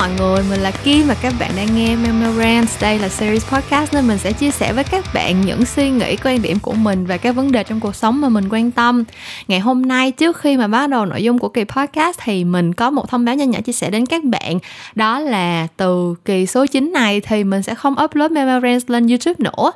mọi 0.00 0.10
người, 0.18 0.44
mình 0.50 0.60
là 0.60 0.70
Kim 0.70 1.06
và 1.06 1.14
các 1.22 1.34
bạn 1.40 1.50
đang 1.56 1.76
nghe 1.76 1.96
Memorance. 1.96 2.72
Đây 2.80 2.98
là 2.98 3.08
series 3.08 3.46
podcast 3.46 3.94
nên 3.94 4.06
mình 4.06 4.18
sẽ 4.18 4.32
chia 4.32 4.50
sẻ 4.50 4.72
với 4.72 4.84
các 4.84 5.04
bạn 5.14 5.40
những 5.40 5.64
suy 5.64 5.90
nghĩ, 5.90 6.16
quan 6.24 6.42
điểm 6.42 6.58
của 6.58 6.72
mình 6.72 7.06
về 7.06 7.18
các 7.18 7.32
vấn 7.32 7.52
đề 7.52 7.64
trong 7.64 7.80
cuộc 7.80 7.96
sống 7.96 8.20
mà 8.20 8.28
mình 8.28 8.48
quan 8.50 8.70
tâm. 8.70 9.04
Ngày 9.48 9.60
hôm 9.60 9.82
nay 9.82 10.10
trước 10.10 10.36
khi 10.36 10.56
mà 10.56 10.68
bắt 10.68 10.90
đầu 10.90 11.06
nội 11.06 11.22
dung 11.22 11.38
của 11.38 11.48
kỳ 11.48 11.64
podcast 11.64 12.18
thì 12.24 12.44
mình 12.44 12.74
có 12.74 12.90
một 12.90 13.08
thông 13.08 13.24
báo 13.24 13.34
nhỏ 13.34 13.44
nhỏ 13.44 13.60
chia 13.60 13.72
sẻ 13.72 13.90
đến 13.90 14.06
các 14.06 14.24
bạn. 14.24 14.58
Đó 14.94 15.18
là 15.18 15.66
từ 15.76 16.14
kỳ 16.24 16.46
số 16.46 16.66
9 16.66 16.92
này 16.92 17.20
thì 17.20 17.44
mình 17.44 17.62
sẽ 17.62 17.74
không 17.74 17.94
upload 18.04 18.32
Memorance 18.32 18.84
lên 18.88 19.06
YouTube 19.06 19.34
nữa. 19.38 19.72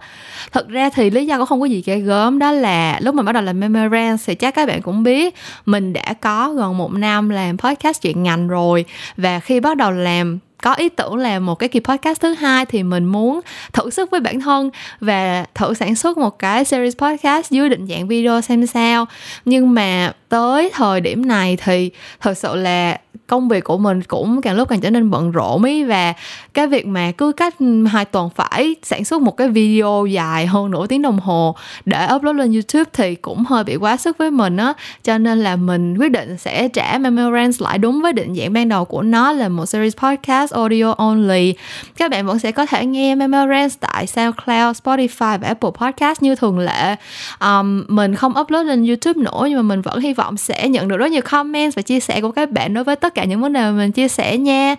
Thực 0.53 0.69
ra 0.69 0.91
thì 0.91 1.11
lý 1.11 1.27
do 1.27 1.39
cũng 1.39 1.47
không 1.47 1.61
có 1.61 1.67
gì 1.67 1.83
ghê 1.87 1.99
gớm 1.99 2.39
đó 2.39 2.53
là 2.53 2.99
lúc 3.01 3.15
mình 3.15 3.25
bắt 3.25 3.33
đầu 3.33 3.43
làm 3.43 3.61
Memorance 3.61 4.23
thì 4.27 4.35
chắc 4.35 4.55
các 4.55 4.69
bạn 4.69 4.83
cũng 4.83 5.03
biết 5.03 5.35
mình 5.67 5.93
đã 5.93 6.15
có 6.21 6.53
gần 6.53 6.79
một 6.79 6.93
năm 6.93 7.29
làm 7.29 7.59
podcast 7.59 8.03
chuyện 8.03 8.23
ngành 8.23 8.49
rồi 8.49 8.85
và 9.17 9.41
khi 9.41 9.61
bắt 9.61 9.77
đầu 9.77 9.91
làm 9.91 10.14
có 10.63 10.75
ý 10.75 10.89
tưởng 10.89 11.17
làm 11.17 11.47
một 11.47 11.55
cái 11.55 11.69
kỳ 11.69 11.81
podcast 11.81 12.21
thứ 12.21 12.35
hai 12.35 12.67
thì 12.67 12.83
mình 12.83 13.05
muốn 13.05 13.41
thử 13.73 13.91
sức 13.91 14.11
với 14.11 14.21
bản 14.21 14.41
thân 14.41 14.71
và 15.01 15.45
thử 15.55 15.75
sản 15.75 15.95
xuất 15.95 16.19
một 16.19 16.39
cái 16.39 16.65
series 16.65 16.97
podcast 16.97 17.51
dưới 17.51 17.69
định 17.69 17.87
dạng 17.87 18.09
video 18.09 18.41
xem 18.41 18.67
sao. 18.67 19.07
Nhưng 19.45 19.75
mà 19.75 20.13
tới 20.29 20.71
thời 20.73 21.01
điểm 21.01 21.29
này 21.29 21.57
thì 21.65 21.91
thật 22.21 22.39
sự 22.39 22.55
là 22.57 22.99
công 23.27 23.49
việc 23.49 23.65
của 23.65 23.79
mình 23.79 24.03
cũng 24.03 24.41
càng 24.41 24.57
lúc 24.57 24.69
càng 24.69 24.81
trở 24.81 24.91
nên 24.91 25.11
bận 25.11 25.31
rộn 25.31 25.65
ý 25.65 25.85
và 25.85 26.15
cái 26.55 26.67
việc 26.67 26.87
mà 26.87 27.13
cứ 27.13 27.33
cách 27.33 27.55
hai 27.91 28.05
tuần 28.05 28.31
phải 28.37 28.77
sản 28.83 29.05
xuất 29.05 29.23
một 29.23 29.37
cái 29.37 29.49
video 29.49 30.07
dài 30.07 30.47
hơn 30.47 30.71
nửa 30.71 30.87
tiếng 30.87 31.03
đồng 31.03 31.19
hồ 31.19 31.57
để 31.85 32.09
upload 32.15 32.37
lên 32.37 32.53
YouTube 32.53 32.91
thì 32.93 33.15
cũng 33.15 33.45
hơi 33.45 33.65
bị 33.65 33.77
quá 33.77 33.97
sức 33.97 34.19
với 34.19 34.31
mình 34.31 34.57
á. 34.57 34.73
Cho 35.05 35.19
nên 35.19 35.39
là 35.39 35.57
mình 35.57 35.99
quyết 35.99 36.11
định 36.11 36.39
sẽ 36.39 36.69
trả 36.69 36.99
Memorance 36.99 37.57
lại 37.61 37.79
đúng 37.79 38.03
với 38.03 38.13
định 38.13 38.35
dạng 38.35 38.53
ban 38.53 38.69
đầu 38.69 38.85
của 38.85 39.03
nó 39.03 39.33
là 39.33 39.49
một 39.49 39.67
series 39.67 39.97
podcast 39.97 40.53
audio 40.53 40.93
only. 40.93 41.55
Các 41.97 42.11
bạn 42.11 42.27
vẫn 42.27 42.39
sẽ 42.39 42.53
có 42.53 42.67
thể 42.67 42.87
nghe 42.87 43.15
Memorance 43.15 43.77
tại 43.81 44.07
SoundCloud, 44.07 44.77
Spotify 44.85 45.39
và 45.39 45.49
Apple 45.49 45.71
Podcast 45.81 46.23
như 46.23 46.35
thường 46.35 46.59
lệ. 46.59 46.97
Um, 47.41 47.85
mình 47.89 48.15
không 48.15 48.33
upload 48.41 48.67
lên 48.67 48.87
YouTube 48.87 49.23
nữa 49.23 49.47
nhưng 49.49 49.57
mà 49.57 49.63
mình 49.63 49.83
vẫn 49.83 50.01
hy 50.01 50.13
vọng 50.13 50.37
sẽ 50.37 50.69
nhận 50.69 50.89
được 50.89 50.97
rất 50.97 51.11
nhiều 51.11 51.23
comment 51.31 51.75
và 51.75 51.83
chia 51.83 52.01
sẻ 52.01 52.21
của 52.21 52.31
các 52.31 52.51
bạn 52.51 52.75
đối 52.75 52.85
với 52.85 52.97
tất 52.97 53.14
cả 53.15 53.25
những 53.25 53.41
vấn 53.41 53.53
đề 53.53 53.61
mà 53.61 53.71
mình 53.71 53.93
chia 53.93 54.09
sẻ 54.09 54.39
nha. 54.39 54.75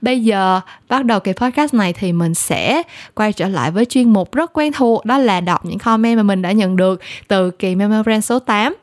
Bây 0.00 0.20
giờ, 0.20 0.60
bắt 0.88 1.04
đầu 1.04 1.20
kỳ 1.20 1.32
podcast 1.32 1.74
này 1.74 1.92
thì 1.92 2.12
mình 2.12 2.34
sẽ 2.34 2.82
quay 3.14 3.32
trở 3.32 3.48
lại 3.48 3.70
với 3.70 3.84
chuyên 3.84 4.12
mục 4.12 4.34
rất 4.34 4.50
quen 4.52 4.72
thuộc, 4.72 5.04
đó 5.04 5.18
là 5.18 5.40
đọc 5.40 5.64
những 5.64 5.78
comment 5.78 6.16
mà 6.16 6.22
mình 6.22 6.42
đã 6.42 6.52
nhận 6.52 6.76
được 6.76 7.00
từ 7.28 7.50
kỳ 7.50 7.74
Memo 7.74 8.02
Brand 8.02 8.24
số 8.24 8.38
8 8.38 8.74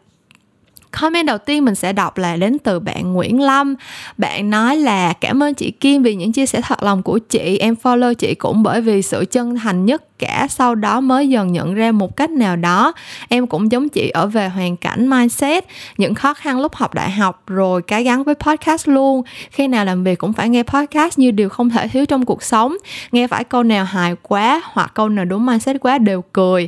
Comment 0.92 1.26
đầu 1.26 1.38
tiên 1.38 1.66
mình 1.66 1.76
sẽ 1.76 1.94
đọc 1.94 2.18
là 2.18 2.36
đến 2.36 2.58
từ 2.60 2.80
bạn 2.80 3.14
Nguyễn 3.14 3.42
Lâm. 3.42 3.76
Bạn 4.18 4.50
nói 4.50 4.78
là 4.78 5.14
cảm 5.14 5.44
ơn 5.44 5.54
chị 5.54 5.72
Kim 5.72 6.04
vì 6.04 6.16
những 6.16 6.32
chia 6.32 6.46
sẻ 6.46 6.62
thật 6.62 6.84
lòng 6.84 7.04
của 7.04 7.20
chị. 7.20 7.58
Em 7.58 7.76
follow 7.84 8.14
chị 8.14 8.36
cũng 8.36 8.64
bởi 8.64 8.82
vì 8.82 9.02
sự 9.02 9.26
chân 9.32 9.56
thành 9.56 9.86
nhất 9.86 10.20
cả. 10.20 10.48
Sau 10.50 10.76
đó 10.76 11.00
mới 11.00 11.30
dần 11.30 11.52
nhận 11.52 11.74
ra 11.74 11.92
một 11.92 12.16
cách 12.16 12.30
nào 12.30 12.56
đó. 12.56 12.94
Em 13.30 13.48
cũng 13.48 13.72
giống 13.72 13.90
chị 13.90 14.10
ở 14.10 14.28
về 14.28 14.50
hoàn 14.50 14.78
cảnh 14.78 15.10
mindset 15.10 15.66
những 15.98 16.16
khó 16.16 16.34
khăn 16.34 16.60
lúc 16.60 16.76
học 16.76 16.94
đại 16.94 17.12
học 17.12 17.44
rồi 17.48 17.82
cái 17.82 18.04
gắn 18.04 18.24
với 18.24 18.36
podcast 18.36 18.88
luôn. 18.88 19.24
Khi 19.52 19.68
nào 19.68 19.86
làm 19.86 20.04
việc 20.04 20.20
cũng 20.20 20.34
phải 20.34 20.50
nghe 20.50 20.64
podcast 20.64 21.20
như 21.20 21.32
điều 21.32 21.50
không 21.50 21.70
thể 21.70 21.88
thiếu 21.88 22.06
trong 22.06 22.26
cuộc 22.26 22.44
sống. 22.44 22.76
Nghe 23.12 23.28
phải 23.28 23.44
câu 23.44 23.64
nào 23.64 23.86
hài 23.86 24.16
quá 24.22 24.62
hoặc 24.66 24.92
câu 24.94 25.10
nào 25.10 25.26
đúng 25.26 25.46
mindset 25.46 25.76
quá 25.82 25.98
đều 25.98 26.22
cười. 26.34 26.68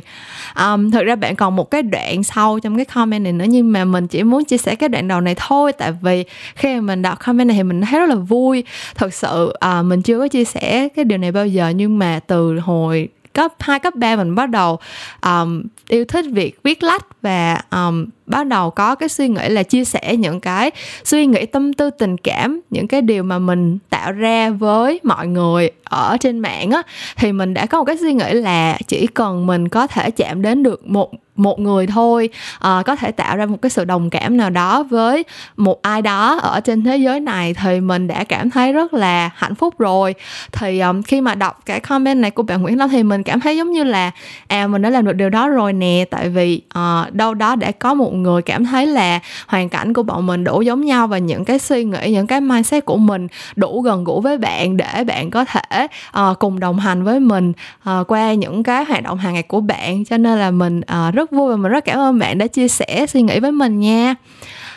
Um, 0.64 0.90
thực 0.90 1.02
ra 1.02 1.16
bạn 1.16 1.36
còn 1.36 1.56
một 1.56 1.70
cái 1.70 1.82
đoạn 1.82 2.24
sau 2.24 2.58
trong 2.62 2.76
cái 2.76 2.84
comment 2.84 3.24
này 3.24 3.32
nữa 3.32 3.46
nhưng 3.48 3.72
mà 3.72 3.84
mình 3.84 4.08
chỉ 4.12 4.22
muốn 4.22 4.44
chia 4.44 4.56
sẻ 4.56 4.74
cái 4.74 4.88
đoạn 4.88 5.08
đầu 5.08 5.20
này 5.20 5.34
thôi. 5.34 5.72
Tại 5.72 5.92
vì 6.02 6.24
khi 6.54 6.74
mà 6.74 6.80
mình 6.80 7.02
đọc 7.02 7.18
comment 7.24 7.48
này 7.48 7.56
thì 7.56 7.62
mình 7.62 7.80
thấy 7.80 8.00
rất 8.00 8.08
là 8.08 8.14
vui. 8.14 8.64
Thật 8.94 9.14
sự 9.14 9.52
à, 9.60 9.82
mình 9.82 10.02
chưa 10.02 10.18
có 10.18 10.28
chia 10.28 10.44
sẻ 10.44 10.88
cái 10.96 11.04
điều 11.04 11.18
này 11.18 11.32
bao 11.32 11.46
giờ 11.46 11.68
nhưng 11.68 11.98
mà 11.98 12.20
từ 12.26 12.58
hồi 12.58 13.08
cấp 13.32 13.52
2, 13.58 13.78
cấp 13.78 13.94
3 13.94 14.16
mình 14.16 14.34
bắt 14.34 14.50
đầu 14.50 14.78
um, 15.22 15.62
yêu 15.88 16.04
thích 16.04 16.24
việc 16.32 16.58
viết 16.62 16.82
lách 16.82 17.06
và 17.22 17.62
um, 17.70 18.06
bắt 18.26 18.46
đầu 18.46 18.70
có 18.70 18.94
cái 18.94 19.08
suy 19.08 19.28
nghĩ 19.28 19.48
là 19.48 19.62
chia 19.62 19.84
sẻ 19.84 20.16
những 20.16 20.40
cái 20.40 20.70
suy 21.04 21.26
nghĩ 21.26 21.46
tâm 21.46 21.72
tư 21.72 21.90
tình 21.90 22.18
cảm 22.18 22.60
những 22.70 22.88
cái 22.88 23.02
điều 23.02 23.22
mà 23.22 23.38
mình 23.38 23.78
tạo 23.90 24.12
ra 24.12 24.50
với 24.50 25.00
mọi 25.02 25.26
người 25.26 25.70
ở 25.84 26.16
trên 26.20 26.38
mạng 26.38 26.70
á 26.70 26.82
thì 27.16 27.32
mình 27.32 27.54
đã 27.54 27.66
có 27.66 27.78
một 27.78 27.84
cái 27.84 27.96
suy 27.96 28.12
nghĩ 28.12 28.32
là 28.32 28.78
chỉ 28.86 29.06
cần 29.06 29.46
mình 29.46 29.68
có 29.68 29.86
thể 29.86 30.10
chạm 30.10 30.42
đến 30.42 30.62
được 30.62 30.86
một 30.86 31.10
một 31.42 31.60
người 31.60 31.86
thôi 31.86 32.28
à, 32.58 32.82
có 32.86 32.96
thể 32.96 33.12
tạo 33.12 33.36
ra 33.36 33.46
một 33.46 33.62
cái 33.62 33.70
sự 33.70 33.84
đồng 33.84 34.10
cảm 34.10 34.36
nào 34.36 34.50
đó 34.50 34.82
với 34.82 35.24
một 35.56 35.82
ai 35.82 36.02
đó 36.02 36.38
ở 36.42 36.60
trên 36.60 36.84
thế 36.84 36.96
giới 36.96 37.20
này 37.20 37.54
thì 37.54 37.80
mình 37.80 38.08
đã 38.08 38.24
cảm 38.24 38.50
thấy 38.50 38.72
rất 38.72 38.94
là 38.94 39.30
hạnh 39.34 39.54
phúc 39.54 39.78
rồi. 39.78 40.14
Thì 40.52 40.80
um, 40.80 41.02
khi 41.02 41.20
mà 41.20 41.34
đọc 41.34 41.60
cái 41.66 41.80
comment 41.80 42.20
này 42.20 42.30
của 42.30 42.42
bạn 42.42 42.62
Nguyễn 42.62 42.78
Lâm 42.78 42.90
thì 42.90 43.02
mình 43.02 43.22
cảm 43.22 43.40
thấy 43.40 43.56
giống 43.56 43.72
như 43.72 43.84
là 43.84 44.10
à 44.46 44.66
mình 44.66 44.82
đã 44.82 44.90
làm 44.90 45.04
được 45.04 45.12
điều 45.12 45.30
đó 45.30 45.48
rồi 45.48 45.72
nè. 45.72 46.04
Tại 46.10 46.28
vì 46.28 46.62
uh, 46.78 47.14
đâu 47.14 47.34
đó 47.34 47.56
đã 47.56 47.70
có 47.70 47.94
một 47.94 48.14
người 48.14 48.42
cảm 48.42 48.64
thấy 48.64 48.86
là 48.86 49.20
hoàn 49.46 49.68
cảnh 49.68 49.92
của 49.92 50.02
bọn 50.02 50.26
mình 50.26 50.44
đủ 50.44 50.62
giống 50.62 50.84
nhau 50.84 51.06
và 51.06 51.18
những 51.18 51.44
cái 51.44 51.58
suy 51.58 51.84
nghĩ 51.84 52.12
những 52.12 52.26
cái 52.26 52.40
mindset 52.40 52.84
của 52.84 52.96
mình 52.96 53.26
đủ 53.56 53.80
gần 53.80 54.04
gũi 54.04 54.20
với 54.20 54.38
bạn 54.38 54.76
để 54.76 55.04
bạn 55.06 55.30
có 55.30 55.44
thể 55.44 55.86
uh, 56.20 56.38
cùng 56.38 56.60
đồng 56.60 56.78
hành 56.78 57.02
với 57.04 57.20
mình 57.20 57.52
uh, 57.90 58.06
qua 58.08 58.34
những 58.34 58.62
cái 58.62 58.84
hoạt 58.84 59.02
động 59.02 59.18
hàng 59.18 59.34
ngày 59.34 59.42
của 59.42 59.60
bạn. 59.60 60.04
Cho 60.04 60.18
nên 60.18 60.38
là 60.38 60.50
mình 60.50 60.80
uh, 60.80 61.14
rất 61.14 61.31
vui 61.32 61.50
và 61.50 61.56
mình 61.56 61.72
rất 61.72 61.84
cảm 61.84 61.98
ơn 61.98 62.18
bạn 62.18 62.38
đã 62.38 62.46
chia 62.46 62.68
sẻ 62.68 63.06
suy 63.08 63.22
nghĩ 63.22 63.40
với 63.40 63.52
mình 63.52 63.80
nha. 63.80 64.14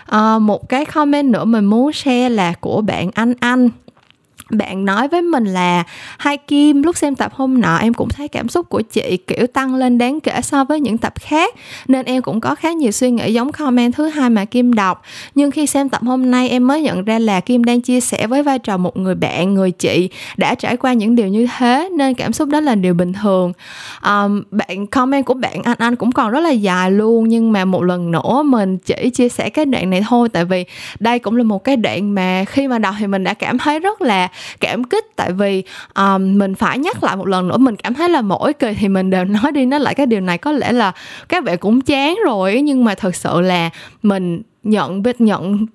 À, 0.06 0.40
một 0.40 0.70
cái 0.70 0.86
comment 0.86 1.32
nữa 1.32 1.46
mình 1.46 1.66
muốn 1.66 1.94
share 1.94 2.30
là 2.30 2.54
của 2.60 2.82
bạn 2.82 3.10
anh 3.14 3.34
anh 3.40 3.70
bạn 4.50 4.86
nói 4.86 5.08
với 5.08 5.22
mình 5.22 5.46
là 5.46 5.84
hai 6.18 6.38
kim 6.38 6.84
lúc 6.84 6.98
xem 6.98 7.16
tập 7.16 7.34
hôm 7.36 7.62
nọ 7.62 7.78
em 7.78 7.94
cũng 7.94 8.10
thấy 8.10 8.28
cảm 8.28 8.50
xúc 8.50 8.70
của 8.70 8.82
chị 8.82 9.18
kiểu 9.28 9.48
tăng 9.48 9.76
lên 9.76 9.98
đáng 9.98 10.20
kể 10.20 10.42
so 10.42 10.64
với 10.64 10.80
những 10.80 10.98
tập 10.98 11.14
khác 11.20 11.56
nên 11.88 12.06
em 12.06 12.22
cũng 12.22 12.40
có 12.40 12.56
khá 12.56 12.72
nhiều 12.72 12.92
suy 12.92 13.12
nghĩ 13.12 13.34
giống 13.34 13.52
comment 13.52 13.96
thứ 13.96 14.08
hai 14.08 14.30
mà 14.30 14.46
kim 14.46 14.74
đọc. 14.74 15.02
Nhưng 15.36 15.52
khi 15.52 15.68
xem 15.68 15.90
tập 15.90 16.02
hôm 16.04 16.32
nay 16.32 16.50
em 16.50 16.68
mới 16.68 16.82
nhận 16.82 17.06
ra 17.06 17.20
là 17.20 17.40
kim 17.40 17.64
đang 17.64 17.82
chia 17.82 18.00
sẻ 18.00 18.28
với 18.28 18.44
vai 18.44 18.60
trò 18.60 18.78
một 18.78 18.98
người 18.98 19.16
bạn 19.16 19.54
người 19.54 19.72
chị 19.72 20.10
đã 20.38 20.56
trải 20.56 20.78
qua 20.78 20.94
những 20.94 21.16
điều 21.16 21.28
như 21.28 21.48
thế 21.58 21.90
nên 21.98 22.14
cảm 22.14 22.34
xúc 22.34 22.50
đó 22.50 22.60
là 22.60 22.76
điều 22.76 22.94
bình 22.94 23.14
thường. 23.14 23.54
Um, 24.04 24.44
bạn 24.52 24.88
comment 24.88 25.26
của 25.26 25.34
bạn 25.34 25.64
anh 25.64 25.78
anh 25.80 25.96
cũng 25.96 26.12
còn 26.12 26.32
rất 26.32 26.40
là 26.40 26.52
dài 26.52 26.92
luôn 26.92 27.28
nhưng 27.30 27.52
mà 27.52 27.66
một 27.66 27.84
lần 27.84 28.12
nữa 28.12 28.44
mình 28.46 28.78
chỉ 28.78 29.10
chia 29.10 29.30
sẻ 29.30 29.50
cái 29.50 29.66
đoạn 29.66 29.90
này 29.90 30.04
thôi 30.10 30.30
tại 30.30 30.46
vì 30.46 30.66
đây 31.00 31.20
cũng 31.20 31.36
là 31.36 31.44
một 31.44 31.64
cái 31.64 31.78
đoạn 31.78 32.16
mà 32.16 32.46
khi 32.48 32.68
mà 32.68 32.80
đọc 32.80 32.96
thì 33.00 33.08
mình 33.08 33.24
đã 33.24 33.34
cảm 33.34 33.58
thấy 33.58 33.80
rất 33.80 34.02
là 34.02 34.30
cảm 34.60 34.84
kích. 34.84 35.06
Tại 35.16 35.32
vì 35.32 35.64
um, 35.96 36.38
mình 36.38 36.56
phải 36.56 36.80
nhắc 36.80 37.04
lại 37.04 37.16
một 37.16 37.28
lần 37.28 37.48
nữa 37.48 37.58
mình 37.58 37.76
cảm 37.76 37.94
thấy 37.94 38.10
là 38.10 38.22
mỗi 38.22 38.54
kỳ 38.54 38.74
thì 38.74 38.88
mình 38.88 39.10
đều 39.10 39.26
nói 39.44 39.52
đi 39.52 39.66
nói 39.66 39.80
lại 39.80 39.96
cái 39.96 40.06
điều 40.06 40.22
này. 40.22 40.38
Có 40.38 40.52
lẽ 40.52 40.72
là 40.72 40.92
các 41.30 41.44
bạn 41.44 41.58
cũng 41.58 41.82
chán 41.82 42.18
rồi 42.26 42.62
nhưng 42.62 42.84
mà 42.84 42.96
thật 42.96 43.16
sự 43.16 43.42
là 43.42 43.70
mình 44.04 44.42
nhận 44.64 45.02
biết 45.02 45.22
nhận 45.22 45.66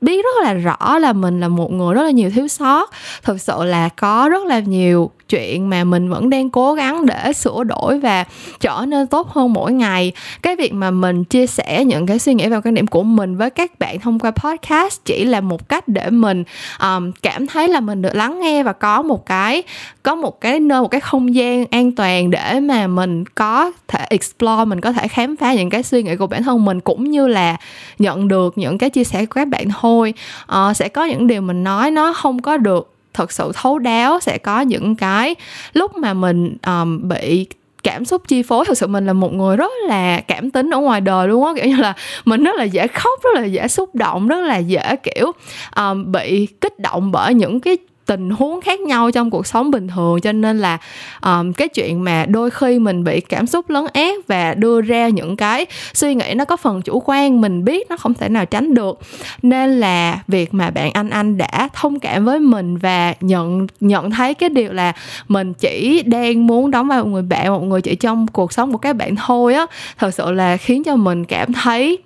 biết 0.00 0.24
rất 0.24 0.44
là 0.44 0.54
rõ 0.54 0.98
là 0.98 1.12
mình 1.12 1.40
là 1.40 1.48
một 1.48 1.72
người 1.72 1.94
rất 1.94 2.02
là 2.02 2.10
nhiều 2.10 2.30
thiếu 2.30 2.48
sót. 2.48 2.90
Thực 3.22 3.40
sự 3.40 3.64
là 3.64 3.88
có 3.88 4.28
rất 4.32 4.44
là 4.44 4.58
nhiều 4.58 5.10
chuyện 5.28 5.70
mà 5.70 5.84
mình 5.84 6.08
vẫn 6.08 6.30
đang 6.30 6.50
cố 6.50 6.74
gắng 6.74 7.06
để 7.06 7.32
sửa 7.32 7.64
đổi 7.64 7.98
và 7.98 8.24
trở 8.60 8.84
nên 8.88 9.06
tốt 9.06 9.28
hơn 9.30 9.52
mỗi 9.52 9.72
ngày. 9.72 10.12
Cái 10.42 10.56
việc 10.56 10.74
mà 10.74 10.90
mình 10.90 11.24
chia 11.24 11.46
sẻ 11.46 11.84
những 11.84 12.06
cái 12.06 12.18
suy 12.18 12.34
nghĩ 12.34 12.48
và 12.48 12.60
quan 12.60 12.74
điểm 12.74 12.86
của 12.86 13.02
mình 13.02 13.36
với 13.36 13.50
các 13.50 13.78
bạn 13.78 14.00
thông 14.00 14.18
qua 14.18 14.30
podcast 14.30 15.00
chỉ 15.04 15.24
là 15.24 15.40
một 15.40 15.68
cách 15.68 15.88
để 15.88 16.10
mình 16.10 16.44
um, 16.80 17.12
cảm 17.22 17.46
thấy 17.46 17.68
là 17.68 17.80
mình 17.80 18.02
được 18.02 18.14
lắng 18.14 18.40
nghe 18.40 18.62
và 18.62 18.72
có 18.72 19.02
một 19.02 19.26
cái 19.26 19.62
có 20.02 20.14
một 20.14 20.40
cái 20.40 20.60
nơi 20.60 20.82
một 20.82 20.88
cái 20.88 21.00
không 21.00 21.34
gian 21.34 21.64
an 21.70 21.92
toàn 21.92 22.30
để 22.30 22.60
mà 22.60 22.86
mình 22.86 23.24
có 23.24 23.72
thể 23.88 24.06
explore 24.10 24.64
mình 24.64 24.80
có 24.80 24.92
thể 24.92 25.08
khám 25.08 25.36
phá 25.36 25.54
những 25.54 25.70
cái 25.70 25.82
suy 25.82 26.02
nghĩ 26.02 26.16
của 26.16 26.26
bản 26.26 26.42
thân 26.42 26.64
mình 26.64 26.80
cũng 26.80 27.10
như 27.10 27.26
là 27.26 27.56
nhận 27.98 28.28
được 28.28 28.58
những 28.58 28.78
cái 28.78 28.90
chia 28.90 29.04
sẻ 29.04 29.26
của 29.26 29.32
các 29.34 29.48
bạn 29.48 29.68
thôi. 29.80 30.14
Uh, 30.52 30.76
sẽ 30.76 30.88
có 30.88 31.04
những 31.04 31.26
điều 31.26 31.40
mình 31.40 31.64
nói 31.64 31.90
nó 31.90 32.12
không 32.12 32.42
có 32.42 32.56
được 32.56 32.95
thật 33.16 33.32
sự 33.32 33.52
thấu 33.54 33.78
đáo 33.78 34.20
sẽ 34.20 34.38
có 34.38 34.60
những 34.60 34.96
cái 34.96 35.34
lúc 35.72 35.96
mà 35.96 36.14
mình 36.14 36.56
um, 36.66 37.08
bị 37.08 37.46
cảm 37.82 38.04
xúc 38.04 38.22
chi 38.28 38.42
phối. 38.42 38.64
Thực 38.64 38.78
sự 38.78 38.86
mình 38.86 39.06
là 39.06 39.12
một 39.12 39.32
người 39.32 39.56
rất 39.56 39.72
là 39.88 40.20
cảm 40.20 40.50
tính 40.50 40.70
ở 40.70 40.78
ngoài 40.78 41.00
đời 41.00 41.28
luôn 41.28 41.46
á 41.46 41.52
kiểu 41.56 41.66
như 41.66 41.76
là 41.76 41.94
mình 42.24 42.44
rất 42.44 42.56
là 42.56 42.64
dễ 42.64 42.86
khóc 42.86 43.20
rất 43.24 43.30
là 43.34 43.44
dễ 43.44 43.68
xúc 43.68 43.94
động 43.94 44.28
rất 44.28 44.40
là 44.40 44.56
dễ 44.56 44.96
kiểu 45.02 45.32
um, 45.76 46.12
bị 46.12 46.46
kích 46.60 46.78
động 46.78 47.12
bởi 47.12 47.34
những 47.34 47.60
cái 47.60 47.76
tình 48.06 48.30
huống 48.30 48.60
khác 48.60 48.80
nhau 48.80 49.10
trong 49.10 49.30
cuộc 49.30 49.46
sống 49.46 49.70
bình 49.70 49.88
thường. 49.88 50.20
Cho 50.20 50.32
nên 50.32 50.58
là 50.58 50.78
um, 51.22 51.52
cái 51.52 51.68
chuyện 51.68 52.04
mà 52.04 52.26
đôi 52.28 52.50
khi 52.50 52.78
mình 52.78 53.04
bị 53.04 53.20
cảm 53.20 53.46
xúc 53.46 53.70
lấn 53.70 53.84
át 53.92 54.26
và 54.26 54.54
đưa 54.54 54.80
ra 54.80 55.08
những 55.08 55.36
cái 55.36 55.66
suy 55.94 56.14
nghĩ 56.14 56.34
nó 56.34 56.44
có 56.44 56.56
phần 56.56 56.82
chủ 56.82 57.02
quan 57.04 57.40
mình 57.40 57.64
biết 57.64 57.90
nó 57.90 57.96
không 57.96 58.14
thể 58.14 58.28
nào 58.28 58.46
tránh 58.46 58.74
được. 58.74 58.98
Nên 59.42 59.80
là 59.80 60.18
việc 60.28 60.54
mà 60.54 60.70
bạn 60.70 60.92
anh 60.92 61.10
anh 61.10 61.38
đã 61.38 61.68
thông 61.74 62.00
cảm 62.00 62.24
với 62.24 62.40
mình 62.40 62.76
và 62.76 63.14
nhận 63.20 63.66
nhận 63.80 64.10
thấy 64.10 64.34
cái 64.34 64.48
điều 64.48 64.72
là 64.72 64.92
mình 65.28 65.54
chỉ 65.54 66.02
đang 66.02 66.46
muốn 66.46 66.70
đóng 66.70 66.88
vai 66.88 67.02
một 67.02 67.08
người 67.08 67.22
bạn 67.22 67.48
một 67.48 67.62
người 67.62 67.82
chị 67.82 67.94
trong 67.94 68.26
cuộc 68.26 68.52
sống 68.52 68.72
của 68.72 68.78
các 68.78 68.96
bạn 68.96 69.16
thôi 69.16 69.54
á 69.54 69.66
thật 69.98 70.14
sự 70.14 70.30
là 70.30 70.56
khiến 70.56 70.84
cho 70.84 70.96
mình 70.96 71.24
cảm 71.24 71.52
thấy 71.52 71.98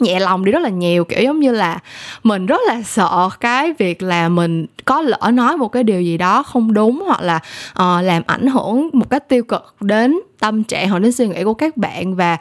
nhẹ 0.00 0.20
lòng 0.20 0.44
đi 0.44 0.52
rất 0.52 0.62
là 0.62 0.68
nhiều 0.68 1.04
kiểu 1.04 1.22
giống 1.22 1.40
như 1.40 1.52
là 1.52 1.78
mình 2.22 2.46
rất 2.46 2.60
là 2.66 2.82
sợ 2.82 3.28
cái 3.40 3.72
việc 3.78 4.02
là 4.02 4.28
mình 4.28 4.66
có 4.84 5.00
lỡ 5.00 5.30
nói 5.32 5.56
một 5.56 5.68
cái 5.68 5.82
điều 5.82 6.02
gì 6.02 6.18
đó 6.18 6.42
không 6.42 6.74
đúng 6.74 7.02
hoặc 7.06 7.20
là 7.20 7.36
uh, 7.70 8.04
làm 8.04 8.22
ảnh 8.26 8.46
hưởng 8.46 8.88
một 8.92 9.10
cách 9.10 9.28
tiêu 9.28 9.44
cực 9.44 9.74
đến 9.80 10.20
tâm 10.40 10.64
trạng 10.64 10.88
hoặc 10.88 10.98
đến 10.98 11.12
suy 11.12 11.28
nghĩ 11.28 11.44
của 11.44 11.54
các 11.54 11.76
bạn 11.76 12.14
và 12.14 12.36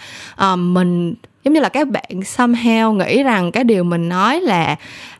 uh, 0.54 0.60
mình 0.60 1.14
giống 1.44 1.54
như 1.54 1.60
là 1.60 1.70
các 1.70 1.88
bạn 1.88 2.20
somehow 2.20 2.94
nghĩ 2.94 3.24
rằng 3.24 3.52
cái 3.52 3.64
điều 3.64 3.84
mình 3.84 4.10
nói 4.10 4.42
là 4.42 4.76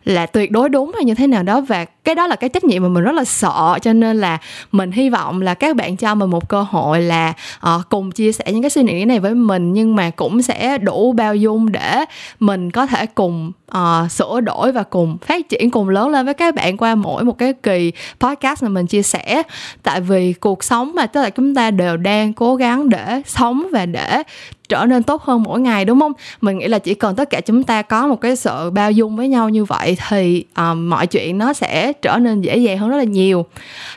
là 0.08 0.26
tuyệt 0.26 0.52
đối 0.52 0.70
đúng 0.70 0.92
hay 0.96 1.04
như 1.04 1.14
thế 1.14 1.28
nào 1.28 1.44
đó. 1.44 1.62
Và 1.62 1.86
cái 1.86 2.16
đó 2.16 2.28
là 2.28 2.36
cái 2.36 2.50
trách 2.50 2.64
nhiệm 2.64 2.84
mà 2.84 2.90
mình 2.90 3.04
rất 3.04 3.12
là 3.12 3.24
sợ. 3.24 3.80
Cho 3.82 3.94
nên 3.94 4.18
là 4.18 4.38
mình 4.72 4.92
hy 4.92 5.10
vọng 5.10 5.42
là 5.42 5.54
các 5.54 5.76
bạn 5.76 5.98
cho 5.98 6.16
mình 6.16 6.30
một 6.30 6.50
cơ 6.50 6.62
hội 6.62 7.02
là 7.02 7.34
uh, 7.76 7.90
cùng 7.90 8.12
chia 8.12 8.32
sẻ 8.32 8.46
những 8.48 8.62
cái 8.62 8.70
suy 8.70 8.84
nghĩ 8.84 9.06
này 9.06 9.20
với 9.20 9.36
mình. 9.36 9.74
Nhưng 9.74 9.96
mà 9.96 10.10
cũng 10.10 10.42
sẽ 10.42 10.78
đủ 10.78 11.12
bao 11.12 11.36
dung 11.36 11.72
để 11.72 12.06
mình 12.40 12.72
có 12.72 12.86
thể 12.86 13.06
cùng 13.06 13.52
uh, 13.78 14.12
sửa 14.12 14.42
đổi 14.42 14.72
và 14.72 14.84
cùng 14.84 15.18
phát 15.18 15.50
triển 15.50 15.72
cùng 15.72 15.90
lớn 15.90 16.10
lên 16.10 16.26
với 16.26 16.34
các 16.34 16.56
bạn 16.56 16.78
qua 16.78 16.96
mỗi 16.96 17.24
một 17.24 17.38
cái 17.38 17.54
kỳ 17.54 17.92
podcast 18.20 18.64
mà 18.64 18.70
mình 18.70 18.88
chia 18.88 19.02
sẻ. 19.02 19.44
Tại 19.84 20.02
vì 20.02 20.34
cuộc 20.34 20.64
sống 20.64 20.92
mà 20.96 21.08
tức 21.08 21.22
là 21.22 21.30
chúng 21.30 21.56
ta 21.56 21.72
đều 21.72 21.98
đang 21.98 22.34
cố 22.34 22.56
gắng 22.56 22.90
để 22.90 23.22
sống 23.26 23.68
và 23.72 23.86
để 23.86 24.24
trở 24.70 24.86
nên 24.86 25.04
tốt 25.04 25.24
hơn 25.24 25.44
mỗi 25.44 25.60
ngày 25.60 25.86
đúng 25.86 26.00
không? 26.00 26.14
Mình 26.42 26.58
nghĩ 26.58 26.68
là 26.68 26.80
chỉ 26.80 26.94
cần 26.94 27.16
tất 27.16 27.30
cả 27.30 27.42
chúng 27.42 27.64
ta 27.64 27.82
có 27.82 28.08
một 28.08 28.22
cái 28.22 28.36
sự 28.36 28.70
bao 28.70 28.92
dung 28.92 29.16
với 29.16 29.28
nhau 29.28 29.50
như 29.50 29.66
vậy 29.66 29.97
thì 30.08 30.46
uh, 30.62 30.78
mọi 30.78 31.08
chuyện 31.08 31.38
nó 31.38 31.54
sẽ 31.54 31.94
trở 31.94 32.18
nên 32.18 32.42
dễ 32.42 32.58
dàng 32.58 32.78
hơn 32.78 32.90
rất 32.90 32.98
là 32.98 33.04
nhiều. 33.04 33.46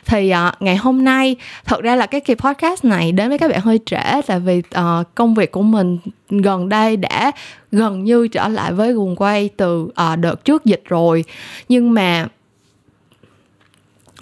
Thì 0.05 0.33
uh, 0.47 0.61
ngày 0.61 0.75
hôm 0.75 1.03
nay 1.03 1.35
thật 1.65 1.81
ra 1.81 1.95
là 1.95 2.05
cái 2.05 2.21
kỳ 2.21 2.35
podcast 2.35 2.85
này 2.85 3.11
đến 3.11 3.29
với 3.29 3.37
các 3.37 3.51
bạn 3.51 3.61
hơi 3.61 3.79
trễ 3.85 4.21
tại 4.27 4.39
vì 4.39 4.57
uh, 4.59 5.15
công 5.15 5.33
việc 5.33 5.51
của 5.51 5.61
mình 5.61 5.97
gần 6.29 6.69
đây 6.69 6.97
đã 6.97 7.31
gần 7.71 8.03
như 8.03 8.27
trở 8.27 8.47
lại 8.47 8.71
với 8.71 8.93
guồng 8.93 9.15
quay 9.15 9.49
từ 9.57 9.81
uh, 9.81 10.19
đợt 10.19 10.45
trước 10.45 10.65
dịch 10.65 10.83
rồi. 10.85 11.23
Nhưng 11.69 11.93
mà 11.93 12.27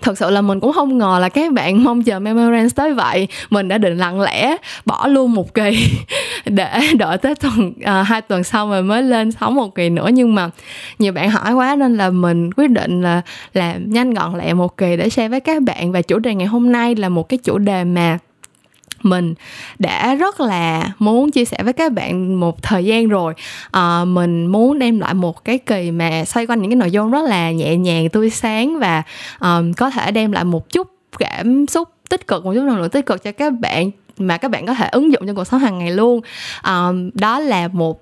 thật 0.02 0.18
sự 0.18 0.30
là 0.30 0.42
mình 0.42 0.60
cũng 0.60 0.74
không 0.74 0.98
ngờ 0.98 1.18
là 1.22 1.30
các 1.30 1.54
bạn 1.54 1.84
mong 1.84 2.04
chờ 2.04 2.20
Memorance 2.20 2.74
tới 2.76 2.94
vậy. 2.94 3.28
Mình 3.50 3.68
đã 3.68 3.78
định 3.78 3.98
lặng 3.98 4.22
lẽ 4.22 4.56
bỏ 4.86 5.08
luôn 5.08 5.34
một 5.34 5.54
kỳ 5.54 5.90
để 6.46 6.80
đợi 6.98 7.18
tới 7.18 7.36
tuần 7.36 7.74
à, 7.84 8.04
hai 8.04 8.22
tuần 8.22 8.44
sau 8.44 8.70
rồi 8.70 8.84
mới 8.84 9.04
lên 9.04 9.32
sống 9.32 9.56
một 9.56 9.76
kỳ 9.76 9.90
nữa. 9.90 10.10
Nhưng 10.14 10.36
mà 10.36 10.50
nhiều 11.00 11.14
bạn 11.14 11.30
hỏi 11.30 11.54
quá 11.54 11.76
nên 11.76 11.98
là 11.98 12.10
mình 12.10 12.52
quyết 12.54 12.70
định 12.70 13.02
là 13.02 13.22
làm 13.54 13.94
nhanh 13.94 14.14
gọn 14.14 14.38
lẹ 14.38 14.54
một 14.54 14.78
kỳ 14.78 14.98
để 14.98 15.10
share 15.10 15.28
với 15.28 15.40
các 15.40 15.62
bạn. 15.62 15.92
Và 15.92 16.02
chủ 16.02 16.20
đề 16.20 16.36
ngày 16.36 16.48
hôm 16.48 16.72
nay 16.72 16.96
là 16.96 17.10
một 17.10 17.30
cái 17.30 17.38
chủ 17.44 17.58
đề 17.58 17.84
mà 17.84 18.18
mình 19.02 19.34
đã 19.80 20.16
rất 20.16 20.40
là 20.40 20.92
muốn 21.00 21.32
chia 21.32 21.46
sẻ 21.46 21.58
với 21.64 21.74
các 21.74 21.92
bạn 21.92 22.40
một 22.40 22.64
thời 22.64 22.86
gian 22.86 23.08
rồi. 23.08 23.34
À, 23.72 24.06
mình 24.06 24.48
muốn 24.48 24.80
đem 24.80 25.00
lại 25.00 25.14
một 25.14 25.46
cái 25.46 25.58
kỳ 25.58 25.92
mà 25.92 26.26
xoay 26.26 26.46
quanh 26.46 26.62
những 26.62 26.72
cái 26.72 26.76
nội 26.76 26.92
dung 26.92 27.12
rất 27.12 27.24
là 27.30 27.52
nhẹ 27.52 27.76
nhàng 27.76 28.10
tươi 28.10 28.30
sáng 28.30 28.80
và 28.80 29.04
um, 29.40 29.74
có 29.74 29.90
thể 29.90 30.12
đem 30.12 30.32
lại 30.32 30.44
một 30.44 30.70
chút 30.70 30.88
cảm 31.20 31.68
xúc 31.68 31.90
tích 32.10 32.28
cực 32.28 32.46
một 32.46 32.54
chút 32.54 32.64
năng 32.64 32.78
lượng 32.78 32.90
tích 32.90 33.06
cực 33.06 33.24
cho 33.24 33.32
các 33.32 33.54
bạn 33.60 33.92
mà 34.18 34.38
các 34.38 34.52
bạn 34.52 34.66
có 34.66 34.74
thể 34.74 34.88
ứng 34.92 35.12
dụng 35.12 35.28
trong 35.28 35.36
cuộc 35.36 35.44
sống 35.46 35.60
hàng 35.60 35.80
ngày 35.80 35.92
luôn. 35.92 36.22
Um, 36.64 37.10
đó 37.14 37.40
là 37.40 37.68
một 37.68 38.02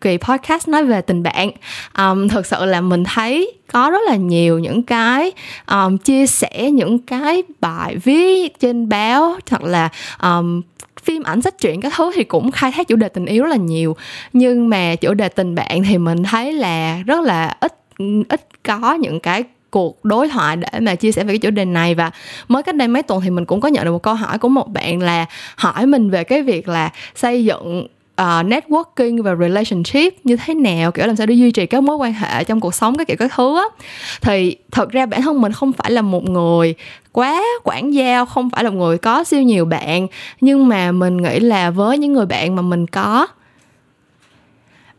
kỳ 0.00 0.18
podcast 0.18 0.68
nói 0.68 0.84
về 0.84 1.00
tình 1.00 1.22
bạn. 1.22 1.50
Um, 1.98 2.28
thực 2.28 2.46
sự 2.46 2.64
là 2.64 2.80
mình 2.80 3.04
thấy 3.04 3.52
có 3.72 3.90
rất 3.90 4.00
là 4.06 4.16
nhiều 4.16 4.58
những 4.58 4.82
cái 4.82 5.32
um, 5.66 5.96
chia 5.96 6.26
sẻ 6.26 6.70
những 6.70 6.98
cái 6.98 7.42
bài 7.60 7.96
viết 7.96 8.60
trên 8.60 8.88
báo 8.88 9.36
hoặc 9.50 9.62
là 9.62 9.88
um, 10.22 10.62
phim 11.02 11.22
ảnh 11.22 11.42
sách 11.42 11.54
truyện 11.58 11.80
các 11.80 11.92
thứ 11.96 12.12
thì 12.14 12.24
cũng 12.24 12.50
khai 12.50 12.72
thác 12.72 12.88
chủ 12.88 12.96
đề 12.96 13.08
tình 13.08 13.26
yêu 13.26 13.42
rất 13.42 13.50
là 13.50 13.56
nhiều. 13.56 13.96
Nhưng 14.32 14.68
mà 14.68 14.94
chủ 14.94 15.14
đề 15.14 15.28
tình 15.28 15.54
bạn 15.54 15.82
thì 15.88 15.98
mình 15.98 16.22
thấy 16.22 16.52
là 16.52 16.98
rất 17.06 17.20
là 17.20 17.56
ít 17.60 17.74
ít 18.28 18.48
có 18.62 18.94
những 18.94 19.20
cái 19.20 19.44
cuộc 19.70 20.04
đối 20.04 20.28
thoại 20.28 20.56
để 20.56 20.80
mà 20.80 20.94
chia 20.94 21.12
sẻ 21.12 21.24
về 21.24 21.32
cái 21.32 21.38
chủ 21.38 21.50
đề 21.50 21.64
này. 21.64 21.94
Và 21.94 22.10
mới 22.48 22.62
cách 22.62 22.74
đây 22.74 22.88
mấy 22.88 23.02
tuần 23.02 23.20
thì 23.20 23.30
mình 23.30 23.44
cũng 23.44 23.60
có 23.60 23.68
nhận 23.68 23.84
được 23.84 23.92
một 23.92 24.02
câu 24.02 24.14
hỏi 24.14 24.38
của 24.38 24.48
một 24.48 24.68
bạn 24.68 25.02
là 25.02 25.26
hỏi 25.56 25.86
mình 25.86 26.10
về 26.10 26.24
cái 26.24 26.42
việc 26.42 26.68
là 26.68 26.90
xây 27.14 27.44
dựng 27.44 27.86
uh, 28.20 28.46
networking 28.46 29.22
và 29.22 29.34
relationship 29.34 30.14
như 30.24 30.36
thế 30.36 30.54
nào 30.54 30.92
kiểu 30.92 31.06
làm 31.06 31.16
sao 31.16 31.26
để 31.26 31.34
duy 31.34 31.50
trì 31.50 31.66
các 31.66 31.82
mối 31.82 31.96
quan 31.96 32.12
hệ 32.12 32.44
trong 32.44 32.60
cuộc 32.60 32.74
sống 32.74 32.96
các 32.98 33.06
kiểu 33.06 33.16
các 33.16 33.32
thứ 33.34 33.56
á. 33.56 33.64
Thì 34.20 34.56
thật 34.70 34.90
ra 34.90 35.06
bản 35.06 35.22
thân 35.22 35.40
mình 35.40 35.52
không 35.52 35.72
phải 35.72 35.90
là 35.90 36.02
một 36.02 36.24
người 36.24 36.74
quá 37.12 37.42
quản 37.64 37.94
giao 37.94 38.26
không 38.26 38.50
phải 38.50 38.64
là 38.64 38.70
một 38.70 38.76
người 38.76 38.98
có 38.98 39.24
siêu 39.24 39.42
nhiều 39.42 39.64
bạn 39.64 40.06
nhưng 40.40 40.68
mà 40.68 40.92
mình 40.92 41.16
nghĩ 41.16 41.40
là 41.40 41.70
với 41.70 41.98
những 41.98 42.12
người 42.12 42.26
bạn 42.26 42.56
mà 42.56 42.62
mình 42.62 42.86
có 42.86 43.26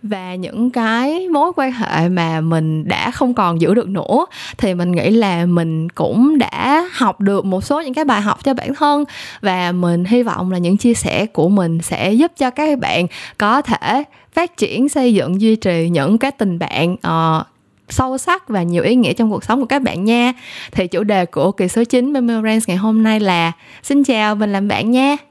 và 0.04 0.36
những 0.36 0.70
cái 0.70 1.28
mối 1.28 1.52
quan 1.56 1.72
hệ 1.72 2.10
mà 2.10 2.42
mình 2.42 2.88
đã 2.88 3.12
không 3.12 3.34
còn 3.34 3.62
giữ 3.62 3.74
được 3.74 3.90
nữa 3.90 4.26
thì 4.58 4.74
mình 4.74 4.92
nghĩ 4.92 5.10
là 5.10 5.46
mình 5.46 5.90
cũng 5.90 6.38
đã 6.38 6.90
học 6.94 7.22
được 7.22 7.46
một 7.46 7.64
số 7.64 7.82
những 7.82 7.94
cái 7.94 8.06
bài 8.06 8.22
học 8.22 8.44
cho 8.44 8.54
bản 8.54 8.76
thân 8.76 9.04
và 9.42 9.72
mình 9.72 10.06
hy 10.06 10.24
vọng 10.24 10.52
là 10.52 10.58
những 10.58 10.78
chia 10.78 10.94
sẻ 10.94 11.26
của 11.26 11.50
mình 11.50 11.82
sẽ 11.82 12.14
giúp 12.14 12.32
cho 12.38 12.50
các 12.50 12.80
bạn 12.80 13.08
có 13.38 13.62
thể 13.62 14.04
phát 14.34 14.58
triển 14.58 14.90
xây 14.90 15.14
dựng 15.14 15.42
duy 15.42 15.56
trì 15.56 15.90
những 15.90 16.18
cái 16.18 16.32
tình 16.32 16.60
bạn 16.60 16.94
uh, 16.94 17.48
sâu 17.90 18.18
sắc 18.18 18.50
và 18.50 18.64
nhiều 18.64 18.84
ý 18.84 18.96
nghĩa 18.96 19.14
trong 19.14 19.32
cuộc 19.32 19.44
sống 19.44 19.60
của 19.60 19.66
các 19.66 19.82
bạn 19.82 20.06
nha. 20.06 20.34
Thì 20.72 20.88
chủ 20.88 21.04
đề 21.04 21.26
của 21.26 21.52
kỳ 21.52 21.68
số 21.68 21.84
9 21.84 22.14
Memorance 22.14 22.66
ngày 22.68 22.78
hôm 22.78 23.04
nay 23.04 23.20
là 23.20 23.52
Xin 23.84 24.04
chào, 24.04 24.36
mình 24.36 24.52
làm 24.54 24.68
bạn 24.68 24.92
nha 24.92 25.31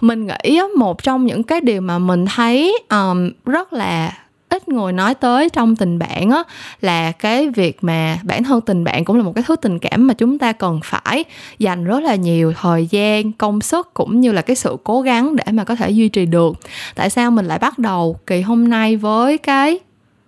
mình 0.00 0.26
nghĩ 0.26 0.60
một 0.76 1.02
trong 1.02 1.26
những 1.26 1.42
cái 1.42 1.60
điều 1.60 1.80
mà 1.80 1.98
mình 1.98 2.26
thấy 2.26 2.78
um, 2.90 3.30
rất 3.46 3.72
là 3.72 4.18
ít 4.48 4.68
người 4.68 4.92
nói 4.92 5.14
tới 5.14 5.48
trong 5.50 5.76
tình 5.76 5.98
bạn 5.98 6.30
á 6.30 6.42
là 6.80 7.12
cái 7.12 7.48
việc 7.48 7.84
mà 7.84 8.18
bản 8.22 8.44
thân 8.44 8.60
tình 8.60 8.84
bạn 8.84 9.04
cũng 9.04 9.16
là 9.16 9.22
một 9.22 9.32
cái 9.34 9.44
thứ 9.46 9.56
tình 9.56 9.78
cảm 9.78 10.06
mà 10.06 10.14
chúng 10.14 10.38
ta 10.38 10.52
cần 10.52 10.80
phải 10.84 11.24
dành 11.58 11.84
rất 11.84 12.02
là 12.02 12.14
nhiều 12.14 12.52
thời 12.60 12.86
gian 12.86 13.32
công 13.32 13.60
sức 13.60 13.94
cũng 13.94 14.20
như 14.20 14.32
là 14.32 14.42
cái 14.42 14.56
sự 14.56 14.76
cố 14.84 15.00
gắng 15.00 15.36
để 15.36 15.44
mà 15.52 15.64
có 15.64 15.74
thể 15.74 15.90
duy 15.90 16.08
trì 16.08 16.26
được. 16.26 16.56
Tại 16.94 17.10
sao 17.10 17.30
mình 17.30 17.46
lại 17.46 17.58
bắt 17.58 17.78
đầu 17.78 18.16
kỳ 18.26 18.40
hôm 18.40 18.68
nay 18.68 18.96
với 18.96 19.38
cái 19.38 19.78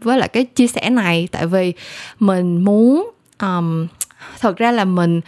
với 0.03 0.19
lại 0.19 0.29
cái 0.29 0.45
chia 0.45 0.67
sẻ 0.67 0.91
này? 0.91 1.29
Tại 1.33 1.47
vì 1.47 1.73
mình 2.21 2.65
muốn 2.65 3.11
um, 3.41 3.87
thật 4.41 4.57
ra 4.57 4.73
là 4.73 4.85
mình 4.85 5.21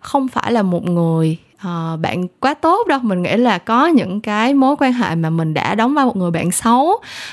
không 0.00 0.28
phải 0.28 0.52
là 0.52 0.62
một 0.62 0.88
người 0.88 1.38
uh, 1.64 2.00
bạn 2.00 2.26
quá 2.40 2.54
tốt 2.54 2.86
đâu. 2.88 2.98
Mình 3.02 3.22
nghĩ 3.22 3.36
là 3.36 3.58
có 3.58 3.86
những 3.86 4.20
cái 4.20 4.54
mối 4.54 4.76
quan 4.78 4.92
hệ 4.92 5.14
mà 5.14 5.30
mình 5.30 5.54
đã 5.54 5.74
đóng 5.74 5.94
vai 5.94 6.04
một 6.04 6.16
người 6.16 6.30
bạn 6.30 6.50
xấu 6.50 6.92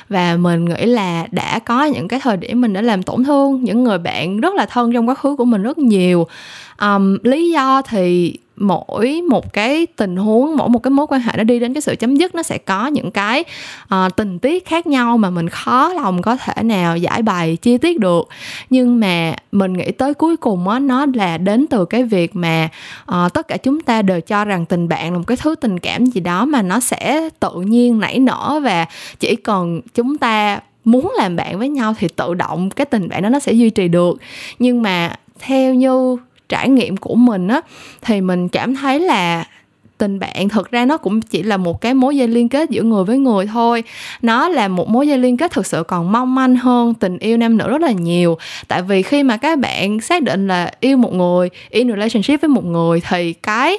và 0.09 0.37
mình 0.37 0.65
nghĩ 0.65 0.85
là 0.85 1.27
đã 1.31 1.59
có 1.59 1.83
những 1.83 2.07
cái 2.07 2.19
thời 2.19 2.37
điểm 2.37 2.61
mình 2.61 2.73
đã 2.73 2.81
làm 2.81 3.03
tổn 3.03 3.23
thương 3.23 3.63
những 3.63 3.83
người 3.83 3.97
bạn 3.97 4.39
rất 4.39 4.55
là 4.55 4.65
thân 4.65 4.93
trong 4.93 5.09
quá 5.09 5.15
khứ 5.15 5.35
của 5.35 5.45
mình 5.45 5.63
rất 5.63 5.77
nhiều. 5.77 6.27
Um, 6.81 7.17
lý 7.23 7.51
do 7.51 7.81
thì 7.81 8.37
mỗi 8.61 9.21
một 9.29 9.53
cái 9.53 9.87
tình 9.95 10.15
huống 10.15 10.57
mỗi 10.57 10.69
một 10.69 10.79
cái 10.79 10.91
mối 10.91 11.07
quan 11.09 11.21
hệ 11.21 11.31
nó 11.37 11.43
đi 11.43 11.59
đến 11.59 11.73
cái 11.73 11.81
sự 11.81 11.95
chấm 11.95 12.15
dứt 12.15 12.35
nó 12.35 12.43
sẽ 12.43 12.57
có 12.57 12.87
những 12.87 13.11
cái 13.11 13.43
uh, 13.95 14.15
tình 14.15 14.39
tiết 14.39 14.65
khác 14.65 14.87
nhau 14.87 15.17
mà 15.17 15.29
mình 15.29 15.49
khó 15.49 15.93
lòng 15.93 16.21
có 16.21 16.35
thể 16.35 16.63
nào 16.63 16.97
giải 16.97 17.21
bày 17.21 17.55
chi 17.55 17.77
tiết 17.77 17.99
được. 17.99 18.27
Nhưng 18.69 18.99
mà 18.99 19.33
mình 19.51 19.73
nghĩ 19.73 19.91
tới 19.91 20.13
cuối 20.13 20.37
cùng 20.37 20.67
á 20.67 20.79
nó 20.79 21.05
là 21.13 21.37
đến 21.37 21.65
từ 21.67 21.85
cái 21.85 22.03
việc 22.03 22.35
mà 22.35 22.69
uh, 23.11 23.33
tất 23.33 23.47
cả 23.47 23.57
chúng 23.57 23.81
ta 23.81 24.01
đều 24.01 24.21
cho 24.21 24.45
rằng 24.45 24.65
tình 24.65 24.87
bạn 24.87 25.11
là 25.11 25.17
một 25.17 25.23
cái 25.27 25.37
thứ 25.37 25.55
tình 25.55 25.79
cảm 25.79 26.05
gì 26.05 26.21
đó 26.21 26.45
mà 26.45 26.61
nó 26.61 26.79
sẽ 26.79 27.29
tự 27.39 27.61
nhiên 27.61 27.99
nảy 27.99 28.19
nở 28.19 28.59
và 28.63 28.85
chỉ 29.19 29.35
cần 29.35 29.81
chúng 29.93 30.17
ta 30.17 30.59
muốn 30.83 31.13
làm 31.17 31.35
bạn 31.35 31.59
với 31.59 31.69
nhau 31.69 31.93
thì 31.99 32.07
tự 32.07 32.33
động 32.33 32.69
cái 32.69 32.85
tình 32.85 33.09
bạn 33.09 33.21
đó 33.21 33.29
nó 33.29 33.39
sẽ 33.39 33.51
duy 33.53 33.69
trì 33.69 33.87
được. 33.87 34.17
Nhưng 34.59 34.81
mà 34.81 35.15
theo 35.39 35.73
như 35.73 36.17
trải 36.51 36.69
nghiệm 36.69 36.97
của 36.97 37.15
mình 37.15 37.47
á, 37.47 37.61
thì 38.01 38.21
mình 38.21 38.49
cảm 38.49 38.75
thấy 38.75 38.99
là 38.99 39.45
tình 39.97 40.19
bạn 40.19 40.49
thực 40.49 40.71
ra 40.71 40.85
nó 40.85 40.97
cũng 40.97 41.21
chỉ 41.21 41.43
là 41.43 41.57
một 41.57 41.81
cái 41.81 41.93
mối 41.93 42.17
dây 42.17 42.27
liên 42.27 42.49
kết 42.49 42.69
giữa 42.69 42.83
người 42.83 43.03
với 43.03 43.17
người 43.17 43.45
thôi. 43.45 43.83
Nó 44.21 44.49
là 44.49 44.67
một 44.67 44.89
mối 44.89 45.07
dây 45.07 45.17
liên 45.17 45.37
kết 45.37 45.51
thực 45.51 45.65
sự 45.65 45.83
còn 45.83 46.11
mong 46.11 46.35
manh 46.35 46.55
hơn, 46.55 46.93
tình 46.93 47.17
yêu 47.17 47.37
nam 47.37 47.57
nữ 47.57 47.69
rất 47.69 47.81
là 47.81 47.91
nhiều. 47.91 48.37
Tại 48.67 48.81
vì 48.81 49.01
khi 49.01 49.23
mà 49.23 49.37
các 49.37 49.59
bạn 49.59 50.01
xác 50.01 50.23
định 50.23 50.47
là 50.47 50.71
yêu 50.79 50.97
một 50.97 51.13
người, 51.13 51.49
in 51.69 51.89
relationship 51.89 52.41
với 52.41 52.49
một 52.49 52.65
người 52.65 53.01
thì 53.09 53.33
cái 53.33 53.77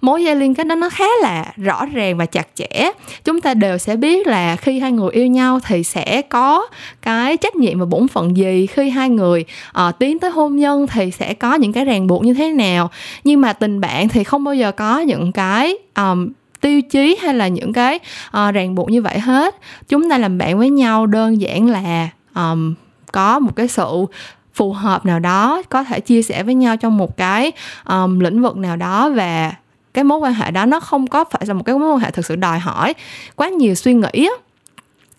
mối 0.00 0.24
dây 0.24 0.36
liên 0.36 0.54
kết 0.54 0.66
đó 0.66 0.74
nó 0.74 0.88
khá 0.88 1.04
là 1.22 1.52
rõ 1.56 1.86
ràng 1.86 2.16
và 2.16 2.26
chặt 2.26 2.48
chẽ. 2.54 2.90
Chúng 3.24 3.40
ta 3.40 3.54
đều 3.54 3.78
sẽ 3.78 3.96
biết 3.96 4.26
là 4.26 4.56
khi 4.56 4.78
hai 4.78 4.92
người 4.92 5.10
yêu 5.10 5.26
nhau 5.26 5.60
thì 5.66 5.84
sẽ 5.84 6.22
có 6.22 6.66
cái 7.02 7.36
trách 7.36 7.56
nhiệm 7.56 7.78
và 7.78 7.86
bổn 7.86 8.08
phận 8.08 8.36
gì. 8.36 8.66
Khi 8.66 8.90
hai 8.90 9.08
người 9.08 9.44
uh, 9.88 9.98
tiến 9.98 10.18
tới 10.18 10.30
hôn 10.30 10.56
nhân 10.56 10.86
thì 10.86 11.10
sẽ 11.10 11.34
có 11.34 11.54
những 11.54 11.72
cái 11.72 11.84
ràng 11.84 12.06
buộc 12.06 12.24
như 12.24 12.34
thế 12.34 12.50
nào. 12.50 12.90
Nhưng 13.24 13.40
mà 13.40 13.52
tình 13.52 13.80
bạn 13.80 14.08
thì 14.08 14.24
không 14.24 14.44
bao 14.44 14.54
giờ 14.54 14.72
có 14.72 14.98
những 14.98 15.32
cái 15.32 15.74
um, 15.96 16.28
tiêu 16.60 16.82
chí 16.82 17.16
hay 17.22 17.34
là 17.34 17.48
những 17.48 17.72
cái 17.72 17.98
uh, 18.28 18.54
ràng 18.54 18.74
buộc 18.74 18.90
như 18.90 19.02
vậy 19.02 19.18
hết. 19.18 19.56
Chúng 19.88 20.10
ta 20.10 20.18
làm 20.18 20.38
bạn 20.38 20.58
với 20.58 20.70
nhau 20.70 21.06
đơn 21.06 21.40
giản 21.40 21.66
là 21.66 22.08
um, 22.34 22.74
có 23.12 23.38
một 23.38 23.56
cái 23.56 23.68
sự 23.68 24.06
phù 24.54 24.72
hợp 24.72 25.06
nào 25.06 25.18
đó 25.18 25.62
có 25.68 25.84
thể 25.84 26.00
chia 26.00 26.22
sẻ 26.22 26.42
với 26.42 26.54
nhau 26.54 26.76
trong 26.76 26.96
một 26.96 27.16
cái 27.16 27.52
um, 27.88 28.18
lĩnh 28.18 28.42
vực 28.42 28.56
nào 28.56 28.76
đó 28.76 29.10
và 29.10 29.52
cái 29.94 30.04
mối 30.04 30.18
quan 30.18 30.34
hệ 30.34 30.50
đó 30.50 30.66
nó 30.66 30.80
không 30.80 31.06
có 31.06 31.24
phải 31.24 31.42
là 31.46 31.54
một 31.54 31.62
cái 31.66 31.78
mối 31.78 31.92
quan 31.92 31.98
hệ 31.98 32.10
thực 32.10 32.26
sự 32.26 32.36
đòi 32.36 32.58
hỏi 32.58 32.94
quá 33.36 33.48
nhiều 33.48 33.74
suy 33.74 33.94
nghĩ 33.94 34.26
á. 34.26 34.32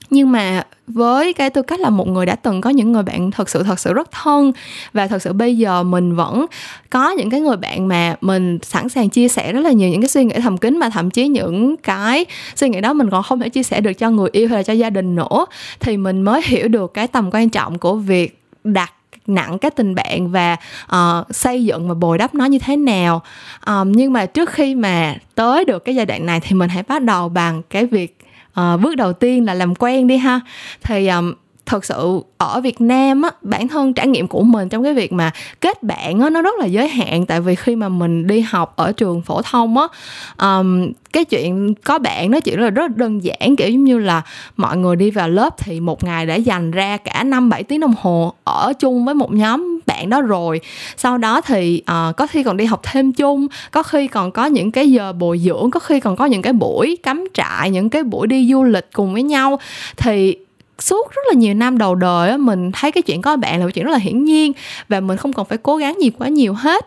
Nhưng 0.10 0.32
mà 0.32 0.64
với 0.88 1.34
cái 1.34 1.50
tư 1.50 1.62
cách 1.62 1.80
là 1.80 1.90
một 1.90 2.08
người 2.08 2.26
đã 2.26 2.36
từng 2.36 2.62
có 2.62 2.70
những 2.70 2.92
người 2.92 3.04
bạn 3.04 3.32
thật 3.32 3.50
sự 3.50 3.64
thật 3.64 3.80
sự 3.80 3.94
rất 3.94 4.12
thân 4.12 4.52
và 4.94 5.08
thật 5.08 5.22
sự 5.22 5.34
bây 5.34 5.58
giờ 5.58 5.84
mình 5.84 6.16
vẫn 6.16 6.46
có 6.90 7.12
những 7.12 7.30
cái 7.30 7.40
người 7.40 7.58
bạn 7.58 7.88
mà 7.88 8.16
mình 8.22 8.60
sẵn 8.62 8.90
sàng 8.90 9.10
chia 9.10 9.28
sẻ 9.28 9.54
rất 9.54 9.62
là 9.62 9.72
nhiều 9.72 9.90
những 9.90 10.02
cái 10.02 10.10
suy 10.10 10.24
nghĩ 10.24 10.36
thầm 10.42 10.58
kín 10.58 10.78
mà 10.78 10.90
thậm 10.90 11.10
chí 11.10 11.28
những 11.28 11.78
cái 11.78 12.26
suy 12.56 12.70
nghĩ 12.70 12.82
đó 12.82 12.94
mình 12.94 13.10
còn 13.10 13.24
không 13.24 13.40
thể 13.40 13.50
chia 13.50 13.64
sẻ 13.64 13.82
được 13.82 13.94
cho 13.94 14.10
người 14.10 14.30
yêu 14.32 14.48
hay 14.48 14.58
là 14.58 14.64
cho 14.64 14.74
gia 14.74 14.90
đình 14.90 15.16
nữa, 15.16 15.46
thì 15.80 15.98
mình 15.98 16.22
mới 16.22 16.42
hiểu 16.46 16.68
được 16.68 16.94
cái 16.94 17.08
tầm 17.08 17.30
quan 17.32 17.50
trọng 17.50 17.78
của 17.78 17.96
việc 17.96 18.42
đặt 18.64 18.94
nặng 19.30 19.60
cái 19.60 19.72
tình 19.72 19.96
bạn 19.96 20.32
và 20.32 20.58
uh, 20.96 21.36
xây 21.36 21.66
dựng 21.66 21.88
và 21.88 21.94
bồi 21.94 22.18
đắp 22.18 22.36
nó 22.36 22.46
như 22.46 22.60
thế 22.60 22.78
nào. 22.78 23.22
Um, 23.68 23.92
nhưng 23.92 24.14
mà 24.14 24.26
trước 24.26 24.50
khi 24.50 24.76
mà 24.76 25.16
tới 25.36 25.66
được 25.66 25.86
cái 25.86 25.96
giai 25.96 26.06
đoạn 26.06 26.26
này 26.26 26.40
thì 26.40 26.56
mình 26.56 26.70
hãy 26.70 26.84
bắt 26.84 27.04
đầu 27.04 27.30
bằng 27.30 27.62
cái 27.70 27.86
việc 27.86 28.18
uh, 28.60 28.82
bước 28.82 28.96
đầu 28.96 29.14
tiên 29.14 29.46
là 29.46 29.54
làm 29.54 29.76
quen 29.76 30.08
đi 30.08 30.18
ha. 30.18 30.40
Thì 30.82 31.08
um, 31.08 31.34
thật 31.70 31.86
sự 31.86 32.22
ở 32.38 32.62
Việt 32.62 32.82
Nam 32.82 33.22
á 33.22 33.30
bản 33.42 33.68
thân 33.68 33.94
trải 33.94 34.08
nghiệm 34.08 34.28
của 34.28 34.44
mình 34.44 34.70
trong 34.70 34.84
cái 34.84 34.94
việc 34.94 35.14
mà 35.14 35.32
kết 35.62 35.84
bạn 35.84 36.20
á 36.20 36.30
nó 36.30 36.42
rất 36.42 36.56
là 36.60 36.66
giới 36.66 36.88
hạn. 36.88 37.26
Tại 37.26 37.42
vì 37.42 37.56
khi 37.56 37.76
mà 37.76 37.90
mình 37.90 38.28
đi 38.28 38.40
học 38.42 38.74
ở 38.76 38.92
trường 38.92 39.22
phổ 39.22 39.42
thông 39.42 39.78
á 39.78 39.88
um, 40.38 40.92
cái 41.14 41.26
chuyện 41.26 41.74
có 41.84 42.00
bạn 42.00 42.32
nó 42.32 42.40
chỉ 42.40 42.56
là 42.56 42.70
rất 42.70 42.98
đơn 42.98 43.24
giản 43.24 43.56
kiểu 43.56 43.70
giống 43.70 43.84
như 43.84 43.98
là 43.98 44.22
mọi 44.58 44.78
người 44.78 44.96
đi 44.96 45.12
vào 45.12 45.30
lớp 45.30 45.58
thì 45.58 45.80
một 45.80 46.04
ngày 46.04 46.26
đã 46.26 46.36
dành 46.36 46.72
ra 46.72 46.98
cả 46.98 47.24
năm 47.24 47.50
bảy 47.50 47.64
tiếng 47.64 47.80
đồng 47.80 47.94
hồ 48.02 48.34
ở 48.44 48.74
chung 48.80 49.06
với 49.06 49.14
một 49.14 49.34
nhóm 49.34 49.80
bạn 49.86 50.10
đó 50.10 50.22
rồi. 50.22 50.62
Sau 50.98 51.18
đó 51.18 51.42
thì 51.42 51.82
uh, 51.92 52.16
có 52.18 52.28
khi 52.28 52.44
còn 52.44 52.58
đi 52.58 52.66
học 52.66 52.80
thêm 52.84 53.14
chung 53.14 53.48
có 53.72 53.84
khi 53.84 54.08
còn 54.08 54.32
có 54.32 54.46
những 54.46 54.72
cái 54.72 54.92
giờ 54.92 55.14
bồi 55.14 55.40
dưỡng 55.40 55.72
có 55.72 55.80
khi 55.80 56.00
còn 56.00 56.16
có 56.16 56.26
những 56.26 56.42
cái 56.42 56.54
buổi 56.54 56.98
cắm 57.04 57.26
trại 57.34 57.72
những 57.72 57.90
cái 57.90 58.04
buổi 58.04 58.28
đi 58.28 58.50
du 58.52 58.64
lịch 58.64 58.90
cùng 58.94 59.14
với 59.14 59.24
nhau. 59.24 59.60
Thì 59.98 60.38
suốt 60.84 61.12
rất 61.12 61.22
là 61.28 61.34
nhiều 61.34 61.54
năm 61.54 61.78
đầu 61.78 61.96
đời 61.96 62.38
mình 62.38 62.72
thấy 62.72 62.92
cái 62.92 63.02
chuyện 63.02 63.22
có 63.22 63.36
bạn 63.36 63.60
là 63.60 63.66
một 63.66 63.72
chuyện 63.74 63.86
rất 63.86 63.92
là 63.92 63.98
hiển 63.98 64.24
nhiên 64.24 64.54
và 64.90 65.00
mình 65.00 65.18
không 65.18 65.34
cần 65.34 65.46
phải 65.46 65.58
cố 65.58 65.78
gắng 65.78 66.02
gì 66.02 66.10
quá 66.10 66.28
nhiều 66.28 66.54
hết. 66.54 66.86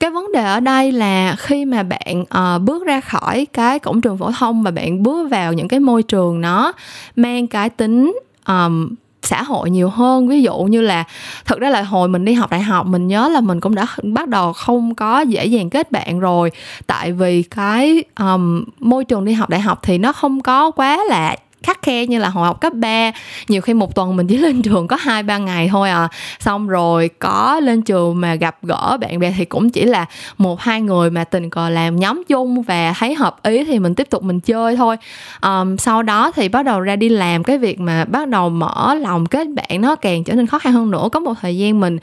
Cái 0.00 0.10
vấn 0.10 0.32
đề 0.32 0.44
ở 0.44 0.60
đây 0.60 0.92
là 0.92 1.36
khi 1.38 1.64
mà 1.64 1.82
bạn 1.82 2.20
uh, 2.20 2.62
bước 2.62 2.86
ra 2.86 3.00
khỏi 3.00 3.46
cái 3.52 3.78
cổng 3.78 4.00
trường 4.00 4.18
phổ 4.18 4.30
thông 4.38 4.62
và 4.62 4.70
bạn 4.70 5.02
bước 5.02 5.30
vào 5.30 5.52
những 5.52 5.68
cái 5.68 5.80
môi 5.80 6.02
trường 6.02 6.40
nó 6.40 6.72
mang 7.16 7.46
cái 7.46 7.70
tính 7.70 8.18
um, 8.46 8.94
xã 9.26 9.42
hội 9.42 9.70
nhiều 9.70 9.88
hơn. 9.88 10.28
Ví 10.28 10.42
dụ 10.42 10.58
như 10.58 10.80
là 10.80 11.04
thực 11.44 11.60
ra 11.60 11.70
là 11.70 11.82
hồi 11.82 12.08
mình 12.08 12.24
đi 12.24 12.32
học 12.32 12.50
đại 12.50 12.60
học 12.60 12.86
mình 12.86 13.08
nhớ 13.08 13.28
là 13.28 13.40
mình 13.40 13.60
cũng 13.60 13.74
đã 13.74 13.86
bắt 14.02 14.28
đầu 14.28 14.52
không 14.52 14.94
có 14.94 15.20
dễ 15.20 15.46
dàng 15.46 15.70
kết 15.70 15.92
bạn 15.92 16.20
rồi. 16.20 16.50
Tại 16.86 17.12
vì 17.12 17.42
cái 17.42 18.04
um, 18.18 18.64
môi 18.80 19.04
trường 19.04 19.24
đi 19.24 19.32
học 19.32 19.48
đại 19.48 19.60
học 19.60 19.78
thì 19.82 19.98
nó 19.98 20.12
không 20.12 20.40
có 20.40 20.70
quá 20.70 21.04
là 21.08 21.36
khắc 21.62 21.82
khe 21.82 22.06
như 22.06 22.18
là 22.18 22.28
hồi 22.28 22.46
học 22.46 22.60
cấp 22.60 22.72
3 22.74 23.10
nhiều 23.48 23.60
khi 23.60 23.74
một 23.74 23.94
tuần 23.94 24.16
mình 24.16 24.26
chỉ 24.26 24.36
lên 24.46 24.62
trường 24.62 24.86
có 24.88 24.96
hai 24.96 25.22
ba 25.22 25.38
ngày 25.38 25.68
thôi 25.68 25.90
à. 25.90 26.08
Xong 26.40 26.68
rồi 26.68 27.10
có 27.18 27.60
lên 27.62 27.82
trường 27.82 28.20
mà 28.20 28.34
gặp 28.34 28.56
gỡ 28.62 28.96
bạn 29.00 29.18
bè 29.18 29.34
thì 29.36 29.44
cũng 29.44 29.70
chỉ 29.70 29.84
là 29.84 30.06
một 30.38 30.60
hai 30.60 30.80
người 30.80 31.10
mà 31.10 31.24
tình 31.24 31.50
cờ 31.50 31.68
làm 31.68 31.96
nhóm 31.96 32.22
chung 32.28 32.62
và 32.62 32.92
thấy 32.98 33.14
hợp 33.14 33.42
ý 33.42 33.64
thì 33.64 33.78
mình 33.78 33.94
tiếp 33.94 34.10
tục 34.10 34.22
mình 34.22 34.40
chơi 34.40 34.76
thôi. 34.76 34.96
Um, 35.42 35.76
sau 35.76 36.02
đó 36.02 36.30
thì 36.34 36.48
bắt 36.48 36.62
đầu 36.62 36.80
ra 36.80 36.96
đi 36.96 37.08
làm. 37.08 37.44
Cái 37.44 37.58
việc 37.58 37.80
mà 37.80 38.04
bắt 38.04 38.28
đầu 38.28 38.48
mở 38.48 38.94
lòng 38.94 39.26
kết 39.26 39.46
bạn 39.48 39.80
nó 39.80 39.96
càng 39.96 40.24
trở 40.24 40.34
nên 40.34 40.46
khó 40.46 40.58
khăn 40.58 40.72
hơn 40.72 40.90
nữa. 40.90 41.08
Có 41.12 41.20
một 41.20 41.34
thời 41.40 41.56
gian 41.56 41.80
mình 41.80 41.98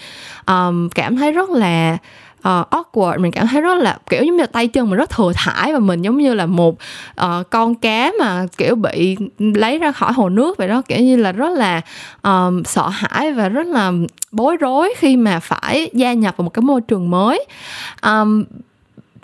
um, 0.48 0.89
cảm 0.89 1.17
thấy 1.17 1.31
rất 1.31 1.50
là 1.50 1.98
uh, 2.47 2.69
awkward 2.69 3.19
mình 3.19 3.31
cảm 3.31 3.47
thấy 3.47 3.62
rất 3.62 3.77
là 3.77 3.97
kiểu 4.09 4.23
giống 4.23 4.38
như 4.38 4.45
tay 4.45 4.67
chân 4.67 4.89
mình 4.89 5.00
rất 5.00 5.09
thừa 5.09 5.31
thải 5.35 5.73
và 5.73 5.79
mình 5.79 6.01
giống 6.01 6.17
như 6.17 6.33
là 6.33 6.45
một 6.45 6.75
uh, 7.21 7.50
con 7.50 7.75
cá 7.75 8.12
mà 8.19 8.45
kiểu 8.57 8.75
bị 8.75 9.17
lấy 9.39 9.77
ra 9.77 9.91
khỏi 9.91 10.13
hồ 10.13 10.29
nước 10.29 10.57
vậy 10.57 10.67
đó. 10.67 10.81
Kiểu 10.81 11.00
như 11.00 11.15
là 11.15 11.31
rất 11.31 11.50
là 11.50 11.81
um, 12.23 12.63
sợ 12.63 12.88
hãi 12.88 13.31
và 13.31 13.50
rất 13.50 13.67
là 13.67 13.91
bối 14.31 14.57
rối 14.57 14.93
khi 14.97 15.15
mà 15.15 15.39
phải 15.39 15.89
gia 15.93 16.13
nhập 16.13 16.38
vào 16.38 16.43
một 16.43 16.53
cái 16.53 16.63
môi 16.63 16.81
trường 16.81 17.09
mới. 17.09 17.45
Um, 18.03 18.43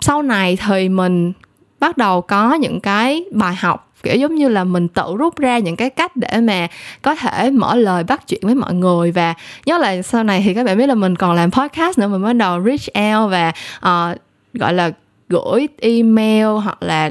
sau 0.00 0.22
này 0.22 0.58
thì 0.66 0.88
mình 0.88 1.32
bắt 1.80 1.96
đầu 1.96 2.20
có 2.20 2.54
những 2.54 2.80
cái 2.80 3.24
bài 3.32 3.54
học 3.54 3.89
kiểu 4.02 4.16
giống 4.16 4.34
như 4.34 4.48
là 4.48 4.64
mình 4.64 4.88
tự 4.88 5.16
rút 5.18 5.38
ra 5.38 5.58
những 5.58 5.76
cái 5.76 5.90
cách 5.90 6.16
để 6.16 6.40
mà 6.40 6.66
có 7.02 7.14
thể 7.14 7.50
mở 7.50 7.74
lời 7.74 8.04
bắt 8.04 8.28
chuyện 8.28 8.40
với 8.42 8.54
mọi 8.54 8.74
người. 8.74 9.12
Và 9.12 9.34
nhớ 9.66 9.78
là 9.78 10.02
sau 10.02 10.24
này 10.24 10.42
thì 10.44 10.54
các 10.54 10.64
bạn 10.64 10.78
biết 10.78 10.86
là 10.86 10.94
mình 10.94 11.16
còn 11.16 11.32
làm 11.34 11.50
podcast 11.50 11.98
nữa 11.98 12.08
mình 12.08 12.22
bắt 12.22 12.32
đầu 12.32 12.62
reach 12.62 13.14
out 13.14 13.30
và 13.30 13.52
uh, 13.78 14.18
gọi 14.54 14.74
là 14.74 14.90
gửi 15.28 15.68
email 15.80 16.46
hoặc 16.46 16.82
là 16.82 17.10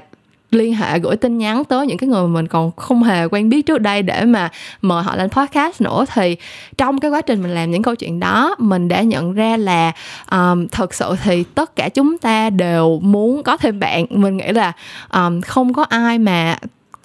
liên 0.52 0.74
hệ 0.74 1.00
gửi 1.00 1.16
tin 1.16 1.38
nhắn 1.38 1.64
tới 1.64 1.88
những 1.88 1.98
cái 1.98 2.08
người 2.08 2.22
mà 2.22 2.28
mình 2.28 2.48
còn 2.48 2.72
không 2.72 3.04
hề 3.04 3.26
quen 3.26 3.50
biết 3.50 3.66
trước 3.66 3.78
đây 3.78 4.02
để 4.02 4.26
mà 4.26 4.50
mời 4.82 5.04
họ 5.04 5.16
lên 5.16 5.30
podcast 5.30 5.82
nữa. 5.82 6.06
Thì 6.14 6.36
trong 6.78 7.00
cái 7.00 7.12
quá 7.12 7.22
trình 7.22 7.42
mình 7.42 7.56
làm 7.56 7.72
những 7.72 7.84
câu 7.84 7.96
chuyện 7.96 8.20
đó 8.20 8.56
mình 8.58 8.88
đã 8.88 9.02
nhận 9.02 9.34
ra 9.34 9.58
là 9.58 9.92
um, 10.32 10.68
thật 10.68 10.94
sự 10.94 11.16
thì 11.24 11.44
tất 11.44 11.76
cả 11.76 11.90
chúng 11.90 12.18
ta 12.18 12.50
đều 12.50 13.00
muốn 13.04 13.44
có 13.44 13.58
thêm 13.58 13.80
bạn. 13.80 14.06
Mình 14.10 14.38
nghĩ 14.38 14.52
là 14.52 14.74
um, 15.14 15.42
không 15.42 15.74
có 15.74 15.84
ai 15.84 16.20
mà 16.20 16.58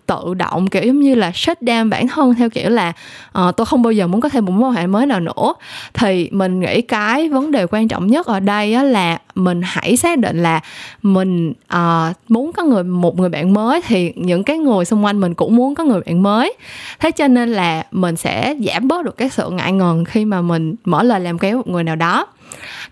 tự 0.07 0.35
động 0.35 0.67
kiểu 0.67 0.83
giống 0.83 1.01
như 1.01 1.15
là 1.15 1.33
shut 1.35 1.59
down 1.61 1.89
bản 1.89 2.09
thân 2.09 2.35
theo 2.35 2.51
kiểu 2.51 2.71
là 2.71 2.93
uh, 3.39 3.57
tôi 3.57 3.67
không 3.67 3.83
bao 3.83 3.93
giờ 3.93 4.07
muốn 4.07 4.21
có 4.21 4.29
thêm 4.29 4.45
một 4.45 4.53
mối 4.53 4.71
quan 4.71 4.77
hệ 4.77 4.87
mới 4.87 5.07
nào 5.07 5.21
nữa. 5.21 5.55
Thì 5.95 6.29
mình 6.33 6.61
nghĩ 6.61 6.81
cái 6.83 7.29
vấn 7.29 7.51
đề 7.51 7.67
quan 7.71 7.89
trọng 7.89 8.07
nhất 8.07 8.27
ở 8.27 8.41
đây 8.41 8.75
á 8.75 8.83
là 8.83 9.19
mình 9.35 9.61
hãy 9.65 9.97
xác 9.97 10.19
định 10.19 10.43
là 10.43 10.61
mình 11.03 11.53
uh, 11.75 12.17
muốn 12.29 12.53
có 12.53 12.63
người 12.63 12.85
một 12.85 13.19
người 13.19 13.29
bạn 13.29 13.55
mới 13.55 13.81
thì 13.87 14.13
những 14.17 14.45
cái 14.45 14.59
người 14.59 14.85
xung 14.85 15.05
quanh 15.05 15.21
mình 15.21 15.35
cũng 15.35 15.57
muốn 15.57 15.75
có 15.75 15.85
người 15.85 16.01
bạn 16.07 16.23
mới. 16.23 16.55
Thế 17.01 17.11
cho 17.11 17.29
nên 17.29 17.53
là 17.53 17.85
mình 17.91 18.17
sẽ 18.17 18.57
giảm 18.67 18.89
bớt 18.89 19.05
được 19.05 19.17
cái 19.17 19.29
sự 19.29 19.51
ngại 19.51 19.73
ngần 19.73 20.05
khi 20.05 20.25
mà 20.25 20.41
mình 20.41 20.75
mở 20.85 21.03
lời 21.03 21.21
làm 21.21 21.39
quen 21.39 21.57
một 21.57 21.69
người 21.69 21.85
nào 21.85 21.97
đó 21.97 22.27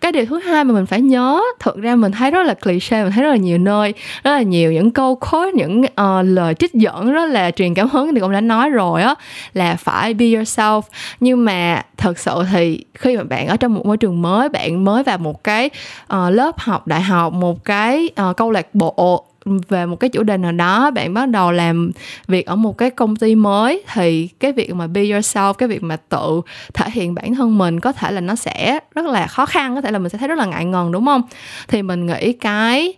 cái 0.00 0.12
điều 0.12 0.26
thứ 0.26 0.38
hai 0.38 0.64
mà 0.64 0.74
mình 0.74 0.86
phải 0.86 1.00
nhớ 1.00 1.40
thực 1.60 1.76
ra 1.76 1.96
mình 1.96 2.12
thấy 2.12 2.30
rất 2.30 2.42
là 2.46 2.54
cliché 2.54 3.02
mình 3.02 3.12
thấy 3.12 3.22
rất 3.22 3.30
là 3.30 3.36
nhiều 3.36 3.58
nơi 3.58 3.94
rất 4.24 4.30
là 4.30 4.42
nhiều 4.42 4.72
những 4.72 4.90
câu 4.90 5.14
khối 5.14 5.52
những 5.52 5.80
uh, 5.82 6.24
lời 6.24 6.54
trích 6.54 6.74
dẫn 6.74 7.12
rất 7.12 7.26
là 7.26 7.50
truyền 7.50 7.74
cảm 7.74 7.88
hứng 7.88 8.14
thì 8.14 8.20
cũng 8.20 8.32
đã 8.32 8.40
nói 8.40 8.70
rồi 8.70 9.02
á 9.02 9.14
là 9.54 9.76
phải 9.76 10.14
be 10.14 10.26
yourself. 10.26 10.82
Nhưng 11.20 11.44
mà 11.44 11.82
thật 11.96 12.18
sự 12.18 12.42
thì 12.52 12.84
khi 12.94 13.16
mà 13.16 13.22
bạn 13.22 13.46
ở 13.46 13.56
trong 13.56 13.74
một 13.74 13.86
môi 13.86 13.96
trường 13.96 14.22
mới 14.22 14.48
bạn 14.48 14.84
mới 14.84 15.02
vào 15.02 15.18
một 15.18 15.44
cái 15.44 15.70
uh, 16.14 16.18
lớp 16.30 16.58
học 16.58 16.86
đại 16.86 17.00
học 17.00 17.32
một 17.32 17.64
cái 17.64 18.10
uh, 18.30 18.36
câu 18.36 18.50
lạc 18.50 18.74
bộ 18.74 19.26
về 19.44 19.86
một 19.86 19.96
cái 19.96 20.10
chủ 20.10 20.22
đề 20.22 20.36
nào 20.36 20.52
đó, 20.52 20.90
bạn 20.90 21.14
bắt 21.14 21.28
đầu 21.28 21.52
làm 21.52 21.92
việc 22.28 22.46
ở 22.46 22.56
một 22.56 22.78
cái 22.78 22.90
công 22.90 23.16
ty 23.16 23.34
mới, 23.34 23.82
thì 23.92 24.28
cái 24.40 24.52
việc 24.52 24.74
mà 24.74 24.86
be 24.86 25.02
yourself, 25.02 25.52
cái 25.52 25.68
việc 25.68 25.82
mà 25.82 25.96
tự 25.96 26.40
thể 26.74 26.90
hiện 26.90 27.14
bản 27.14 27.34
thân 27.34 27.58
mình 27.58 27.80
có 27.80 27.92
thể 27.92 28.10
là 28.10 28.20
nó 28.20 28.34
sẽ 28.34 28.78
rất 28.94 29.04
là 29.04 29.26
khó 29.26 29.46
khăn, 29.46 29.74
có 29.74 29.80
thể 29.80 29.90
là 29.90 29.98
mình 29.98 30.08
sẽ 30.08 30.18
thấy 30.18 30.28
rất 30.28 30.38
là 30.38 30.46
ngại 30.46 30.64
ngần, 30.64 30.92
đúng 30.92 31.06
không? 31.06 31.22
Thì 31.68 31.82
mình 31.82 32.06
nghĩ 32.06 32.32
cái 32.32 32.94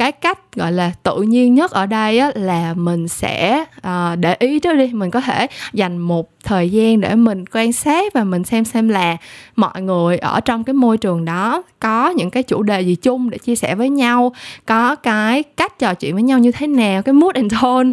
cái 0.00 0.12
cách 0.12 0.38
gọi 0.56 0.72
là 0.72 0.92
tự 1.02 1.22
nhiên 1.22 1.54
nhất 1.54 1.70
ở 1.70 1.86
đây 1.86 2.18
á, 2.18 2.30
là 2.34 2.74
mình 2.74 3.08
sẽ 3.08 3.64
uh, 3.78 4.18
để 4.18 4.36
ý 4.38 4.58
trước 4.60 4.74
đi. 4.76 4.90
Mình 4.92 5.10
có 5.10 5.20
thể 5.20 5.46
dành 5.72 5.98
một 5.98 6.30
thời 6.44 6.70
gian 6.70 7.00
để 7.00 7.14
mình 7.14 7.44
quan 7.52 7.72
sát 7.72 8.14
và 8.14 8.24
mình 8.24 8.44
xem 8.44 8.64
xem 8.64 8.88
là 8.88 9.16
mọi 9.56 9.82
người 9.82 10.18
ở 10.18 10.40
trong 10.40 10.64
cái 10.64 10.74
môi 10.74 10.98
trường 10.98 11.24
đó 11.24 11.62
có 11.80 12.10
những 12.10 12.30
cái 12.30 12.42
chủ 12.42 12.62
đề 12.62 12.80
gì 12.80 12.94
chung 12.94 13.30
để 13.30 13.38
chia 13.38 13.56
sẻ 13.56 13.74
với 13.74 13.88
nhau 13.88 14.32
có 14.66 14.94
cái 14.94 15.42
cách 15.42 15.78
trò 15.78 15.94
chuyện 15.94 16.14
với 16.14 16.22
nhau 16.22 16.38
như 16.38 16.52
thế 16.52 16.66
nào 16.66 17.02
cái 17.02 17.12
mood 17.12 17.34
and 17.34 17.52
tone 17.62 17.90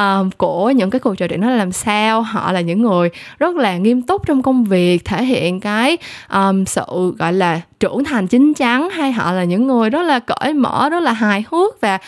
uh, 0.00 0.38
của 0.38 0.70
những 0.70 0.90
cái 0.90 0.98
cuộc 1.00 1.14
trò 1.14 1.26
chuyện 1.28 1.40
nó 1.40 1.50
làm 1.50 1.72
sao. 1.72 2.22
Họ 2.22 2.52
là 2.52 2.60
những 2.60 2.82
người 2.82 3.10
rất 3.38 3.56
là 3.56 3.76
nghiêm 3.76 4.02
túc 4.02 4.26
trong 4.26 4.42
công 4.42 4.64
việc 4.64 5.04
thể 5.04 5.24
hiện 5.24 5.60
cái 5.60 5.96
um, 6.32 6.64
sự 6.64 7.14
gọi 7.18 7.32
là 7.32 7.60
trưởng 7.80 8.04
thành 8.04 8.26
chín 8.26 8.54
chắn 8.54 8.90
hay 8.90 9.12
họ 9.12 9.32
là 9.32 9.44
những 9.44 9.66
người 9.66 9.90
rất 9.90 10.02
là 10.02 10.18
cởi 10.18 10.54
mở 10.54 10.88
rất 10.88 11.00
là 11.00 11.12
hài 11.12 11.44
hước 11.50 11.80
và 11.80 11.98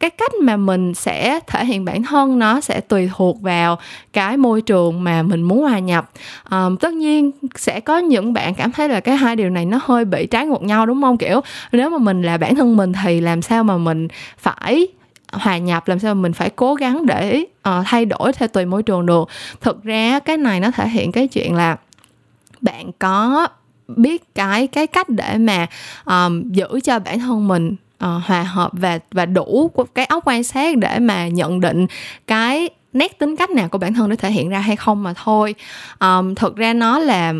cái 0.00 0.10
cách 0.10 0.34
mà 0.42 0.56
mình 0.56 0.94
sẽ 0.94 1.40
thể 1.46 1.64
hiện 1.64 1.84
bản 1.84 2.02
thân 2.02 2.38
nó 2.38 2.60
sẽ 2.60 2.80
tùy 2.80 3.10
thuộc 3.16 3.42
vào 3.42 3.78
cái 4.12 4.36
môi 4.36 4.62
trường 4.62 5.04
mà 5.04 5.22
mình 5.22 5.42
muốn 5.42 5.60
hòa 5.62 5.78
nhập. 5.78 6.10
Um, 6.50 6.76
tất 6.76 6.92
nhiên 6.92 7.30
sẽ 7.56 7.80
có 7.80 7.98
những 7.98 8.32
bạn 8.32 8.54
cảm 8.54 8.72
thấy 8.72 8.88
là 8.88 9.00
cái 9.00 9.16
hai 9.16 9.36
điều 9.36 9.50
này 9.50 9.64
nó 9.64 9.80
hơi 9.82 10.04
bị 10.04 10.26
trái 10.26 10.46
ngược 10.46 10.62
nhau 10.62 10.86
đúng 10.86 11.02
không? 11.02 11.18
Kiểu 11.18 11.40
nếu 11.72 11.90
mà 11.90 11.98
mình 11.98 12.22
là 12.22 12.36
bản 12.36 12.54
thân 12.54 12.76
mình 12.76 12.92
thì 13.04 13.20
làm 13.20 13.42
sao 13.42 13.64
mà 13.64 13.76
mình 13.76 14.08
phải 14.38 14.88
hòa 15.32 15.58
nhập 15.58 15.88
làm 15.88 15.98
sao 15.98 16.14
mà 16.14 16.20
mình 16.22 16.32
phải 16.32 16.50
cố 16.50 16.74
gắng 16.74 17.06
để 17.06 17.44
uh, 17.68 17.86
thay 17.86 18.04
đổi 18.04 18.32
theo 18.32 18.48
tùy 18.48 18.64
môi 18.64 18.82
trường 18.82 19.06
được? 19.06 19.28
Thực 19.60 19.82
ra 19.82 20.18
cái 20.18 20.36
này 20.36 20.60
nó 20.60 20.70
thể 20.70 20.88
hiện 20.88 21.12
cái 21.12 21.28
chuyện 21.28 21.54
là 21.54 21.76
bạn 22.60 22.90
có 22.98 23.48
biết 23.96 24.34
cái 24.34 24.66
cái 24.66 24.86
cách 24.86 25.08
để 25.08 25.38
mà 25.38 25.66
um, 26.04 26.52
giữ 26.52 26.80
cho 26.84 26.98
bản 26.98 27.18
thân 27.18 27.48
mình 27.48 27.76
uh, 28.04 28.22
hòa 28.24 28.42
hợp 28.42 28.70
và 28.72 28.98
và 29.10 29.26
đủ 29.26 29.70
cái 29.94 30.04
óc 30.04 30.22
quan 30.26 30.44
sát 30.44 30.76
để 30.76 30.98
mà 30.98 31.28
nhận 31.28 31.60
định 31.60 31.86
cái 32.26 32.70
nét 32.92 33.18
tính 33.18 33.36
cách 33.36 33.50
nào 33.50 33.68
của 33.68 33.78
bản 33.78 33.94
thân 33.94 34.10
để 34.10 34.16
thể 34.16 34.30
hiện 34.30 34.48
ra 34.48 34.58
hay 34.58 34.76
không 34.76 35.02
mà 35.02 35.12
thôi. 35.24 35.54
Um, 36.00 36.34
thực 36.34 36.56
ra 36.56 36.72
nó 36.72 36.98
là 36.98 37.32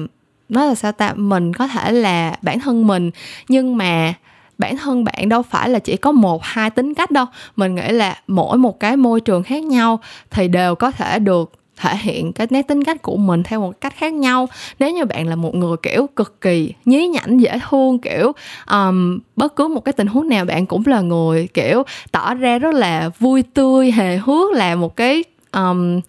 nó 0.49 0.65
là 0.65 0.75
sao 0.75 0.93
ta? 0.93 1.13
Mình 1.17 1.53
có 1.53 1.67
thể 1.67 1.93
là 1.93 2.37
bản 2.43 2.61
thân 2.61 2.87
mình 2.87 3.11
nhưng 3.49 3.77
mà 3.77 4.15
bản 4.59 4.77
thân 4.77 5.05
bạn 5.05 5.29
đâu 5.29 5.43
phải 5.43 5.69
là 5.69 5.79
chỉ 5.79 5.97
có 5.97 6.13
một 6.13 6.45
hai 6.45 6.71
tính 6.71 6.95
cách 6.95 7.11
đâu. 7.11 7.27
Mình 7.57 7.75
nghĩ 7.75 7.89
là 7.89 8.17
mỗi 8.27 8.59
một 8.59 8.81
cái 8.81 8.97
môi 8.97 9.21
trường 9.21 9.43
khác 9.43 9.63
nhau 9.63 10.01
thì 10.31 10.49
đều 10.49 10.75
có 10.75 10.91
thể 10.91 11.19
được 11.19 11.53
thể 11.79 11.97
hiện 11.97 12.33
cái 12.33 12.47
nét 12.51 12.63
tính 12.63 12.85
cách 12.85 13.03
của 13.03 13.17
mình 13.17 13.43
theo 13.43 13.61
một 13.61 13.81
cách 13.81 13.95
khác 13.97 14.13
nhau. 14.13 14.49
Nếu 14.79 14.91
như 14.91 15.05
bạn 15.05 15.27
là 15.27 15.37
một 15.37 15.55
người 15.55 15.77
kiểu 15.83 16.07
cực 16.17 16.41
kỳ 16.41 16.73
nhí 16.85 17.07
nhảnh 17.07 17.41
dễ 17.41 17.61
thương 17.71 17.99
kiểu 17.99 18.33
um, 18.71 19.19
bất 19.37 19.57
cứ 19.57 19.69
một 19.69 19.81
cái 19.81 19.93
tình 19.93 20.07
huống 20.07 20.29
nào 20.29 20.45
bạn 20.45 20.67
cũng 20.67 20.83
là 20.87 21.01
người 21.01 21.49
kiểu 21.55 21.83
tỏ 22.13 22.35
ra 22.35 22.59
rất 22.59 22.75
là 22.75 23.11
vui 23.19 23.43
tươi 23.43 23.91
hề 23.91 24.17
hước 24.17 24.53
là 24.53 24.75
một 24.75 24.97
cái 24.97 25.25
um, 25.53 26.01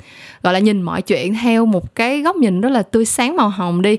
gọi 0.44 0.54
là 0.54 0.60
nhìn 0.60 0.82
mọi 0.82 1.02
chuyện 1.02 1.34
theo 1.42 1.66
một 1.66 1.96
cái 1.96 2.22
góc 2.22 2.36
nhìn 2.36 2.62
rất 2.62 2.70
là 2.70 2.82
tươi 2.82 3.06
sáng 3.06 3.36
màu 3.36 3.50
hồng 3.50 3.82
đi. 3.82 3.98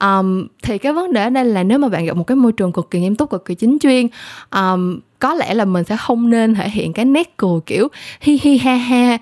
Um, 0.00 0.46
thì 0.62 0.78
cái 0.78 0.92
vấn 0.92 1.12
đề 1.12 1.22
ở 1.22 1.30
đây 1.30 1.44
là 1.44 1.62
nếu 1.62 1.78
mà 1.78 1.88
bạn 1.88 2.06
gặp 2.06 2.16
một 2.16 2.26
cái 2.26 2.36
môi 2.36 2.52
trường 2.52 2.72
cực 2.72 2.90
kỳ 2.90 3.00
nghiêm 3.00 3.16
túc 3.16 3.30
cực 3.30 3.44
kỳ 3.44 3.54
chính 3.54 3.78
chuyên 3.80 4.06
um, 4.50 5.00
có 5.18 5.34
lẽ 5.34 5.54
là 5.54 5.64
mình 5.64 5.84
sẽ 5.84 5.96
không 5.96 6.30
nên 6.30 6.54
thể 6.54 6.68
hiện 6.68 6.92
cái 6.92 7.04
nét 7.04 7.36
cười 7.36 7.60
kiểu 7.66 7.88
hi 8.20 8.38
hi 8.42 8.58
ha 8.58 8.74
ha 8.74 9.18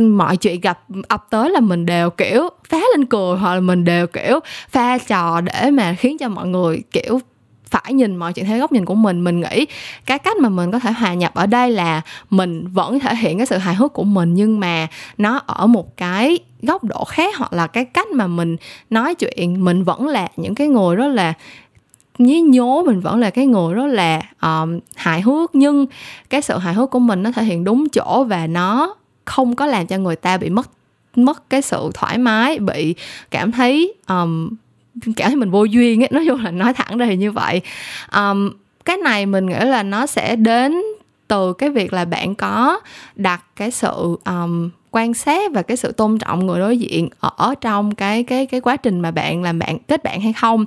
mọi 0.00 0.36
chuyện 0.36 0.60
gặp 0.60 0.80
ập 1.08 1.26
tới 1.30 1.50
là 1.50 1.60
mình 1.60 1.86
đều 1.86 2.10
kiểu 2.10 2.48
phá 2.68 2.80
lên 2.96 3.06
cười 3.06 3.36
hoặc 3.36 3.54
là 3.54 3.60
mình 3.60 3.84
đều 3.84 4.06
kiểu 4.06 4.40
pha 4.70 4.98
trò 4.98 5.40
để 5.40 5.70
mà 5.70 5.94
khiến 5.98 6.18
cho 6.18 6.28
mọi 6.28 6.46
người 6.46 6.82
kiểu 6.90 7.20
phải 7.70 7.92
nhìn 7.92 8.16
mọi 8.16 8.32
chuyện 8.32 8.46
theo 8.46 8.58
góc 8.58 8.72
nhìn 8.72 8.84
của 8.84 8.94
mình 8.94 9.24
mình 9.24 9.40
nghĩ 9.40 9.66
cái 10.06 10.18
cách 10.18 10.36
mà 10.36 10.48
mình 10.48 10.70
có 10.70 10.78
thể 10.78 10.92
hòa 10.92 11.14
nhập 11.14 11.34
ở 11.34 11.46
đây 11.46 11.70
là 11.70 12.00
mình 12.30 12.68
vẫn 12.72 13.00
thể 13.00 13.14
hiện 13.14 13.38
cái 13.38 13.46
sự 13.46 13.56
hài 13.56 13.74
hước 13.74 13.92
của 13.92 14.04
mình 14.04 14.34
nhưng 14.34 14.60
mà 14.60 14.86
nó 15.18 15.40
ở 15.46 15.66
một 15.66 15.96
cái 15.96 16.38
góc 16.62 16.84
độ 16.84 17.04
khác 17.04 17.36
hoặc 17.36 17.52
là 17.52 17.66
cái 17.66 17.84
cách 17.84 18.08
mà 18.08 18.26
mình 18.26 18.56
nói 18.90 19.14
chuyện. 19.14 19.64
Mình 19.64 19.84
vẫn 19.84 20.06
là 20.06 20.28
những 20.36 20.54
cái 20.54 20.68
người 20.68 20.96
rất 20.96 21.08
là 21.08 21.34
nhí 22.18 22.40
nhố 22.40 22.82
mình 22.86 23.00
vẫn 23.00 23.20
là 23.20 23.30
cái 23.30 23.46
người 23.46 23.74
rất 23.74 23.86
là 23.86 24.20
um, 24.42 24.80
hài 24.96 25.20
hước 25.20 25.54
nhưng 25.54 25.86
cái 26.30 26.42
sự 26.42 26.58
hài 26.58 26.74
hước 26.74 26.90
của 26.90 26.98
mình 26.98 27.22
nó 27.22 27.32
thể 27.32 27.44
hiện 27.44 27.64
đúng 27.64 27.88
chỗ 27.88 28.24
và 28.24 28.46
nó 28.46 28.94
không 29.24 29.56
có 29.56 29.66
làm 29.66 29.86
cho 29.86 29.98
người 29.98 30.16
ta 30.16 30.36
bị 30.36 30.50
mất 30.50 30.70
mất 31.16 31.50
cái 31.50 31.62
sự 31.62 31.90
thoải 31.94 32.18
mái 32.18 32.58
bị 32.58 32.94
cảm 33.30 33.52
thấy 33.52 33.94
um, 34.08 34.50
cảm 35.16 35.28
thấy 35.28 35.36
mình 35.36 35.50
vô 35.50 35.64
duyên 35.64 36.02
ấy 36.02 36.08
nói 36.10 36.24
chung 36.26 36.44
là 36.44 36.50
nói 36.50 36.74
thẳng 36.74 36.98
ra 36.98 37.06
thì 37.06 37.16
như 37.16 37.32
vậy. 37.32 37.60
Um, 38.14 38.50
cái 38.84 38.96
này 38.96 39.26
mình 39.26 39.46
nghĩ 39.46 39.58
là 39.64 39.82
nó 39.82 40.06
sẽ 40.06 40.36
đến 40.36 40.82
từ 41.28 41.52
cái 41.52 41.70
việc 41.70 41.92
là 41.92 42.04
bạn 42.04 42.34
có 42.34 42.80
đặt 43.14 43.44
cái 43.56 43.70
sự 43.70 44.16
um, 44.24 44.70
quan 44.90 45.14
sát 45.14 45.52
và 45.52 45.62
cái 45.62 45.76
sự 45.76 45.92
tôn 45.92 46.18
trọng 46.18 46.46
người 46.46 46.60
đối 46.60 46.78
diện 46.78 47.08
ở 47.20 47.54
trong 47.60 47.94
cái 47.94 48.22
cái 48.22 48.46
cái 48.46 48.60
quá 48.60 48.76
trình 48.76 49.00
mà 49.00 49.10
bạn 49.10 49.42
làm 49.42 49.58
bạn 49.58 49.78
kết 49.78 50.04
bạn 50.04 50.20
hay 50.20 50.32
không. 50.32 50.64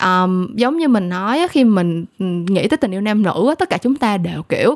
Um, 0.00 0.56
giống 0.56 0.78
như 0.78 0.88
mình 0.88 1.08
nói 1.08 1.46
khi 1.50 1.64
mình 1.64 2.04
ừ, 2.18 2.24
nghĩ 2.24 2.68
tới 2.68 2.76
tình 2.76 2.90
yêu 2.90 3.00
nam 3.00 3.22
nữ 3.22 3.54
tất 3.58 3.70
cả 3.70 3.78
chúng 3.78 3.96
ta 3.96 4.16
đều 4.16 4.42
kiểu 4.42 4.74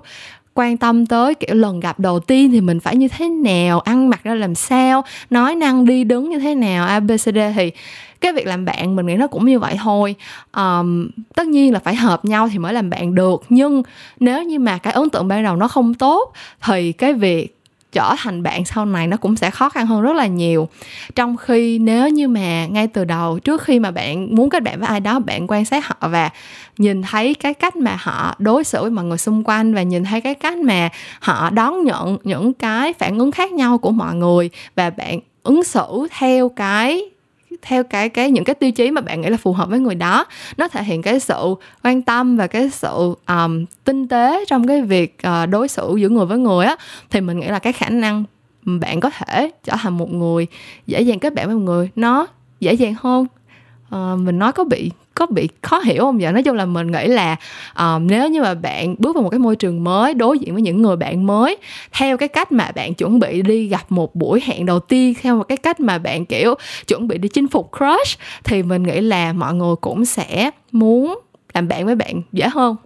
quan 0.54 0.76
tâm 0.76 1.06
tới 1.06 1.34
kiểu 1.34 1.54
lần 1.54 1.80
gặp 1.80 2.00
đầu 2.00 2.20
tiên 2.20 2.50
thì 2.50 2.60
mình 2.60 2.80
phải 2.80 2.96
như 2.96 3.08
thế 3.08 3.28
nào 3.28 3.80
ăn 3.80 4.10
mặc 4.10 4.20
ra 4.24 4.34
làm 4.34 4.54
sao 4.54 5.04
nói 5.30 5.54
năng 5.54 5.86
đi 5.86 6.04
đứng 6.04 6.30
như 6.30 6.38
thế 6.38 6.54
nào 6.54 6.86
abcd 6.86 7.38
thì 7.56 7.70
cái 8.20 8.32
việc 8.32 8.46
làm 8.46 8.64
bạn 8.64 8.96
mình 8.96 9.06
nghĩ 9.06 9.16
nó 9.16 9.26
cũng 9.26 9.46
như 9.46 9.58
vậy 9.58 9.76
thôi. 9.82 10.14
Um, 10.56 11.08
tất 11.34 11.46
nhiên 11.46 11.72
là 11.72 11.78
phải 11.78 11.94
hợp 11.94 12.24
nhau 12.24 12.48
thì 12.52 12.58
mới 12.58 12.72
làm 12.72 12.90
bạn 12.90 13.14
được. 13.14 13.42
Nhưng 13.48 13.82
nếu 14.20 14.42
như 14.42 14.58
mà 14.58 14.78
cái 14.78 14.92
ấn 14.92 15.10
tượng 15.10 15.28
ban 15.28 15.44
đầu 15.44 15.56
nó 15.56 15.68
không 15.68 15.94
tốt 15.94 16.32
thì 16.62 16.92
cái 16.92 17.12
việc 17.12 17.54
trở 17.92 18.14
thành 18.18 18.42
bạn 18.42 18.64
sau 18.64 18.86
này 18.86 19.06
nó 19.06 19.16
cũng 19.16 19.36
sẽ 19.36 19.50
khó 19.50 19.68
khăn 19.68 19.86
hơn 19.86 20.02
rất 20.02 20.16
là 20.16 20.26
nhiều. 20.26 20.68
Trong 21.14 21.36
khi 21.36 21.78
nếu 21.78 22.08
như 22.08 22.28
mà 22.28 22.66
ngay 22.66 22.86
từ 22.86 23.04
đầu 23.04 23.38
trước 23.38 23.62
khi 23.62 23.78
mà 23.78 23.90
bạn 23.90 24.34
muốn 24.34 24.50
kết 24.50 24.62
bạn 24.62 24.80
với 24.80 24.88
ai 24.88 25.00
đó 25.00 25.18
bạn 25.18 25.46
quan 25.48 25.64
sát 25.64 25.86
họ 25.86 26.08
và 26.08 26.30
nhìn 26.78 27.02
thấy 27.02 27.34
cái 27.34 27.54
cách 27.54 27.76
mà 27.76 27.96
họ 28.00 28.34
đối 28.38 28.64
xử 28.64 28.82
với 28.82 28.90
mọi 28.90 29.04
người 29.04 29.18
xung 29.18 29.44
quanh 29.44 29.74
và 29.74 29.82
nhìn 29.82 30.04
thấy 30.04 30.20
cái 30.20 30.34
cách 30.34 30.58
mà 30.58 30.88
họ 31.20 31.50
đón 31.50 31.84
nhận 31.84 32.18
những 32.24 32.54
cái 32.54 32.92
phản 32.92 33.18
ứng 33.18 33.30
khác 33.30 33.52
nhau 33.52 33.78
của 33.78 33.90
mọi 33.90 34.14
người 34.14 34.50
và 34.76 34.90
bạn 34.90 35.20
ứng 35.42 35.64
xử 35.64 36.06
theo 36.18 36.48
cái 36.48 37.10
theo 37.62 37.84
cái 37.84 38.08
cái 38.08 38.30
những 38.30 38.44
cái 38.44 38.54
tiêu 38.54 38.70
chí 38.70 38.90
mà 38.90 39.00
bạn 39.00 39.20
nghĩ 39.20 39.28
là 39.28 39.36
phù 39.36 39.52
hợp 39.52 39.68
với 39.68 39.78
người 39.78 39.94
đó. 39.94 40.24
Nó 40.56 40.68
thể 40.68 40.84
hiện 40.84 41.02
cái 41.02 41.20
sự 41.20 41.54
quan 41.84 42.02
tâm 42.02 42.36
và 42.36 42.46
cái 42.46 42.70
sự 42.70 43.14
um, 43.28 43.64
tinh 43.84 44.08
tế 44.08 44.44
trong 44.48 44.66
cái 44.66 44.82
việc 44.82 45.16
uh, 45.26 45.48
đối 45.48 45.68
xử 45.68 45.96
giữa 45.96 46.08
người 46.08 46.26
với 46.26 46.38
người 46.38 46.66
á. 46.66 46.76
Thì 47.10 47.20
mình 47.20 47.40
nghĩ 47.40 47.46
là 47.46 47.58
cái 47.58 47.72
khả 47.72 47.88
năng 47.88 48.24
bạn 48.64 49.00
có 49.00 49.10
thể 49.10 49.50
trở 49.64 49.76
thành 49.76 49.98
một 49.98 50.12
người 50.12 50.46
dễ 50.86 51.00
dàng 51.00 51.18
kết 51.18 51.34
bạn 51.34 51.46
với 51.46 51.54
một 51.54 51.62
người 51.62 51.90
nó 51.96 52.26
dễ 52.60 52.72
dàng 52.72 52.94
hơn. 53.00 53.26
Uh, 53.94 54.18
mình 54.18 54.38
nói 54.38 54.52
có 54.52 54.64
bị 54.64 54.90
có 55.18 55.26
bị 55.26 55.48
khó 55.62 55.78
hiểu 55.78 56.04
không? 56.04 56.18
Vậy 56.18 56.32
nói 56.32 56.42
chung 56.42 56.56
là 56.56 56.66
mình 56.66 56.92
nghĩ 56.92 57.06
là 57.06 57.36
um, 57.78 58.06
nếu 58.06 58.28
như 58.28 58.42
mà 58.42 58.54
bạn 58.54 58.94
bước 58.98 59.14
vào 59.16 59.22
một 59.22 59.30
cái 59.30 59.38
môi 59.38 59.56
trường 59.56 59.84
mới 59.84 60.14
đối 60.14 60.38
diện 60.38 60.52
với 60.52 60.62
những 60.62 60.82
người 60.82 60.96
bạn 60.96 61.26
mới 61.26 61.56
theo 61.92 62.16
cái 62.16 62.28
cách 62.28 62.52
mà 62.52 62.70
bạn 62.74 62.94
chuẩn 62.94 63.18
bị 63.18 63.42
đi 63.42 63.66
gặp 63.66 63.92
một 63.92 64.14
buổi 64.14 64.42
hẹn 64.44 64.66
đầu 64.66 64.80
tiên 64.80 65.14
theo 65.22 65.36
một 65.36 65.44
cái 65.48 65.56
cách 65.56 65.80
mà 65.80 65.98
bạn 65.98 66.26
kiểu 66.26 66.54
chuẩn 66.86 67.08
bị 67.08 67.18
đi 67.18 67.28
chinh 67.28 67.48
phục 67.48 67.70
crush 67.78 68.20
thì 68.44 68.62
mình 68.62 68.82
nghĩ 68.82 69.00
là 69.00 69.32
mọi 69.32 69.54
người 69.54 69.76
cũng 69.80 70.04
sẽ 70.04 70.50
muốn 70.72 71.18
làm 71.54 71.68
bạn 71.68 71.86
với 71.86 71.94
bạn 71.94 72.22
dễ 72.32 72.48
hơn. 72.48 72.76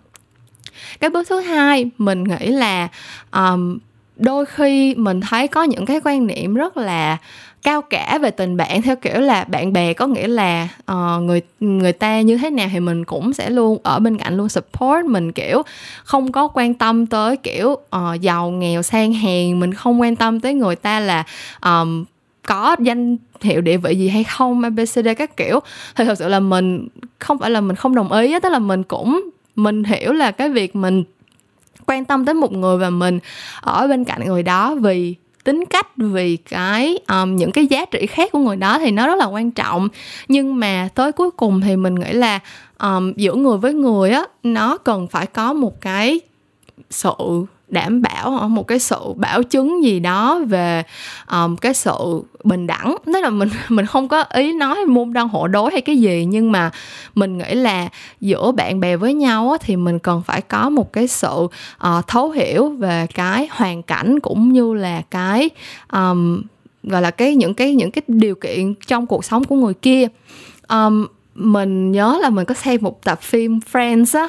Cái 1.00 1.10
bước 1.10 1.28
thứ 1.28 1.40
hai 1.40 1.90
mình 1.98 2.24
nghĩ 2.24 2.46
là 2.46 2.88
um, 3.32 3.78
đôi 4.16 4.46
khi 4.46 4.94
mình 4.94 5.20
thấy 5.20 5.48
có 5.48 5.62
những 5.62 5.86
cái 5.86 6.00
quan 6.04 6.26
niệm 6.26 6.54
rất 6.54 6.76
là 6.76 7.16
cao 7.62 7.82
cả 7.82 8.18
về 8.22 8.30
tình 8.30 8.56
bạn 8.56 8.82
theo 8.82 8.96
kiểu 8.96 9.20
là 9.20 9.44
bạn 9.44 9.72
bè 9.72 9.92
có 9.92 10.06
nghĩa 10.06 10.28
là 10.28 10.68
uh, 10.92 11.22
người 11.22 11.42
người 11.60 11.92
ta 11.92 12.20
như 12.20 12.36
thế 12.36 12.50
nào 12.50 12.68
thì 12.72 12.80
mình 12.80 13.04
cũng 13.04 13.32
sẽ 13.32 13.50
luôn 13.50 13.78
ở 13.82 13.98
bên 13.98 14.18
cạnh 14.18 14.36
luôn 14.36 14.48
support 14.48 15.06
mình 15.06 15.32
kiểu 15.32 15.62
không 16.04 16.32
có 16.32 16.48
quan 16.48 16.74
tâm 16.74 17.06
tới 17.06 17.36
kiểu 17.36 17.68
uh, 17.68 18.20
giàu 18.20 18.50
nghèo 18.50 18.82
sang 18.82 19.12
hèn 19.12 19.60
mình 19.60 19.74
không 19.74 20.00
quan 20.00 20.16
tâm 20.16 20.40
tới 20.40 20.54
người 20.54 20.76
ta 20.76 21.00
là 21.00 21.24
um, 21.64 22.04
có 22.46 22.76
danh 22.80 23.16
hiệu 23.40 23.60
địa 23.60 23.76
vị 23.76 23.94
gì 23.94 24.08
hay 24.08 24.24
không 24.24 24.62
abcd 24.62 25.08
các 25.18 25.36
kiểu. 25.36 25.60
Thì 25.96 26.04
thật 26.04 26.18
sự 26.18 26.28
là 26.28 26.40
mình 26.40 26.88
không 27.18 27.38
phải 27.38 27.50
là 27.50 27.60
mình 27.60 27.76
không 27.76 27.94
đồng 27.94 28.12
ý 28.12 28.40
tức 28.40 28.48
là 28.48 28.58
mình 28.58 28.82
cũng 28.82 29.30
mình 29.56 29.84
hiểu 29.84 30.12
là 30.12 30.30
cái 30.30 30.48
việc 30.48 30.76
mình 30.76 31.04
quan 31.86 32.04
tâm 32.04 32.24
tới 32.24 32.34
một 32.34 32.52
người 32.52 32.78
và 32.78 32.90
mình 32.90 33.18
ở 33.60 33.86
bên 33.86 34.04
cạnh 34.04 34.26
người 34.26 34.42
đó 34.42 34.74
vì 34.74 35.14
tính 35.44 35.64
cách 35.70 35.96
vì 35.96 36.36
cái 36.36 36.98
um, 37.08 37.36
những 37.36 37.52
cái 37.52 37.66
giá 37.66 37.84
trị 37.84 38.06
khác 38.06 38.32
của 38.32 38.38
người 38.38 38.56
đó 38.56 38.78
thì 38.78 38.90
nó 38.90 39.06
rất 39.06 39.14
là 39.18 39.26
quan 39.26 39.50
trọng. 39.50 39.88
Nhưng 40.28 40.60
mà 40.60 40.88
tới 40.94 41.12
cuối 41.12 41.30
cùng 41.30 41.60
thì 41.60 41.76
mình 41.76 41.94
nghĩ 41.94 42.12
là 42.12 42.40
um, 42.78 43.12
giữa 43.16 43.34
người 43.34 43.58
với 43.58 43.74
người 43.74 44.10
á 44.10 44.24
nó 44.42 44.76
cần 44.76 45.08
phải 45.08 45.26
có 45.26 45.52
một 45.52 45.80
cái 45.80 46.20
sự 46.90 47.14
đảm 47.72 48.02
bảo 48.02 48.36
ờ, 48.40 48.48
một 48.48 48.66
cái 48.66 48.78
sự 48.78 48.98
bảo 49.16 49.42
chứng 49.42 49.84
gì 49.84 50.00
đó 50.00 50.40
về 50.46 50.82
um, 51.30 51.56
cái 51.56 51.74
sự 51.74 52.22
bình 52.44 52.66
đẳng. 52.66 52.96
Tức 53.06 53.20
là 53.22 53.30
mình 53.30 53.48
mình 53.68 53.86
không 53.86 54.08
có 54.08 54.22
ý 54.22 54.52
nói 54.52 54.84
môn 54.86 55.12
đăng 55.12 55.28
hộ 55.28 55.48
đối 55.48 55.70
hay 55.72 55.80
cái 55.80 55.96
gì 55.96 56.24
nhưng 56.24 56.52
mà 56.52 56.70
mình 57.14 57.38
nghĩ 57.38 57.54
là 57.54 57.88
giữa 58.20 58.52
bạn 58.52 58.80
bè 58.80 58.96
với 58.96 59.14
nhau 59.14 59.50
á, 59.50 59.58
thì 59.60 59.76
mình 59.76 59.98
cần 59.98 60.22
phải 60.22 60.40
có 60.40 60.68
một 60.70 60.92
cái 60.92 61.08
sự 61.08 61.28
uh, 61.28 62.06
thấu 62.06 62.30
hiểu 62.30 62.68
về 62.68 63.06
cái 63.14 63.48
hoàn 63.50 63.82
cảnh 63.82 64.20
cũng 64.20 64.52
như 64.52 64.74
là 64.74 65.02
cái 65.10 65.50
um, 65.92 66.42
gọi 66.82 67.02
là 67.02 67.10
cái 67.10 67.34
những 67.34 67.54
cái 67.54 67.74
những 67.74 67.90
cái 67.90 68.02
điều 68.06 68.34
kiện 68.34 68.74
trong 68.86 69.06
cuộc 69.06 69.24
sống 69.24 69.44
của 69.44 69.56
người 69.56 69.74
kia. 69.74 70.08
Um, 70.68 71.06
mình 71.34 71.92
nhớ 71.92 72.18
là 72.22 72.30
mình 72.30 72.44
có 72.44 72.54
xem 72.54 72.80
một 72.80 73.04
tập 73.04 73.22
phim 73.22 73.60
Friends 73.72 74.18
á. 74.18 74.28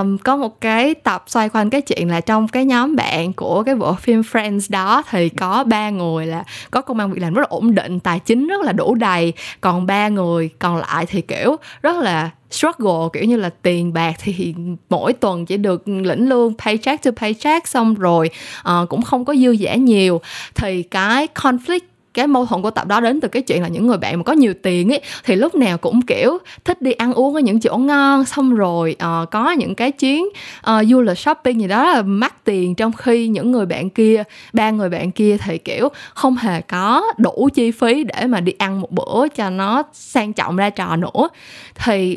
Um, 0.00 0.18
có 0.18 0.36
một 0.36 0.60
cái 0.60 0.94
tập 0.94 1.24
xoay 1.26 1.48
quanh 1.48 1.70
cái 1.70 1.80
chuyện 1.80 2.10
là 2.10 2.20
trong 2.20 2.48
cái 2.48 2.64
nhóm 2.64 2.96
bạn 2.96 3.32
của 3.32 3.62
cái 3.62 3.74
bộ 3.74 3.94
phim 3.94 4.20
Friends 4.20 4.66
đó 4.68 5.02
thì 5.10 5.28
có 5.28 5.64
ba 5.64 5.90
người 5.90 6.26
là 6.26 6.44
có 6.70 6.80
công 6.80 6.98
an 6.98 7.12
việc 7.12 7.22
làm 7.22 7.34
rất 7.34 7.40
là 7.40 7.46
ổn 7.50 7.74
định 7.74 8.00
tài 8.00 8.20
chính 8.20 8.46
rất 8.46 8.62
là 8.62 8.72
đủ 8.72 8.94
đầy 8.94 9.32
còn 9.60 9.86
ba 9.86 10.08
người 10.08 10.50
còn 10.58 10.76
lại 10.76 11.06
thì 11.06 11.20
kiểu 11.20 11.56
rất 11.82 11.96
là 11.96 12.30
struggle 12.50 13.08
kiểu 13.12 13.24
như 13.24 13.36
là 13.36 13.50
tiền 13.62 13.92
bạc 13.92 14.14
thì 14.18 14.54
mỗi 14.90 15.12
tuần 15.12 15.46
chỉ 15.46 15.56
được 15.56 15.88
lĩnh 15.88 16.28
lương 16.28 16.54
paycheck 16.58 17.04
to 17.04 17.10
paycheck 17.16 17.68
xong 17.68 17.94
rồi 17.94 18.30
uh, 18.60 18.88
cũng 18.88 19.02
không 19.02 19.24
có 19.24 19.34
dư 19.34 19.50
giả 19.50 19.74
nhiều. 19.74 20.20
Thì 20.54 20.82
cái 20.82 21.28
conflict 21.34 21.80
cái 22.14 22.26
mâu 22.26 22.46
thuẫn 22.46 22.62
của 22.62 22.70
tập 22.70 22.86
đó 22.86 23.00
đến 23.00 23.20
từ 23.20 23.28
cái 23.28 23.42
chuyện 23.42 23.62
là 23.62 23.68
những 23.68 23.86
người 23.86 23.98
bạn 23.98 24.16
mà 24.16 24.22
có 24.22 24.32
nhiều 24.32 24.54
tiền 24.62 24.92
ấy 24.92 25.00
thì 25.24 25.36
lúc 25.36 25.54
nào 25.54 25.78
cũng 25.78 26.02
kiểu 26.02 26.38
thích 26.64 26.82
đi 26.82 26.92
ăn 26.92 27.14
uống 27.14 27.34
ở 27.34 27.40
những 27.40 27.60
chỗ 27.60 27.76
ngon. 27.76 28.24
Xong 28.24 28.54
rồi 28.54 28.96
uh, 29.22 29.30
có 29.30 29.50
những 29.50 29.74
cái 29.74 29.92
chuyến 29.92 30.24
uh, 30.70 30.86
du 30.88 31.00
lịch 31.00 31.18
shopping 31.18 31.60
gì 31.60 31.68
đó 31.68 31.92
là 31.92 32.02
mắc 32.02 32.44
tiền 32.44 32.74
trong 32.74 32.92
khi 32.92 33.28
những 33.28 33.52
người 33.52 33.66
bạn 33.66 33.90
kia 33.90 34.22
ba 34.52 34.70
người 34.70 34.88
bạn 34.88 35.10
kia 35.10 35.36
thì 35.44 35.58
kiểu 35.58 35.88
không 36.14 36.36
hề 36.36 36.60
có 36.60 37.02
đủ 37.18 37.48
chi 37.54 37.70
phí 37.70 38.04
để 38.04 38.26
mà 38.26 38.40
đi 38.40 38.52
ăn 38.58 38.80
một 38.80 38.90
bữa 38.90 39.28
cho 39.28 39.50
nó 39.50 39.82
sang 39.92 40.32
trọng 40.32 40.56
ra 40.56 40.70
trò 40.70 40.96
nữa. 40.96 41.28
Thì 41.74 42.16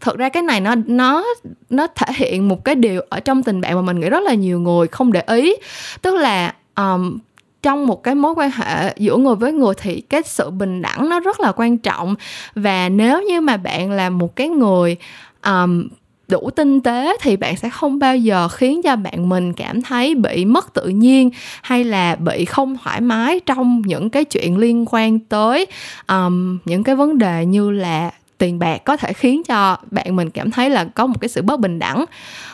thực 0.00 0.18
ra 0.18 0.28
cái 0.28 0.42
này 0.42 0.60
nó 0.60 0.74
nó 0.86 1.24
nó 1.70 1.86
thể 1.86 2.12
hiện 2.16 2.48
một 2.48 2.64
cái 2.64 2.74
điều 2.74 3.00
ở 3.08 3.20
trong 3.20 3.42
tình 3.42 3.60
bạn 3.60 3.74
mà 3.74 3.82
mình 3.82 4.00
nghĩ 4.00 4.10
rất 4.10 4.22
là 4.22 4.34
nhiều 4.34 4.60
người 4.60 4.86
không 4.88 5.12
để 5.12 5.22
ý. 5.26 5.54
Tức 6.02 6.14
là 6.14 6.54
um, 6.76 7.18
trong 7.64 7.86
một 7.86 8.02
cái 8.02 8.14
mối 8.14 8.34
quan 8.36 8.50
hệ 8.50 8.94
giữa 8.96 9.16
người 9.16 9.34
với 9.34 9.52
người 9.52 9.74
thì 9.76 10.00
cái 10.00 10.22
sự 10.24 10.50
bình 10.50 10.82
đẳng 10.82 11.08
nó 11.08 11.20
rất 11.20 11.40
là 11.40 11.52
quan 11.56 11.78
trọng. 11.78 12.14
Và 12.54 12.88
nếu 12.88 13.22
như 13.22 13.40
mà 13.40 13.56
bạn 13.56 13.90
là 13.90 14.10
một 14.10 14.36
cái 14.36 14.48
người 14.48 14.96
um, 15.44 15.88
đủ 16.28 16.50
tinh 16.50 16.80
tế 16.80 17.16
thì 17.20 17.36
bạn 17.36 17.56
sẽ 17.56 17.68
không 17.70 17.98
bao 17.98 18.16
giờ 18.16 18.48
khiến 18.48 18.82
cho 18.82 18.96
bạn 18.96 19.28
mình 19.28 19.52
cảm 19.52 19.82
thấy 19.82 20.14
bị 20.14 20.44
mất 20.44 20.72
tự 20.74 20.88
nhiên 20.88 21.30
hay 21.62 21.84
là 21.84 22.16
bị 22.16 22.44
không 22.44 22.76
thoải 22.84 23.00
mái 23.00 23.40
trong 23.40 23.82
những 23.86 24.10
cái 24.10 24.24
chuyện 24.24 24.58
liên 24.58 24.84
quan 24.90 25.18
tới 25.18 25.66
um, 26.08 26.58
những 26.64 26.84
cái 26.84 26.94
vấn 26.94 27.18
đề 27.18 27.46
như 27.46 27.70
là 27.70 28.10
tiền 28.38 28.58
bạc 28.58 28.84
có 28.84 28.96
thể 28.96 29.12
khiến 29.12 29.42
cho 29.44 29.76
bạn 29.90 30.16
mình 30.16 30.30
cảm 30.30 30.50
thấy 30.50 30.70
là 30.70 30.84
có 30.84 31.06
một 31.06 31.20
cái 31.20 31.28
sự 31.28 31.42
bất 31.42 31.60
bình 31.60 31.78
đẳng 31.78 32.04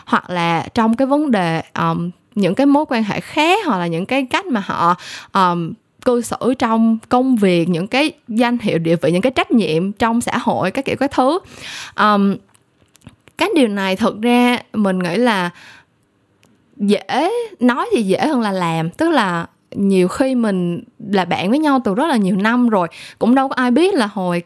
hoặc 0.04 0.30
là 0.30 0.66
trong 0.74 0.96
cái 0.96 1.06
vấn 1.06 1.30
đề 1.30 1.62
um, 1.78 2.10
những 2.34 2.54
cái 2.54 2.66
mối 2.66 2.84
quan 2.88 3.04
hệ 3.04 3.20
khác 3.20 3.66
hoặc 3.66 3.78
là 3.78 3.86
những 3.86 4.06
cái 4.06 4.26
cách 4.30 4.46
mà 4.46 4.62
họ 4.66 4.96
um, 5.32 5.72
cư 6.04 6.22
xử 6.22 6.54
trong 6.58 6.98
công 7.08 7.36
việc 7.36 7.68
những 7.68 7.86
cái 7.86 8.12
danh 8.28 8.58
hiệu 8.58 8.78
địa 8.78 8.96
vị 8.96 9.12
những 9.12 9.22
cái 9.22 9.32
trách 9.32 9.50
nhiệm 9.50 9.92
trong 9.92 10.20
xã 10.20 10.38
hội 10.38 10.70
các 10.70 10.84
kiểu 10.84 10.96
các 10.96 11.10
thứ. 11.10 11.38
Um, 11.96 12.36
cái 13.38 13.48
điều 13.54 13.68
này 13.68 13.96
thực 13.96 14.20
ra 14.20 14.58
mình 14.72 14.98
nghĩ 14.98 15.16
là 15.16 15.50
dễ 16.76 17.30
nói 17.60 17.88
thì 17.92 18.02
dễ 18.02 18.26
hơn 18.26 18.40
là 18.40 18.52
làm 18.52 18.90
tức 18.90 19.10
là 19.10 19.46
nhiều 19.74 20.08
khi 20.08 20.34
mình 20.34 20.82
là 21.08 21.24
bạn 21.24 21.50
với 21.50 21.58
nhau 21.58 21.80
từ 21.84 21.94
rất 21.94 22.06
là 22.06 22.16
nhiều 22.16 22.36
năm 22.36 22.68
rồi, 22.68 22.88
cũng 23.18 23.34
đâu 23.34 23.48
có 23.48 23.54
ai 23.54 23.70
biết 23.70 23.94
là 23.94 24.06
hồi 24.06 24.42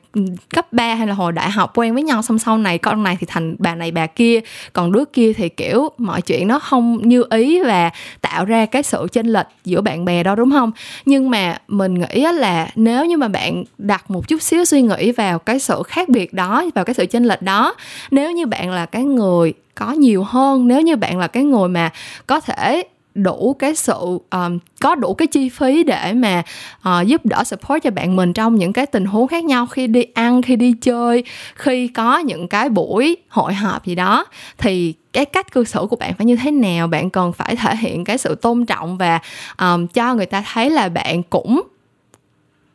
cấp 0.54 0.72
3 0.72 0.94
hay 0.94 1.06
là 1.06 1.14
hồi 1.14 1.32
đại 1.32 1.50
học 1.50 1.72
quen 1.74 1.94
với 1.94 2.02
nhau, 2.02 2.22
xong 2.22 2.38
sau 2.38 2.58
này 2.58 2.78
con 2.78 3.02
này 3.02 3.16
thì 3.20 3.26
thành 3.30 3.56
bà 3.58 3.74
này 3.74 3.90
bà 3.90 4.06
kia, 4.06 4.40
còn 4.72 4.92
đứa 4.92 5.04
kia 5.04 5.32
thì, 5.32 5.48
kiểu, 5.48 5.88
mọi 5.98 6.22
chuyện 6.22 6.48
nó 6.48 6.58
không 6.58 7.08
như 7.08 7.24
ý 7.30 7.62
và 7.62 7.90
tạo 8.20 8.44
ra 8.44 8.66
cái 8.66 8.82
sự 8.82 9.06
chênh 9.12 9.26
lệch 9.26 9.46
giữa 9.64 9.80
bạn 9.80 10.04
bè 10.04 10.22
đó, 10.22 10.34
đúng 10.34 10.50
không? 10.50 10.72
Nhưng 11.06 11.30
mà 11.30 11.58
mình 11.68 11.94
nghĩ 11.94 12.26
là 12.34 12.68
nếu 12.74 13.04
như 13.04 13.16
mà 13.16 13.28
bạn 13.28 13.64
đặt 13.78 14.10
một 14.10 14.28
chút 14.28 14.42
xíu 14.42 14.64
suy 14.64 14.82
nghĩ 14.82 15.12
vào 15.12 15.38
cái 15.38 15.58
sự 15.58 15.82
khác 15.86 16.08
biệt 16.08 16.34
đó, 16.34 16.64
vào 16.74 16.84
cái 16.84 16.94
sự 16.94 17.06
chênh 17.06 17.24
lệch 17.24 17.42
đó, 17.42 17.74
nếu 18.10 18.32
như 18.32 18.46
bạn 18.46 18.70
là 18.70 18.86
cái 18.86 19.04
người 19.04 19.52
có 19.74 19.92
nhiều 19.92 20.22
hơn, 20.22 20.68
nếu 20.68 20.80
như 20.80 20.96
bạn 20.96 21.18
là 21.18 21.26
cái 21.26 21.44
người 21.44 21.68
mà 21.68 21.90
có 22.26 22.40
thể 22.40 22.82
đủ 23.14 23.56
cái 23.58 23.74
sự 23.74 24.18
um, 24.30 24.58
có 24.80 24.94
đủ 24.94 25.14
cái 25.14 25.26
chi 25.26 25.48
phí 25.48 25.84
để 25.84 26.12
mà 26.12 26.42
uh, 26.88 27.06
giúp 27.06 27.26
đỡ 27.26 27.44
support 27.44 27.82
cho 27.82 27.90
bạn 27.90 28.16
mình 28.16 28.32
trong 28.32 28.54
những 28.54 28.72
cái 28.72 28.86
tình 28.86 29.04
huống 29.04 29.28
khác 29.28 29.44
nhau 29.44 29.66
khi 29.66 29.86
đi 29.86 30.02
ăn 30.14 30.42
khi 30.42 30.56
đi 30.56 30.72
chơi 30.80 31.24
khi 31.54 31.88
có 31.88 32.18
những 32.18 32.48
cái 32.48 32.68
buổi 32.68 33.16
hội 33.28 33.54
họp 33.54 33.86
gì 33.86 33.94
đó. 33.94 34.26
Thì 34.58 34.94
cái 35.12 35.24
cách 35.24 35.52
cư 35.52 35.64
xử 35.64 35.86
của 35.90 35.96
bạn 35.96 36.14
phải 36.14 36.26
như 36.26 36.36
thế 36.36 36.50
nào? 36.50 36.86
Bạn 36.86 37.10
cần 37.10 37.32
phải 37.32 37.56
thể 37.56 37.76
hiện 37.76 38.04
cái 38.04 38.18
sự 38.18 38.34
tôn 38.34 38.66
trọng 38.66 38.98
và 38.98 39.20
um, 39.58 39.86
cho 39.86 40.14
người 40.14 40.26
ta 40.26 40.44
thấy 40.52 40.70
là 40.70 40.88
bạn 40.88 41.22
cũng 41.22 41.62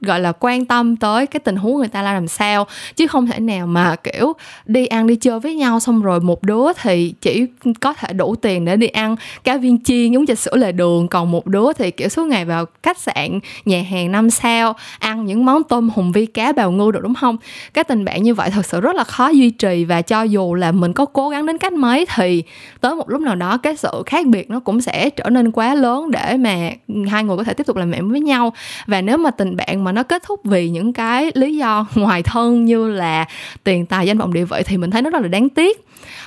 gọi 0.02 0.20
là 0.20 0.32
quan 0.40 0.66
tâm 0.66 0.96
tới 0.96 1.28
cái 1.28 1.40
tình 1.40 1.56
huống 1.56 1.78
người 1.78 1.88
ta 1.88 2.02
là 2.02 2.14
làm 2.14 2.28
sao, 2.28 2.68
chứ 2.96 3.08
không 3.08 3.28
thể 3.28 3.40
nào 3.40 3.68
mà, 3.68 3.96
kiểu, 3.96 4.34
đi 4.66 4.86
ăn 4.86 5.08
đi 5.08 5.16
chơi 5.16 5.40
với 5.40 5.56
nhau 5.56 5.80
xong 5.80 6.02
rồi 6.02 6.20
một 6.20 6.44
đứa 6.44 6.74
thì 6.82 7.14
chỉ 7.22 7.46
có 7.82 7.94
thể 7.94 8.14
đủ 8.14 8.36
tiền 8.36 8.66
để 8.66 8.76
đi 8.76 8.88
ăn 8.88 9.16
cá 9.44 9.58
viên 9.58 9.84
chiên 9.84 10.18
uống 10.18 10.26
trà 10.26 10.36
sữa 10.36 10.56
lề 10.56 10.72
đường, 10.72 11.08
còn 11.08 11.32
một 11.32 11.48
đứa 11.48 11.74
thì, 11.74 11.92
kiểu, 11.92 12.10
suốt 12.10 12.28
ngày 12.28 12.46
vào 12.46 12.66
khách 12.84 12.98
sạn 12.98 13.40
nhà 13.66 13.84
hàng 13.90 14.12
năm 14.12 14.30
sao, 14.30 14.74
ăn 15.00 15.26
những 15.26 15.46
món 15.46 15.64
tôm 15.64 15.90
hùm 15.90 16.12
vi 16.12 16.26
cá 16.26 16.52
bào 16.52 16.72
ngư 16.72 16.92
được 16.92 17.00
đúng 17.04 17.16
không? 17.16 17.38
Cái 17.74 17.84
tình 17.84 18.06
bạn 18.06 18.24
như 18.24 18.34
vậy 18.34 18.50
thật 18.50 18.66
sự 18.66 18.82
rất 18.82 18.96
là 18.96 19.04
khó 19.04 19.28
duy 19.28 19.50
trì 19.50 19.86
và 19.86 20.02
cho 20.02 20.24
dù 20.24 20.54
là 20.54 20.72
mình 20.72 20.94
có 20.94 21.06
cố 21.06 21.30
gắng 21.30 21.46
đến 21.46 21.58
cách 21.58 21.74
mấy 21.74 22.06
thì 22.16 22.44
tới 22.82 22.96
một 22.96 23.10
lúc 23.10 23.22
nào 23.22 23.36
đó 23.36 23.58
cái 23.58 23.76
sự 23.76 24.04
khác 24.06 24.26
biệt 24.26 24.50
nó 24.50 24.60
cũng 24.60 24.82
sẽ 24.82 25.10
trở 25.10 25.30
nên 25.30 25.52
quá 25.52 25.76
lớn 25.76 26.12
để 26.12 26.38
mà 26.38 26.70
hai 27.10 27.24
người 27.24 27.38
có 27.38 27.44
thể 27.44 27.54
tiếp 27.54 27.68
tục 27.68 27.78
làm 27.78 27.92
bạn 27.92 28.10
với 28.10 28.20
nhau. 28.22 28.54
Và 28.88 29.02
nếu 29.02 29.18
mà 29.18 29.32
tình 29.32 29.56
bạn 29.56 29.84
mà 29.84 29.89
mà 29.90 29.94
nó 29.94 30.04
kết 30.04 30.24
thúc 30.24 30.42
vì 30.44 30.70
những 30.70 30.94
cái 30.94 31.32
lý 31.34 31.58
do 31.58 31.86
ngoài 31.96 32.24
thân 32.24 32.66
như 32.66 32.88
là 32.88 33.26
tiền 33.64 33.86
tài 33.86 34.08
danh 34.08 34.18
vọng 34.18 34.34
địa 34.34 34.46
vị 34.46 34.62
thì 34.66 34.78
mình 34.78 34.92
thấy 34.92 35.02
nó 35.02 35.10
rất 35.10 35.22
là 35.22 35.28
đáng 35.28 35.50
tiếc. 35.50 35.86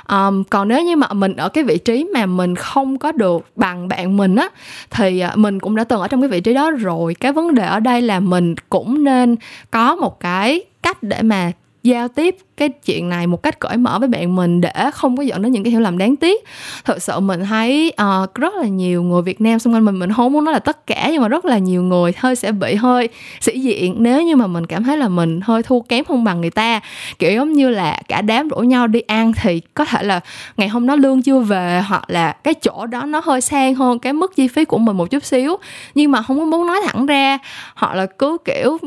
Um, 0.09 0.45
còn 0.45 0.69
nếu 0.69 0.85
như 0.85 0.97
mà 0.97 1.13
mình 1.13 1.37
ở 1.37 1.49
cái 1.49 1.65
vị 1.65 1.79
trí 1.79 2.05
mà 2.15 2.27
mình 2.27 2.55
không 2.57 2.99
có 2.99 3.13
được 3.13 3.47
bằng 3.57 3.89
bạn 3.89 4.17
mình 4.17 4.37
á 4.37 4.49
thì 4.91 5.21
à, 5.21 5.33
mình 5.35 5.61
cũng 5.61 5.77
đã 5.77 5.85
từng 5.85 6.01
ở 6.01 6.09
trong 6.09 6.21
cái 6.21 6.29
vị 6.29 6.41
trí 6.41 6.55
đó 6.55 6.71
rồi. 6.71 7.15
Cái 7.15 7.33
vấn 7.33 7.55
đề 7.55 7.67
ở 7.67 7.81
đây 7.81 8.03
là 8.03 8.21
mình 8.21 8.55
cũng 8.69 9.05
nên 9.05 9.37
có 9.71 9.95
một 9.97 10.21
cái 10.21 10.65
cách 10.83 11.03
để 11.03 11.23
mà 11.23 11.53
giao 11.83 12.09
tiếp 12.09 12.37
cái 12.57 12.69
chuyện 12.69 13.09
này 13.09 13.27
một 13.27 13.43
cách 13.43 13.59
cởi 13.59 13.77
mở 13.77 13.99
với 13.99 14.09
bạn 14.09 14.37
mình 14.37 14.61
để 14.61 14.91
không 14.93 15.17
có 15.17 15.23
dẫn 15.23 15.43
đến 15.43 15.53
những 15.53 15.65
cái 15.65 15.71
hiểu 15.71 15.81
lầm 15.81 15.99
đáng 15.99 16.17
tiếc. 16.17 16.45
Thật 16.85 17.03
sự 17.03 17.21
mình 17.21 17.45
thấy 17.45 17.93
uh, 18.03 18.35
rất 18.35 18.55
là 18.55 18.67
nhiều 18.67 19.03
người 19.03 19.23
Việt 19.23 19.41
Nam 19.41 19.59
xung 19.59 19.75
quanh 19.75 19.85
mình 19.85 19.99
mình 19.99 20.13
không 20.13 20.33
muốn 20.33 20.45
nói 20.45 20.53
là 20.53 20.59
tất 20.59 20.87
cả 20.87 21.09
nhưng 21.13 21.23
mà 21.23 21.29
rất 21.29 21.45
là 21.45 21.59
nhiều 21.59 21.83
người 21.83 22.13
hơi 22.17 22.37
sẽ 22.37 22.53
bị 22.53 22.75
hơi 22.75 23.09
sĩ 23.41 23.61
diện 23.61 23.95
nếu 23.99 24.23
như 24.23 24.37
mà 24.37 24.47
mình 24.47 24.67
cảm 24.67 24.85
thấy 24.85 24.97
là 24.97 25.09
mình 25.09 25.41
hơi 25.41 25.63
thua 25.63 25.81
kém 25.81 26.05
không 26.05 26.25
bằng 26.25 26.41
người 26.41 26.51
ta. 26.51 26.81
Kiểu 27.19 27.33
giống 27.33 27.53
như 27.53 27.71
là 27.71 27.99
cả 28.09 28.23
đám 28.23 28.49
rủ 28.49 28.59
nhau 28.59 28.87
đi 28.87 29.01
ăn 29.01 29.33
thì 29.33 29.61
có 29.75 29.85
thể 29.85 30.03
là 30.03 30.21
ngày 30.57 30.69
hôm 30.69 30.87
đó 30.87 30.97
lương 30.97 31.23
chưa 31.23 31.39
về 31.39 31.83
hoặc 31.89 32.05
là 32.11 32.33
cái 32.33 32.55
chỗ 32.55 32.87
đó 32.87 33.05
nó 33.05 33.21
hơi 33.25 33.41
sang 33.41 33.75
hơn 33.75 33.99
cái 33.99 34.13
mức 34.13 34.37
chi 34.37 34.49
phí 34.49 34.65
của 34.65 34.79
mình 34.79 34.97
một 34.97 35.11
chút 35.11 35.25
xíu. 35.25 35.57
Nhưng 35.95 36.11
mà 36.11 36.23
không 36.23 36.39
có 36.39 36.45
muốn 36.45 36.67
nói 36.67 36.81
thẳng 36.87 37.07
ra 37.07 37.39
hoặc 37.75 37.95
là 37.95 38.07
cứ 38.07 38.37
kiểu 38.45 38.79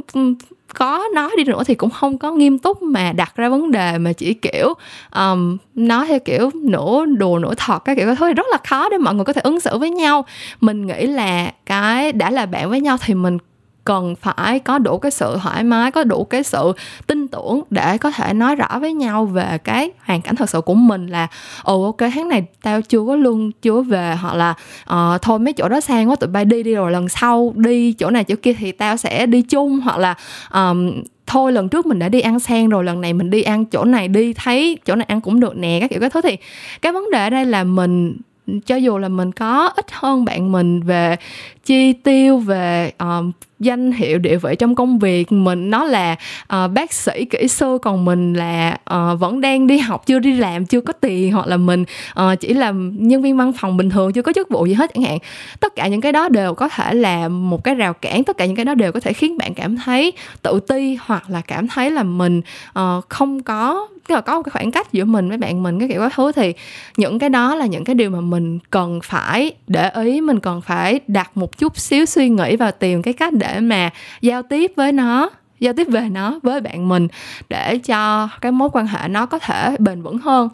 có 0.75 1.03
nói 1.15 1.31
đi 1.38 1.43
nữa 1.43 1.63
thì 1.65 1.75
cũng 1.75 1.89
không 1.89 2.17
có 2.17 2.31
nghiêm 2.31 2.59
túc 2.59 2.81
mà 2.81 3.11
đặt 3.11 3.35
ra 3.35 3.49
vấn 3.49 3.71
đề 3.71 3.97
mà 3.97 4.13
chỉ 4.13 4.33
kiểu 4.33 4.73
um, 5.15 5.57
nói 5.75 6.07
theo 6.07 6.19
kiểu 6.19 6.49
nửa 6.53 7.05
đùa 7.05 7.39
nửa 7.39 7.53
thật 7.57 7.79
cái 7.85 7.95
kiểu. 7.95 8.15
Thôi 8.15 8.33
rất 8.33 8.45
là 8.51 8.57
khó 8.67 8.89
để 8.89 8.97
mọi 8.97 9.15
người 9.15 9.25
có 9.25 9.33
thể 9.33 9.41
ứng 9.41 9.59
xử 9.59 9.77
với 9.77 9.89
nhau. 9.89 10.25
Mình 10.61 10.88
nghĩ 10.88 11.07
là 11.07 11.51
cái 11.65 12.11
đã 12.11 12.29
là 12.29 12.45
bạn 12.45 12.69
với 12.69 12.81
nhau 12.81 12.97
thì 13.05 13.13
mình 13.13 13.38
cần 13.86 14.15
phải 14.15 14.60
có 14.60 14.80
đủ 14.80 14.98
cái 14.98 15.12
sự 15.12 15.38
thoải 15.43 15.63
mái 15.63 15.91
có 15.91 16.04
đủ 16.04 16.24
cái 16.24 16.43
sự 16.43 16.71
tin 17.08 17.28
tưởng 17.28 17.62
để 17.69 17.98
có 17.98 18.12
thể 18.12 18.34
nói 18.34 18.56
rõ 18.56 18.80
với 18.80 18.93
nhau 18.93 19.26
về 19.26 19.58
cái 19.63 19.91
hoàn 20.06 20.21
cảnh 20.21 20.36
thật 20.36 20.50
sự 20.50 20.62
của 20.62 20.74
mình 20.74 21.08
là 21.08 21.28
ồ 21.63 21.84
ok 21.84 21.98
tháng 22.13 22.30
này 22.30 22.43
tao 22.63 22.82
chưa 22.82 23.06
có 23.08 23.15
lương 23.15 23.52
chưa 23.52 23.82
về. 23.82 24.15
Hoặc 24.21 24.36
là 24.36 24.54
uh, 24.93 25.21
thôi 25.21 25.39
mấy 25.39 25.54
chỗ 25.54 25.69
đó 25.69 25.82
sang 25.82 26.10
quá 26.10 26.15
tụi 26.15 26.28
bay 26.28 26.45
đi 26.45 26.63
đi 26.63 26.76
rồi 26.76 26.91
lần 26.91 27.10
sau 27.10 27.54
đi 27.56 27.93
chỗ 27.93 28.10
này 28.10 28.24
chỗ 28.24 28.36
kia 28.41 28.54
thì 28.54 28.71
tao 28.71 28.98
sẽ 28.98 29.26
đi 29.26 29.41
chung. 29.41 29.80
Hoặc 29.80 29.98
là 29.98 30.15
um, 30.54 30.91
thôi 31.28 31.52
lần 31.52 31.69
trước 31.69 31.86
mình 31.86 32.00
đã 32.00 32.10
đi 32.10 32.21
ăn 32.21 32.39
sang 32.39 32.69
rồi 32.69 32.84
lần 32.84 33.02
này 33.02 33.13
mình 33.13 33.30
đi 33.30 33.41
ăn 33.41 33.65
chỗ 33.65 33.84
này 33.84 34.08
đi 34.08 34.34
thấy 34.34 34.78
chỗ 34.86 34.95
này 34.95 35.06
ăn 35.10 35.21
cũng 35.21 35.39
được 35.39 35.58
nè. 35.58 35.78
Các 35.82 35.89
kiểu 35.89 36.00
các 36.00 36.13
thứ. 36.13 36.21
Thì 36.21 36.38
cái 36.82 36.91
vấn 36.91 37.12
đề 37.12 37.24
ở 37.24 37.30
đây 37.30 37.45
là 37.45 37.63
mình 37.63 38.17
cho 38.65 38.76
dù 38.76 38.98
là 38.98 39.10
mình 39.10 39.32
có 39.32 39.71
ít 39.76 39.86
hơn 39.91 40.26
bạn 40.26 40.52
mình 40.52 40.82
về 40.82 41.15
chi 41.63 41.93
tiêu 41.93 42.38
về 42.38 42.91
um, 43.00 43.32
danh 43.65 43.91
hiệu 43.91 44.17
địa 44.17 44.38
vị 44.38 44.56
trong 44.60 44.75
công 44.75 44.99
việc 44.99 45.32
mình. 45.32 45.69
Nó 45.69 45.84
là 45.84 46.15
uh, 46.43 46.71
bác 46.71 46.93
sĩ 46.93 47.25
kỹ 47.25 47.47
sư 47.47 47.78
còn 47.82 48.06
mình 48.06 48.34
là 48.34 48.78
uh, 48.93 49.19
vẫn 49.19 49.41
đang 49.41 49.67
đi 49.67 49.78
học 49.78 50.06
chưa 50.06 50.19
đi 50.19 50.38
làm 50.38 50.65
chưa 50.65 50.82
có 50.82 50.93
tiền 50.93 51.32
hoặc 51.32 51.47
là 51.47 51.58
mình 51.58 51.86
uh, 52.19 52.39
chỉ 52.39 52.54
là 52.54 52.71
nhân 52.93 53.21
viên 53.21 53.38
văn 53.38 53.54
phòng 53.54 53.78
bình 53.78 53.89
thường 53.89 54.12
chưa 54.13 54.21
có 54.21 54.34
chức 54.34 54.49
vụ 54.49 54.65
gì 54.65 54.73
hết 54.73 54.91
chẳng 54.93 55.04
hạn. 55.04 55.17
Tất 55.60 55.75
cả 55.75 55.88
những 55.88 56.01
cái 56.01 56.12
đó 56.12 56.30
đều 56.30 56.54
có 56.54 56.69
thể 56.69 56.93
là 56.93 57.28
một 57.28 57.63
cái 57.63 57.75
rào 57.75 57.93
cản 57.93 58.23
tất 58.23 58.38
cả 58.38 58.45
những 58.45 58.56
cái 58.56 58.65
đó 58.65 58.73
đều 58.73 58.91
có 58.91 58.99
thể 58.99 59.13
khiến 59.13 59.38
bạn 59.38 59.54
cảm 59.54 59.78
thấy 59.78 60.12
tự 60.41 60.60
ti 60.67 60.97
hoặc 61.01 61.30
là 61.30 61.41
cảm 61.41 61.67
thấy 61.67 61.91
là 61.91 62.04
mình 62.04 62.41
uh, 62.80 63.10
không 63.10 63.43
có 63.43 63.88
tức 64.08 64.15
là 64.15 64.22
có 64.22 64.36
một 64.36 64.44
cái 64.44 64.52
khoảng 64.52 64.72
cách 64.72 64.91
giữa 64.91 65.06
mình 65.06 65.30
với 65.30 65.38
bạn 65.38 65.63
mình, 65.63 65.80
cái 65.80 65.89
kiểu 65.89 66.02
các 66.02 66.13
thứ, 66.15 66.32
thì 66.32 66.54
những 66.98 67.20
cái 67.20 67.30
đó 67.30 67.56
là 67.56 67.65
những 67.65 67.84
cái 67.84 67.96
điều 67.96 68.10
mà 68.10 68.22
mình 68.22 68.60
cần 68.70 69.00
phải 69.04 69.54
để 69.68 69.89
ý, 69.89 70.22
mình 70.22 70.39
cần 70.39 70.62
phải 70.62 71.00
đặt 71.08 71.38
một 71.38 71.58
chút 71.58 71.78
xíu 71.78 72.06
suy 72.06 72.30
nghĩ 72.30 72.56
và 72.56 72.72
tìm 72.72 73.02
cái 73.02 73.13
cách 73.13 73.34
để 73.34 73.60
mà 73.60 73.89
giao 74.22 74.44
tiếp 74.44 74.72
với 74.76 74.91
nó, 74.91 75.30
giao 75.60 75.74
tiếp 75.74 75.88
về 75.89 76.02
nó 76.12 76.39
với 76.44 76.62
bạn 76.62 76.89
mình 76.89 77.08
để 77.50 77.78
cho 77.78 78.30
cái 78.41 78.52
mối 78.52 78.70
quan 78.74 78.88
hệ 78.88 79.08
nó 79.08 79.26
có 79.26 79.39
thể 79.39 79.76
bền 79.80 80.02
vững 80.02 80.18
hơn 80.18 80.50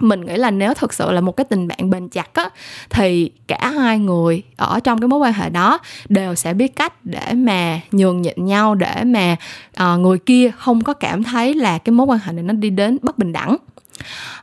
mình 0.00 0.20
nghĩ 0.20 0.36
là 0.36 0.50
nếu 0.50 0.74
thực 0.74 0.92
sự 0.92 1.12
là 1.12 1.20
một 1.20 1.36
cái 1.36 1.44
tình 1.44 1.68
bạn 1.68 1.90
bền 1.90 2.08
chặt 2.08 2.34
á 2.34 2.50
thì 2.90 3.30
cả 3.46 3.70
hai 3.70 3.98
người 3.98 4.42
ở 4.56 4.80
trong 4.80 5.00
cái 5.00 5.08
mối 5.08 5.18
quan 5.18 5.32
hệ 5.32 5.50
đó 5.50 5.78
đều 6.08 6.34
sẽ 6.34 6.54
biết 6.54 6.76
cách 6.76 6.92
để 7.04 7.34
mà 7.34 7.80
nhường 7.92 8.22
nhịn 8.22 8.44
nhau 8.46 8.74
để 8.74 9.04
mà 9.04 9.36
uh, 9.82 10.00
người 10.00 10.18
kia 10.18 10.50
không 10.58 10.84
có 10.84 10.92
cảm 10.92 11.24
thấy 11.24 11.54
là 11.54 11.78
cái 11.78 11.92
mối 11.92 12.06
quan 12.06 12.18
hệ 12.24 12.32
này 12.32 12.42
nó 12.42 12.52
đi 12.52 12.70
đến 12.70 12.98
bất 13.02 13.18
bình 13.18 13.32
đẳng 13.32 13.56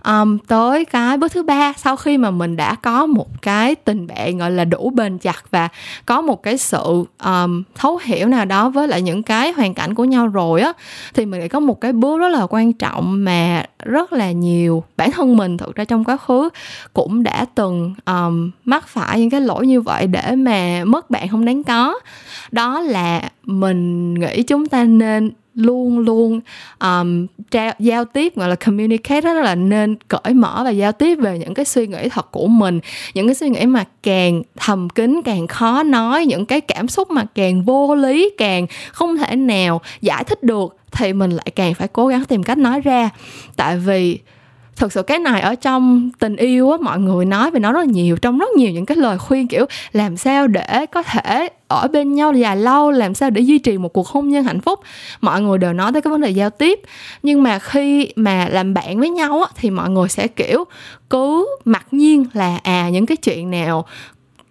um, 0.05 0.37
tới 0.37 0.85
cái 0.85 1.17
bước 1.17 1.31
thứ 1.31 1.43
ba 1.43 1.73
sau 1.77 1.95
khi 1.95 2.17
mà 2.17 2.31
mình 2.31 2.55
đã 2.55 2.75
có 2.75 3.05
một 3.05 3.41
cái 3.41 3.75
tình 3.75 4.07
bạn 4.07 4.37
gọi 4.37 4.51
là 4.51 4.65
đủ 4.65 4.91
bền 4.95 5.17
chặt 5.17 5.43
và 5.51 5.69
có 6.05 6.21
một 6.21 6.43
cái 6.43 6.57
sự 6.57 7.03
um, 7.23 7.63
thấu 7.75 7.99
hiểu 8.03 8.27
nào 8.27 8.45
đó 8.45 8.69
với 8.69 8.87
lại 8.87 9.01
những 9.01 9.23
cái 9.23 9.51
hoàn 9.51 9.73
cảnh 9.73 9.93
của 9.93 10.05
nhau 10.05 10.27
rồi 10.27 10.61
á 10.61 10.73
thì 11.13 11.25
mình 11.25 11.39
lại 11.39 11.49
có 11.49 11.59
một 11.59 11.81
cái 11.81 11.93
bước 11.93 12.19
rất 12.19 12.29
là 12.29 12.47
quan 12.49 12.73
trọng 12.73 13.23
mà 13.23 13.65
rất 13.83 14.13
là 14.13 14.31
nhiều 14.31 14.83
bản 14.97 15.11
thân 15.11 15.37
mình 15.37 15.57
thực 15.57 15.75
ra 15.75 15.83
trong 15.85 16.03
quá 16.03 16.17
khứ 16.17 16.49
cũng 16.93 17.23
đã 17.23 17.45
từng 17.55 17.93
um, 18.05 18.51
mắc 18.65 18.87
phải 18.87 19.19
những 19.19 19.29
cái 19.29 19.41
lỗi 19.41 19.67
như 19.67 19.81
vậy 19.81 20.07
để 20.07 20.35
mà 20.35 20.83
mất 20.85 21.09
bạn 21.09 21.27
không 21.27 21.45
đáng 21.45 21.63
có. 21.63 21.99
Đó 22.51 22.79
là 22.79 23.21
mình 23.43 24.13
nghĩ 24.13 24.43
chúng 24.43 24.67
ta 24.67 24.83
nên 24.83 25.31
luôn 25.57 25.99
luôn 25.99 26.39
um, 26.79 27.27
tra, 27.51 27.73
giao 27.79 28.05
tiếp 28.05 28.35
gọi 28.35 28.49
là 28.49 28.55
communicate 28.55 29.21
đó 29.21 29.33
là 29.33 29.55
nên 29.55 29.95
cởi 30.07 30.33
mở 30.33 30.61
và 30.63 30.69
giao 30.69 30.91
tiếp 30.91 31.15
về 31.15 31.39
những 31.39 31.53
cái 31.53 31.65
suy 31.65 31.87
nghĩ 31.87 32.09
thật 32.09 32.31
của 32.31 32.47
mình. 32.47 32.79
Những 33.13 33.27
cái 33.27 33.35
suy 33.35 33.49
nghĩ 33.49 33.65
mà 33.65 33.83
càng 34.03 34.43
thầm 34.57 34.89
kín 34.89 35.21
càng 35.25 35.47
khó 35.47 35.83
nói 35.83 36.25
những 36.25 36.45
cái 36.45 36.61
cảm 36.61 36.87
xúc 36.87 37.11
mà 37.11 37.25
càng 37.35 37.63
vô 37.63 37.95
lý 37.95 38.29
càng 38.37 38.67
không 38.91 39.17
thể 39.17 39.35
nào 39.35 39.81
giải 40.01 40.23
thích 40.23 40.43
được 40.43 40.75
thì 40.91 41.13
mình 41.13 41.31
lại 41.31 41.51
càng 41.55 41.73
phải 41.73 41.87
cố 41.87 42.07
gắng 42.07 42.25
tìm 42.25 42.43
cách 42.43 42.57
nói 42.57 42.81
ra. 42.81 43.09
Tại 43.55 43.77
vì 43.77 44.19
thực 44.75 44.91
sự 44.93 45.03
cái 45.03 45.19
này 45.19 45.41
ở 45.41 45.55
trong 45.55 46.09
tình 46.19 46.35
yêu 46.35 46.71
á 46.71 46.77
mọi 46.81 46.99
người 46.99 47.25
nói 47.25 47.51
về 47.51 47.59
nó 47.59 47.71
rất 47.71 47.79
là 47.79 47.85
nhiều 47.93 48.17
trong 48.17 48.37
rất 48.37 48.49
nhiều 48.57 48.71
những 48.71 48.85
cái 48.85 48.97
lời 48.97 49.17
khuyên 49.17 49.47
kiểu 49.47 49.65
làm 49.93 50.17
sao 50.17 50.47
để 50.47 50.85
có 50.91 51.03
thể 51.03 51.49
ở 51.67 51.87
bên 51.87 52.13
nhau 52.13 52.33
dài 52.33 52.57
lâu 52.57 52.91
làm 52.91 53.13
sao 53.13 53.29
để 53.29 53.41
duy 53.41 53.59
trì 53.59 53.77
một 53.77 53.93
cuộc 53.93 54.07
hôn 54.07 54.29
nhân 54.29 54.43
hạnh 54.43 54.61
phúc? 54.61 54.79
Mọi 55.21 55.41
người 55.41 55.57
đều 55.57 55.73
nói 55.73 55.91
tới 55.91 56.01
cái 56.01 56.11
vấn 56.11 56.21
đề 56.21 56.29
giao 56.29 56.49
tiếp. 56.49 56.79
Nhưng 57.23 57.43
mà 57.43 57.59
khi 57.59 58.11
mà 58.15 58.47
làm 58.51 58.73
bạn 58.73 58.99
với 58.99 59.09
nhau 59.09 59.41
á, 59.41 59.51
thì 59.55 59.69
mọi 59.69 59.89
người 59.89 60.09
sẽ 60.09 60.27
kiểu 60.27 60.63
cứ 61.09 61.47
mặc 61.65 61.85
nhiên 61.91 62.25
là 62.33 62.59
à 62.63 62.89
những 62.89 63.05
cái 63.05 63.17
chuyện 63.17 63.51
nào 63.51 63.85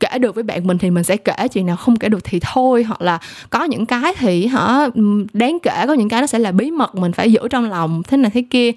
kể 0.01 0.19
được 0.19 0.35
với 0.35 0.45
bạn 0.45 0.67
mình 0.67 0.79
thì 0.79 0.91
mình 0.91 1.05
sẽ 1.05 1.17
kể 1.17 1.49
chuyện 1.53 1.67
nào 1.67 1.77
không 1.77 1.97
kể 1.97 2.09
được 2.09 2.25
thì 2.25 2.41
thôi. 2.43 2.83
Hoặc 2.83 3.03
là 3.03 3.19
có 3.51 3.65
những 3.65 3.87
cái 3.87 4.15
thì 4.19 4.47
hả 4.47 4.87
đáng 5.33 5.59
kể 5.63 5.85
có 5.87 5.93
những 5.93 6.09
cái 6.09 6.21
nó 6.21 6.27
sẽ 6.27 6.39
là 6.39 6.53
bí 6.53 6.71
mật 6.71 6.95
mình 6.95 7.13
phải 7.13 7.33
giữ 7.33 7.41
trong 7.51 7.71
lòng 7.71 8.03
thế 8.03 8.17
này 8.17 8.31
thế 8.35 8.45
kia 8.51 8.73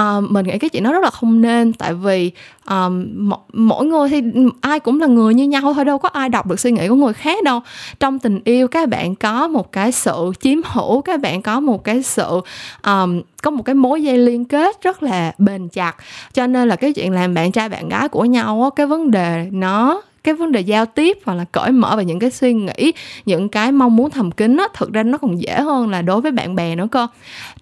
uh, 0.00 0.30
mình 0.30 0.46
nghĩ 0.46 0.58
cái 0.58 0.70
chuyện 0.70 0.82
đó 0.82 0.92
rất 0.92 1.02
là 1.02 1.10
không 1.10 1.40
nên 1.40 1.72
tại 1.72 1.94
vì 1.94 2.30
um, 2.68 3.30
mỗi 3.52 3.86
người 3.86 4.08
thì 4.08 4.22
ai 4.60 4.80
cũng 4.80 5.00
là 5.00 5.06
người 5.06 5.34
như 5.34 5.44
nhau 5.44 5.74
thôi 5.74 5.84
đâu 5.84 5.98
có 5.98 6.08
ai 6.08 6.28
đọc 6.28 6.46
được 6.46 6.60
suy 6.60 6.72
nghĩ 6.72 6.88
của 6.88 6.94
người 6.94 7.12
khác 7.12 7.44
đâu. 7.44 7.60
Trong 8.00 8.18
tình 8.18 8.40
yêu 8.44 8.68
các 8.68 8.88
bạn 8.88 9.14
có 9.14 9.48
một 9.48 9.72
cái 9.72 9.92
sự 9.92 10.32
chiếm 10.40 10.58
hữu 10.64 11.02
các 11.02 11.20
bạn 11.20 11.42
có 11.42 11.60
một 11.60 11.84
cái 11.84 12.02
sự 12.02 12.40
um, 12.86 13.22
có 13.42 13.50
một 13.50 13.62
cái 13.62 13.74
mối 13.74 14.02
dây 14.02 14.18
liên 14.18 14.44
kết 14.44 14.82
rất 14.82 15.02
là 15.02 15.32
bền 15.38 15.68
chặt. 15.68 15.96
Cho 16.32 16.46
nên 16.46 16.68
là 16.68 16.76
cái 16.76 16.92
chuyện 16.92 17.12
làm 17.12 17.34
bạn 17.34 17.52
trai 17.52 17.68
bạn 17.68 17.88
gái 17.88 18.08
của 18.08 18.24
nhau 18.24 18.72
cái 18.76 18.86
vấn 18.86 19.10
đề 19.10 19.48
nó 19.52 20.02
cái 20.24 20.34
vấn 20.34 20.52
đề 20.52 20.60
giao 20.60 20.86
tiếp 20.86 21.18
hoặc 21.24 21.34
là 21.34 21.44
cởi 21.52 21.72
mở 21.72 21.96
về 21.96 22.04
những 22.04 22.18
cái 22.18 22.30
suy 22.30 22.52
nghĩ 22.52 22.92
những 23.26 23.48
cái 23.48 23.72
mong 23.72 23.96
muốn 23.96 24.10
thầm 24.10 24.30
kín 24.30 24.56
á 24.56 24.68
thực 24.74 24.92
ra 24.92 25.02
nó 25.02 25.18
còn 25.18 25.40
dễ 25.40 25.60
hơn 25.60 25.90
là 25.90 26.02
đối 26.02 26.20
với 26.20 26.32
bạn 26.32 26.54
bè 26.54 26.76
nữa 26.76 26.88
cơ. 26.90 27.06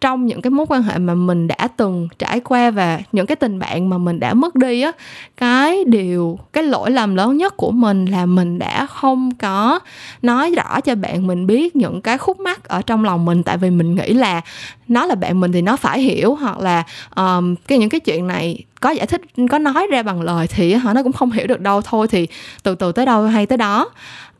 Trong 0.00 0.26
những 0.26 0.42
cái 0.42 0.50
mối 0.50 0.66
quan 0.68 0.82
hệ 0.82 0.98
mà 0.98 1.14
mình 1.14 1.48
đã 1.48 1.68
từng 1.76 2.08
trải 2.18 2.40
qua 2.40 2.70
và 2.70 3.00
những 3.12 3.26
cái 3.26 3.36
tình 3.36 3.58
bạn 3.58 3.90
mà 3.90 3.98
mình 3.98 4.20
đã 4.20 4.34
mất 4.34 4.54
đi 4.54 4.82
á 4.82 4.92
cái 5.36 5.84
điều 5.84 6.38
cái 6.52 6.64
lỗi 6.64 6.90
lầm 6.90 7.14
lớn 7.14 7.36
nhất 7.36 7.56
của 7.56 7.70
mình 7.70 8.06
là 8.06 8.26
mình 8.26 8.58
đã 8.58 8.86
không 8.86 9.34
có 9.34 9.80
nói 10.22 10.54
rõ 10.56 10.80
cho 10.80 10.94
bạn 10.94 11.26
mình 11.26 11.46
biết 11.46 11.76
những 11.76 12.00
cái 12.00 12.18
khúc 12.18 12.40
mắc 12.40 12.68
ở 12.68 12.82
trong 12.82 13.04
lòng 13.04 13.24
mình. 13.24 13.42
Tại 13.42 13.56
vì 13.56 13.70
mình 13.70 13.94
nghĩ 13.94 14.12
là 14.12 14.40
nó 14.88 15.06
là 15.06 15.14
bạn 15.14 15.40
mình 15.40 15.52
thì 15.52 15.62
nó 15.62 15.76
phải 15.76 16.00
hiểu 16.00 16.34
hoặc 16.34 16.58
là 16.58 16.82
um, 17.16 17.54
cái 17.54 17.78
những 17.78 17.88
cái 17.88 18.00
chuyện 18.00 18.26
này 18.26 18.64
có 18.82 18.90
giải 18.90 19.06
thích 19.06 19.20
có 19.50 19.58
nói 19.58 19.86
ra 19.90 20.02
bằng 20.02 20.22
lời 20.22 20.46
thì 20.46 20.74
họ 20.74 20.92
nó 20.92 21.02
cũng 21.02 21.12
không 21.12 21.30
hiểu 21.30 21.46
được 21.46 21.60
đâu. 21.60 21.80
Thôi 21.80 22.08
thì 22.08 22.26
từ 22.62 22.74
từ 22.74 22.92
tới 22.92 23.06
đâu 23.06 23.24
hay 23.24 23.46
tới 23.46 23.58
đó. 23.58 23.90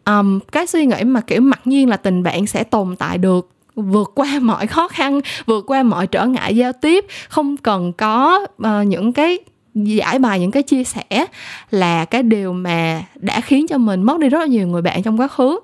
Um, 0.07 0.41
cái 0.53 0.67
suy 0.67 0.87
nghĩ 0.87 1.05
mà 1.05 1.21
kiểu 1.21 1.41
mặc 1.41 1.61
nhiên 1.65 1.89
là 1.89 1.97
tình 1.97 2.23
bạn 2.23 2.47
sẽ 2.47 2.65
tồn 2.65 2.97
tại 2.97 3.19
được 3.19 3.49
vượt 3.75 4.13
qua 4.15 4.39
mọi 4.43 4.67
khó 4.67 4.89
khăn 4.89 5.21
vượt 5.47 5.65
qua 5.67 5.83
mọi 5.83 6.07
trở 6.07 6.27
ngại 6.27 6.57
giao 6.57 6.73
tiếp 6.73 7.05
không 7.29 7.57
cần 7.57 7.93
có 7.93 8.47
uh, 8.63 8.87
những 8.87 9.13
cái 9.13 9.39
giải 9.75 10.19
bài 10.19 10.41
những 10.41 10.51
cái 10.51 10.63
chia 10.63 10.85
sẻ 10.85 11.27
là 11.71 12.05
cái 12.05 12.23
điều 12.23 12.53
mà 12.53 13.03
đã 13.15 13.41
khiến 13.41 13.67
cho 13.67 13.79
mình 13.79 14.03
mất 14.03 14.19
đi 14.19 14.29
rất 14.29 14.39
là 14.39 14.47
nhiều 14.47 14.67
người 14.67 14.83
bạn 14.83 15.03
trong 15.03 15.21
quá 15.21 15.29
khứ. 15.29 15.61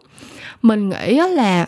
Mình 0.63 0.89
nghĩ 0.89 1.21
là 1.35 1.67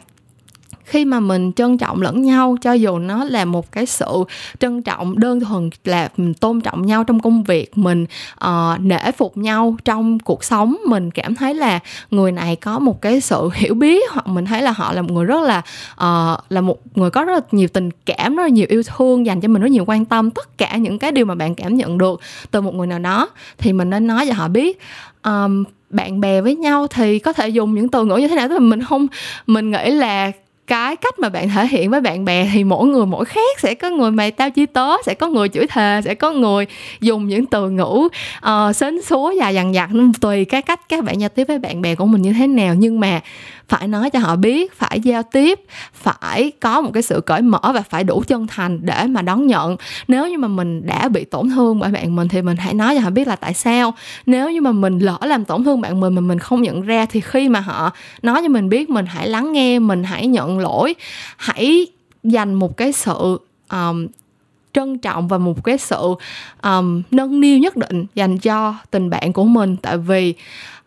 khi 0.91 1.05
mà 1.05 1.21
mình 1.21 1.53
trân 1.53 1.79
trọng 1.79 2.03
lẫn 2.03 2.23
nhau 2.23 2.57
cho 2.61 2.73
dù 2.73 2.99
nó 2.99 3.25
là 3.25 3.45
một 3.45 3.73
cái 3.73 3.87
sự 3.87 4.25
trân 4.59 4.83
trọng 4.83 5.19
đơn 5.19 5.41
thuần 5.41 5.71
là 5.85 6.09
mình 6.17 6.35
tôn 6.35 6.61
trọng 6.61 6.87
nhau 6.87 7.05
trong 7.05 7.21
công 7.21 7.43
việc 7.43 7.79
mình 7.79 8.07
uh, 8.45 8.81
nể 8.81 9.13
phục 9.13 9.37
nhau 9.37 9.77
trong 9.85 10.19
cuộc 10.19 10.45
sống 10.45 10.77
mình 10.87 11.11
cảm 11.11 11.35
thấy 11.35 11.55
là 11.55 11.79
người 12.11 12.33
này 12.33 12.57
có 12.57 12.79
một 12.79 13.03
cái 13.03 13.21
sự 13.21 13.51
hiểu 13.55 13.75
biết 13.75 14.11
hoặc 14.11 14.27
mình 14.27 14.45
thấy 14.45 14.63
là 14.63 14.71
họ 14.71 14.93
là 14.93 15.03
một 15.03 15.13
người 15.13 15.25
rất 15.25 15.43
là 15.43 15.59
uh, 15.93 16.53
là 16.53 16.61
một 16.61 16.79
người 16.95 17.11
có 17.11 17.25
rất 17.25 17.33
là 17.33 17.41
nhiều 17.53 17.69
tình 17.69 17.91
cảm 18.07 18.37
rất 18.37 18.43
là 18.43 18.49
nhiều 18.49 18.67
yêu 18.69 18.83
thương 18.83 19.27
dành 19.27 19.41
cho 19.41 19.49
mình 19.49 19.63
rất 19.63 19.71
nhiều 19.71 19.85
quan 19.87 20.05
tâm 20.05 20.31
tất 20.31 20.59
cả 20.59 20.77
những 20.77 20.99
cái 20.99 21.13
điều 21.13 21.27
mà 21.27 21.35
bạn 21.35 21.55
cảm 21.55 21.77
nhận 21.77 21.99
được 21.99 22.21
từ 22.51 22.61
một 22.61 22.75
người 22.75 22.87
nào 22.87 22.99
đó 22.99 23.29
thì 23.59 23.73
mình 23.73 23.91
nên 23.91 24.07
nói 24.07 24.27
cho 24.27 24.35
họ 24.35 24.49
biết. 24.49 24.81
Um, 25.25 25.65
bạn 25.91 26.21
bè 26.21 26.41
với 26.41 26.57
nhau 26.57 26.87
thì 26.87 27.19
có 27.19 27.33
thể 27.33 27.49
dùng 27.49 27.75
những 27.75 27.89
từ 27.89 28.05
ngữ 28.05 28.17
như 28.17 28.29
thế 28.29 28.37
nào 28.37 28.49
thì 28.49 28.59
mình 28.59 28.83
không 28.83 29.07
mình 29.47 29.71
nghĩ 29.71 29.91
là 29.91 30.33
cái 30.71 30.97
cách 30.97 31.19
mà 31.19 31.29
bạn 31.29 31.49
thể 31.49 31.67
hiện 31.67 31.91
với 31.91 32.01
bạn 32.01 32.25
bè 32.25 32.49
thì 32.53 32.65
mỗi 32.65 32.87
người 32.87 33.07
mỗi 33.07 33.25
khác. 33.25 33.61
Sẽ 33.61 33.75
có 33.75 33.91
người 33.91 34.11
mày 34.11 34.31
tao 34.31 34.51
chi 34.51 34.67
tớ 34.67 34.89
sẽ 35.07 35.15
có 35.15 35.29
người 35.29 35.49
chửi 35.49 35.67
thề 35.67 36.01
sẽ 36.05 36.15
có 36.15 36.31
người 36.31 36.67
dùng 37.01 37.29
những 37.29 37.47
từ 37.47 37.71
ngữ 37.71 38.09
uh, 38.39 38.77
sến 38.77 39.03
súa 39.03 39.33
và 39.39 39.49
dằn 39.49 39.73
vặt 39.73 39.91
tùy 40.21 40.45
cái 40.45 40.63
cách 40.63 40.81
các 40.89 41.05
bạn 41.05 41.21
giao 41.21 41.29
tiếp 41.29 41.45
với 41.49 41.59
bạn 41.59 41.83
bè 41.83 41.95
của 41.95 42.07
mình 42.07 42.23
như 42.23 42.33
thế 42.33 42.47
nào. 42.47 42.75
Nhưng 42.75 43.01
mà 43.01 43.21
phải 43.71 43.89
nói 43.89 44.11
cho 44.11 44.19
họ 44.19 44.37
biết 44.37 44.73
phải 44.79 45.01
giao 45.01 45.23
tiếp 45.23 45.61
phải 45.95 46.53
có 46.61 46.81
một 46.81 46.91
cái 46.95 47.03
sự 47.03 47.21
cởi 47.27 47.43
mở 47.43 47.61
và 47.63 47.83
phải 47.83 48.05
đủ 48.05 48.23
chân 48.27 48.47
thành 48.47 48.81
để 48.83 49.07
mà 49.07 49.23
đón 49.23 49.47
nhận. 49.47 49.77
Nếu 50.09 50.29
như 50.29 50.39
mà 50.39 50.49
mình 50.49 50.87
đã 50.87 51.09
bị 51.09 51.25
tổn 51.25 51.51
thương 51.51 51.79
bởi 51.79 51.91
bạn 51.91 52.17
mình 52.17 52.29
thì 52.29 52.43
mình 52.43 52.57
hãy 52.57 52.75
nói 52.75 52.95
cho 52.95 53.01
họ 53.01 53.11
biết 53.11 53.29
là 53.29 53.37
tại 53.37 53.55
sao. 53.55 53.95
Nếu 54.27 54.51
như 54.51 54.61
mà 54.61 54.73
mình 54.73 54.99
lỡ 54.99 55.19
làm 55.23 55.45
tổn 55.45 55.65
thương 55.65 55.81
bạn 55.81 56.01
mình 56.01 56.15
mà 56.15 56.21
mình 56.21 56.39
không 56.39 56.63
nhận 56.63 56.83
ra 56.83 57.07
thì 57.07 57.21
khi 57.21 57.49
mà 57.49 57.61
họ 57.61 57.91
nói 58.23 58.43
cho 58.43 58.49
mình 58.49 58.69
biết 58.69 58.91
mình 58.91 59.07
hãy 59.07 59.29
lắng 59.29 59.53
nghe 59.53 59.79
mình 59.79 60.05
hãy 60.05 60.27
nhận 60.27 60.59
lỗi. 60.59 60.95
Hãy 61.37 61.87
dành 62.23 62.55
một 62.55 62.77
cái 62.77 62.93
sự 62.93 63.41
um, 63.71 64.07
trân 64.73 64.99
trọng 64.99 65.29
và 65.29 65.39
một 65.39 65.65
cái 65.65 65.79
sự 65.79 66.15
um, 66.63 67.03
nâng 67.11 67.41
niu 67.41 67.59
nhất 67.59 67.77
định 67.77 68.07
dành 68.15 68.39
cho 68.39 68.75
tình 68.91 69.11
bạn 69.11 69.33
của 69.33 69.45
mình. 69.45 69.77
Tại 69.77 69.99
vì 69.99 70.35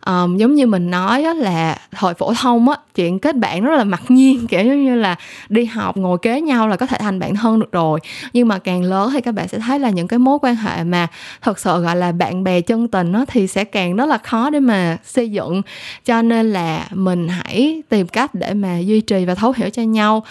um, 0.06 0.36
giống 0.36 0.54
như 0.54 0.66
mình 0.66 0.90
nói 0.90 1.24
á, 1.24 1.34
là 1.34 1.78
thời 1.92 2.14
phổ 2.14 2.34
thông 2.34 2.68
á 2.68 2.76
chuyện 2.94 3.18
kết 3.18 3.36
bạn 3.36 3.64
rất 3.64 3.76
là 3.76 3.84
mặc 3.84 4.02
nhiên 4.08 4.46
kiểu 4.46 4.60
giống 4.60 4.84
như 4.84 4.94
là 4.94 5.16
đi 5.48 5.64
học 5.64 5.96
ngồi 5.96 6.18
kế 6.22 6.40
nhau 6.40 6.68
là 6.68 6.76
có 6.76 6.86
thể 6.86 6.98
thành 7.00 7.18
bạn 7.18 7.34
thân 7.34 7.60
được 7.60 7.72
rồi. 7.72 8.00
Nhưng 8.32 8.48
mà 8.48 8.58
càng 8.58 8.82
lớn 8.82 9.10
thì 9.12 9.20
các 9.20 9.34
bạn 9.34 9.48
sẽ 9.48 9.58
thấy 9.58 9.78
là 9.78 9.90
những 9.90 10.08
cái 10.08 10.18
mối 10.18 10.38
quan 10.42 10.56
hệ 10.56 10.84
mà 10.84 11.06
thật 11.42 11.58
sự 11.58 11.80
gọi 11.80 11.96
là 11.96 12.12
bạn 12.12 12.44
bè 12.44 12.60
chân 12.60 12.88
tình 12.88 13.12
á 13.12 13.24
thì 13.28 13.46
sẽ 13.46 13.64
càng 13.64 13.96
rất 13.96 14.06
là 14.06 14.18
khó 14.18 14.50
để 14.50 14.60
mà 14.60 14.96
xây 15.04 15.30
dựng. 15.30 15.62
Cho 16.04 16.22
nên 16.22 16.52
là 16.52 16.86
mình 16.90 17.28
hãy 17.28 17.82
tìm 17.88 18.06
cách 18.06 18.34
để 18.34 18.54
mà 18.54 18.78
duy 18.78 19.00
trì 19.00 19.24
và 19.24 19.34
thấu 19.34 19.54
hiểu 19.56 19.70
cho 19.70 19.82
nhau. 19.82 20.24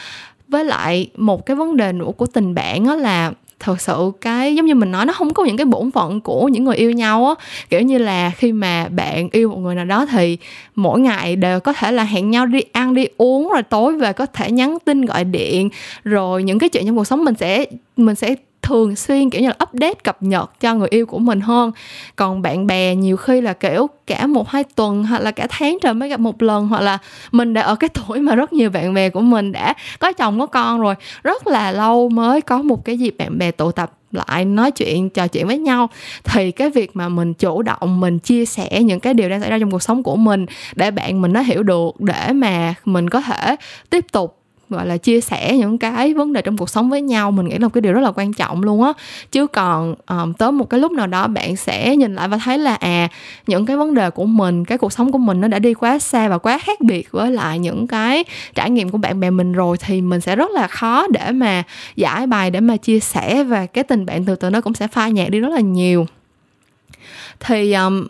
Với 0.47 0.65
lại 0.65 1.09
một 1.17 1.45
cái 1.45 1.55
vấn 1.55 1.77
đề 1.77 1.91
nữa 1.91 2.11
của 2.17 2.25
tình 2.25 2.55
bạn 2.55 2.87
đó 2.87 2.95
là 2.95 3.31
thật 3.63 3.81
sự 3.81 4.11
cái, 4.21 4.55
giống 4.55 4.65
như 4.65 4.75
mình 4.75 4.91
nói, 4.91 5.05
nó 5.05 5.13
không 5.13 5.33
có 5.33 5.45
những 5.45 5.57
cái 5.57 5.65
bổn 5.65 5.91
phận 5.91 6.21
của 6.21 6.47
những 6.47 6.63
người 6.63 6.75
yêu 6.75 6.91
nhau 6.91 7.27
á. 7.27 7.45
Kiểu 7.69 7.81
như 7.81 7.97
là 7.97 8.31
khi 8.37 8.51
mà 8.51 8.87
bạn 8.89 9.29
yêu 9.31 9.49
một 9.49 9.57
người 9.57 9.75
nào 9.75 9.85
đó 9.85 10.05
thì 10.05 10.37
mỗi 10.75 10.99
ngày 10.99 11.35
đều 11.35 11.59
có 11.59 11.73
thể 11.73 11.91
là 11.91 12.03
hẹn 12.03 12.31
nhau 12.31 12.45
đi 12.45 12.59
ăn, 12.71 12.93
đi 12.93 13.05
uống, 13.17 13.49
rồi 13.49 13.63
tối 13.63 13.97
về 13.97 14.13
có 14.13 14.25
thể 14.25 14.51
nhắn 14.51 14.77
tin, 14.85 15.05
gọi 15.05 15.23
điện. 15.23 15.69
Rồi 16.03 16.43
những 16.43 16.59
cái 16.59 16.69
chuyện 16.69 16.85
trong 16.85 16.95
cuộc 16.95 17.05
sống 17.05 17.25
mình 17.25 17.35
sẽ 17.39 17.65
mình 17.97 18.15
sẽ 18.15 18.35
thường 18.63 18.95
xuyên, 18.95 19.29
kiểu 19.29 19.41
như 19.41 19.47
là, 19.47 19.55
update 19.63 19.93
cập 20.03 20.23
nhật 20.23 20.51
cho 20.59 20.75
người 20.75 20.87
yêu 20.91 21.05
của 21.05 21.19
mình 21.19 21.41
hơn. 21.41 21.71
Còn 22.15 22.41
bạn 22.41 22.67
bè 22.67 22.95
nhiều 22.95 23.17
khi 23.17 23.41
là, 23.41 23.53
kiểu, 23.53 23.87
cả 24.07 24.27
một 24.27 24.49
hai 24.49 24.63
tuần 24.63 25.03
hoặc 25.03 25.21
là 25.21 25.31
cả 25.31 25.47
tháng 25.49 25.77
trời 25.81 25.93
mới 25.93 26.09
gặp 26.09 26.19
một 26.19 26.41
lần, 26.41 26.67
hoặc 26.67 26.81
là 26.81 26.97
mình 27.31 27.53
đã 27.53 27.61
ở 27.61 27.75
cái 27.75 27.89
tuổi 28.07 28.19
mà 28.19 28.35
rất 28.35 28.53
nhiều 28.53 28.69
bạn 28.69 28.93
bè 28.93 29.09
của 29.09 29.21
mình 29.21 29.51
đã 29.51 29.73
có 29.99 30.11
chồng, 30.11 30.39
có 30.39 30.45
con 30.45 30.81
rồi, 30.81 30.95
rất 31.23 31.47
là 31.47 31.71
lâu 31.71 32.09
mới 32.09 32.41
có 32.41 32.61
một 32.61 32.85
cái 32.85 32.97
dịp 32.97 33.15
bạn 33.17 33.37
bè 33.37 33.51
tụ 33.51 33.71
tập 33.71 33.91
lại 34.11 34.45
nói 34.45 34.71
chuyện, 34.71 35.09
trò 35.09 35.27
chuyện 35.27 35.47
với 35.47 35.57
nhau. 35.57 35.89
Thì 36.23 36.51
cái 36.51 36.69
việc 36.69 36.95
mà 36.95 37.09
mình 37.09 37.33
chủ 37.33 37.61
động, 37.61 37.99
mình 37.99 38.19
chia 38.19 38.45
sẻ 38.45 38.83
những 38.83 38.99
cái 38.99 39.13
điều 39.13 39.29
đang 39.29 39.41
xảy 39.41 39.49
ra 39.49 39.59
trong 39.59 39.71
cuộc 39.71 39.83
sống 39.83 40.03
của 40.03 40.15
mình 40.15 40.45
để 40.75 40.91
bạn 40.91 41.21
mình 41.21 41.33
nó 41.33 41.41
hiểu 41.41 41.63
được, 41.63 41.99
để 41.99 42.33
mà 42.33 42.73
mình 42.85 43.09
có 43.09 43.21
thể 43.21 43.55
tiếp 43.89 44.05
tục 44.11 44.42
gọi 44.73 44.85
là 44.85 44.97
chia 44.97 45.21
sẻ 45.21 45.57
những 45.57 45.77
cái 45.77 46.13
vấn 46.13 46.33
đề 46.33 46.41
trong 46.41 46.57
cuộc 46.57 46.69
sống 46.69 46.89
với 46.89 47.01
nhau 47.01 47.31
mình 47.31 47.47
nghĩ 47.47 47.57
là 47.57 47.67
một 47.67 47.73
cái 47.73 47.81
điều 47.81 47.93
rất 47.93 48.01
là 48.01 48.11
quan 48.15 48.33
trọng 48.33 48.63
luôn 48.63 48.83
á. 48.83 48.93
Chứ 49.31 49.47
còn 49.47 49.95
um, 50.07 50.33
tới 50.33 50.51
một 50.51 50.69
cái 50.69 50.79
lúc 50.79 50.91
nào 50.91 51.07
đó 51.07 51.27
bạn 51.27 51.55
sẽ 51.55 51.95
nhìn 51.95 52.15
lại 52.15 52.27
và 52.27 52.37
thấy 52.37 52.57
là 52.57 52.75
à 52.75 53.07
những 53.47 53.65
cái 53.65 53.77
vấn 53.77 53.93
đề 53.93 54.09
của 54.09 54.25
mình 54.25 54.65
cái 54.65 54.77
cuộc 54.77 54.93
sống 54.93 55.11
của 55.11 55.17
mình 55.17 55.41
nó 55.41 55.47
đã 55.47 55.59
đi 55.59 55.73
quá 55.73 55.99
xa 55.99 56.27
và 56.27 56.37
quá 56.37 56.57
khác 56.57 56.81
biệt 56.81 57.11
với 57.11 57.31
lại 57.31 57.59
những 57.59 57.87
cái 57.87 58.23
trải 58.55 58.69
nghiệm 58.69 58.89
của 58.89 58.97
bạn 58.97 59.19
bè 59.19 59.29
mình 59.29 59.53
rồi 59.53 59.77
thì 59.77 60.01
mình 60.01 60.21
sẽ 60.21 60.35
rất 60.35 60.51
là 60.51 60.67
khó 60.67 61.07
để 61.07 61.31
mà 61.31 61.63
giải 61.95 62.27
bài 62.27 62.51
để 62.51 62.59
mà 62.59 62.77
chia 62.77 62.99
sẻ 62.99 63.43
và 63.43 63.65
cái 63.65 63.83
tình 63.83 64.05
bạn 64.05 64.25
từ 64.25 64.35
từ 64.35 64.49
nó 64.49 64.61
cũng 64.61 64.73
sẽ 64.73 64.87
phai 64.87 65.11
nhạt 65.11 65.29
đi 65.29 65.39
rất 65.39 65.49
là 65.49 65.59
nhiều. 65.59 66.05
Thì 67.39 67.73
um, 67.73 68.07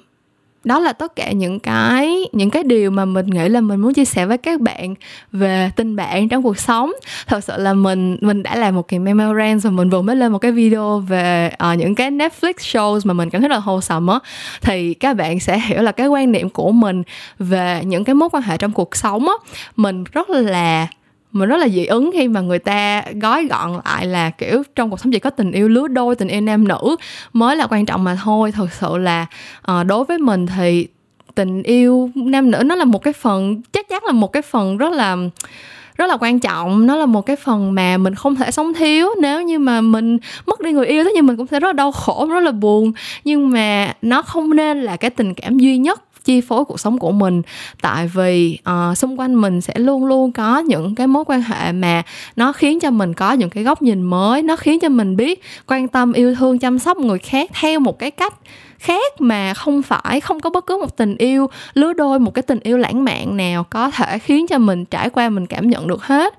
đó 0.63 0.79
là 0.79 0.93
tất 0.93 1.15
cả 1.15 1.31
những 1.31 1.59
cái 1.59 2.17
những 2.31 2.49
cái 2.49 2.63
điều 2.63 2.91
mà 2.91 3.05
mình 3.05 3.25
nghĩ 3.25 3.49
là 3.49 3.61
mình 3.61 3.79
muốn 3.79 3.93
chia 3.93 4.05
sẻ 4.05 4.25
với 4.25 4.37
các 4.37 4.61
bạn 4.61 4.95
về 5.31 5.69
tình 5.75 5.95
bạn 5.95 6.29
trong 6.29 6.43
cuộc 6.43 6.59
sống. 6.59 6.91
Thật 7.27 7.43
sự 7.43 7.53
là 7.57 7.73
mình 7.73 8.17
mình 8.21 8.43
đã 8.43 8.55
làm 8.55 8.75
một 8.75 8.87
cái 8.87 8.99
memorandum 8.99 9.59
rồi 9.59 9.71
mình 9.71 9.89
vừa 9.89 10.01
mới 10.01 10.15
lên 10.15 10.31
một 10.31 10.39
cái 10.39 10.51
video 10.51 10.99
về 10.99 11.51
uh, 11.71 11.77
những 11.77 11.95
cái 11.95 12.11
Netflix 12.11 12.53
shows 12.53 12.99
mà 13.03 13.13
mình 13.13 13.29
cảm 13.29 13.41
thấy 13.41 13.49
là 13.49 13.57
hồ 13.57 13.81
sầm 13.81 14.07
á. 14.07 14.19
Thì 14.61 14.93
các 14.93 15.13
bạn 15.13 15.39
sẽ 15.39 15.59
hiểu 15.59 15.81
là 15.81 15.91
cái 15.91 16.07
quan 16.07 16.31
niệm 16.31 16.49
của 16.49 16.71
mình 16.71 17.03
về 17.39 17.81
những 17.85 18.03
cái 18.03 18.15
mối 18.15 18.29
quan 18.31 18.43
hệ 18.43 18.57
trong 18.57 18.71
cuộc 18.71 18.95
sống 18.95 19.27
á 19.27 19.33
mình 19.75 20.03
rất 20.03 20.29
là 20.29 20.87
mình 21.33 21.49
rất 21.49 21.57
là 21.57 21.69
dị 21.69 21.85
ứng 21.85 22.09
khi 22.13 22.27
mà 22.27 22.41
người 22.41 22.59
ta 22.59 23.03
gói 23.21 23.45
gọn 23.45 23.71
lại 23.85 24.05
là 24.05 24.29
kiểu 24.29 24.63
trong 24.75 24.89
cuộc 24.89 24.99
sống 24.99 25.11
chỉ 25.11 25.19
có 25.19 25.29
tình 25.29 25.51
yêu 25.51 25.69
lứa 25.69 25.87
đôi 25.87 26.15
tình 26.15 26.27
yêu 26.27 26.41
nam 26.41 26.67
nữ 26.67 26.95
mới 27.33 27.55
là 27.55 27.67
quan 27.67 27.85
trọng 27.85 28.03
mà 28.03 28.17
thôi. 28.23 28.51
Thật 28.51 28.67
sự 28.71 28.97
là 28.97 29.25
uh, 29.71 29.85
đối 29.87 30.05
với 30.05 30.17
mình 30.17 30.47
thì 30.47 30.87
tình 31.35 31.63
yêu 31.63 32.09
nam 32.15 32.51
nữ 32.51 32.63
nó 32.65 32.75
là 32.75 32.85
một 32.85 33.03
cái 33.03 33.13
phần 33.13 33.61
chắc 33.71 33.89
chắn 33.89 34.03
là 34.05 34.11
một 34.11 34.31
cái 34.31 34.41
phần 34.41 34.77
rất 34.77 34.93
là 34.93 35.17
rất 35.97 36.07
là 36.07 36.17
quan 36.19 36.39
trọng. 36.39 36.87
Nó 36.87 36.95
là 36.95 37.05
một 37.05 37.21
cái 37.21 37.35
phần 37.35 37.75
mà 37.75 37.97
mình 37.97 38.15
không 38.15 38.35
thể 38.35 38.51
sống 38.51 38.73
thiếu. 38.73 39.09
Nếu 39.21 39.41
như 39.41 39.59
mà 39.59 39.81
mình 39.81 40.17
mất 40.45 40.61
đi 40.61 40.71
người 40.71 40.85
yêu 40.85 41.03
thế 41.03 41.11
nhưng 41.15 41.27
mình 41.27 41.37
cũng 41.37 41.47
sẽ 41.47 41.59
rất 41.59 41.67
là 41.67 41.73
đau 41.73 41.91
khổ 41.91 42.27
rất 42.29 42.39
là 42.39 42.51
buồn. 42.51 42.91
Nhưng 43.23 43.49
mà 43.49 43.93
nó 44.01 44.21
không 44.21 44.55
nên 44.55 44.81
là 44.81 44.97
cái 44.97 45.09
tình 45.09 45.33
cảm 45.33 45.57
duy 45.57 45.77
nhất 45.77 46.03
chi 46.23 46.41
phối 46.41 46.65
cuộc 46.65 46.79
sống 46.79 46.99
của 46.99 47.11
mình. 47.11 47.41
Tại 47.81 48.07
vì 48.07 48.59
uh, 48.69 48.97
xung 48.97 49.19
quanh 49.19 49.41
mình 49.41 49.61
sẽ 49.61 49.73
luôn 49.77 50.05
luôn 50.05 50.31
có 50.31 50.59
những 50.59 50.95
cái 50.95 51.07
mối 51.07 51.23
quan 51.27 51.41
hệ 51.41 51.71
mà 51.71 52.03
nó 52.35 52.53
khiến 52.53 52.79
cho 52.79 52.91
mình 52.91 53.13
có 53.13 53.33
những 53.33 53.49
cái 53.49 53.63
góc 53.63 53.81
nhìn 53.81 54.01
mới 54.01 54.43
nó 54.43 54.55
khiến 54.55 54.79
cho 54.79 54.89
mình 54.89 55.15
biết 55.15 55.41
quan 55.67 55.87
tâm 55.87 56.13
yêu 56.13 56.35
thương 56.35 56.59
chăm 56.59 56.79
sóc 56.79 56.97
người 56.97 57.19
khác 57.19 57.51
theo 57.61 57.79
một 57.79 57.99
cái 57.99 58.11
cách 58.11 58.33
khác 58.83 59.21
mà 59.21 59.53
không 59.53 59.81
phải 59.81 60.19
không 60.19 60.39
có 60.39 60.49
bất 60.49 60.65
cứ 60.65 60.77
một 60.77 60.97
tình 60.97 61.15
yêu 61.17 61.49
lứa 61.73 61.93
đôi 61.93 62.19
một 62.19 62.33
cái 62.33 62.43
tình 62.43 62.59
yêu 62.59 62.77
lãng 62.77 63.03
mạn 63.03 63.37
nào 63.37 63.63
có 63.63 63.91
thể 63.91 64.19
khiến 64.19 64.47
cho 64.47 64.57
mình 64.57 64.85
trải 64.85 65.09
qua 65.09 65.29
mình 65.29 65.45
cảm 65.45 65.69
nhận 65.69 65.87
được 65.87 66.03
hết. 66.03 66.33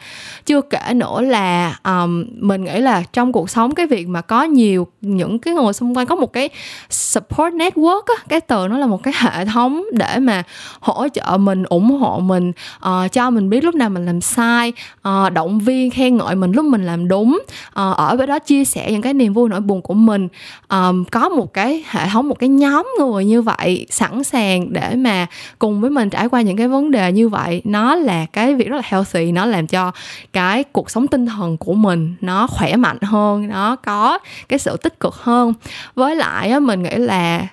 Chưa 0.46 0.60
kể 0.60 0.94
nữa 0.94 1.20
là 1.20 1.78
um, 1.84 2.24
mình 2.38 2.64
nghĩ 2.64 2.80
là 2.80 3.02
trong 3.12 3.32
cuộc 3.32 3.50
sống 3.50 3.74
cái 3.74 3.86
việc 3.86 4.08
mà 4.08 4.20
có 4.20 4.42
nhiều 4.42 4.86
những 5.00 5.38
cái 5.38 5.54
người 5.54 5.72
xung 5.72 5.96
quanh 5.96 6.06
có 6.06 6.14
một 6.14 6.32
cái 6.32 6.48
support 6.90 7.54
network 7.54 8.02
á 8.06 8.24
cái 8.28 8.40
từ 8.40 8.68
nó 8.68 8.78
là 8.78 8.86
một 8.86 9.02
cái 9.02 9.14
hệ 9.16 9.44
thống 9.44 9.84
để 9.92 10.18
mà 10.18 10.42
hỗ 10.80 11.08
trợ 11.08 11.36
mình 11.36 11.62
ủng 11.62 11.90
hộ 11.90 12.18
mình 12.18 12.52
uh, 12.88 13.12
cho 13.12 13.30
mình 13.30 13.50
biết 13.50 13.64
lúc 13.64 13.74
nào 13.74 13.90
mình 13.90 14.06
làm 14.06 14.20
sai 14.20 14.72
uh, 15.08 15.32
động 15.32 15.58
viên 15.58 15.90
khen 15.90 16.16
ngợi 16.16 16.34
mình 16.34 16.52
lúc 16.52 16.64
mình 16.64 16.86
làm 16.86 17.08
đúng 17.08 17.38
uh, 17.68 17.96
ở 17.96 18.16
với 18.16 18.26
đó 18.26 18.38
chia 18.38 18.64
sẻ 18.64 18.92
những 18.92 19.02
cái 19.02 19.14
niềm 19.14 19.32
vui 19.32 19.48
nỗi 19.48 19.60
buồn 19.60 19.82
của 19.82 19.94
mình. 19.94 20.28
Um, 20.68 21.04
có 21.04 21.28
một 21.28 21.54
cái 21.54 21.84
hệ 21.88 22.08
thống 22.08 22.28
một 22.34 22.38
cái 22.38 22.48
nhóm 22.48 22.88
người 22.98 23.24
như 23.24 23.42
vậy 23.42 23.86
sẵn 23.90 24.24
sàng 24.24 24.72
để 24.72 24.94
mà 24.96 25.26
cùng 25.58 25.80
với 25.80 25.90
mình 25.90 26.10
trải 26.10 26.28
qua 26.28 26.40
những 26.40 26.56
cái 26.56 26.68
vấn 26.68 26.90
đề 26.90 27.12
như 27.12 27.28
vậy. 27.28 27.62
Nó 27.64 27.94
là 27.94 28.26
cái 28.26 28.54
việc 28.54 28.68
rất 28.68 28.76
là 28.76 28.82
healthy, 28.84 29.32
nó 29.32 29.46
làm 29.46 29.66
cho 29.66 29.92
cái 30.32 30.64
cuộc 30.64 30.90
sống 30.90 31.06
tinh 31.06 31.26
thần 31.26 31.56
của 31.56 31.74
mình 31.74 32.14
nó 32.20 32.46
khỏe 32.46 32.76
mạnh 32.76 33.00
hơn, 33.02 33.48
nó 33.48 33.76
có 33.76 34.18
cái 34.48 34.58
sự 34.58 34.76
tích 34.76 35.00
cực 35.00 35.14
hơn. 35.14 35.52
Với 35.94 36.16
lại 36.16 36.60
mình 36.60 36.82
nghĩ 36.82 36.96
là 36.96 37.46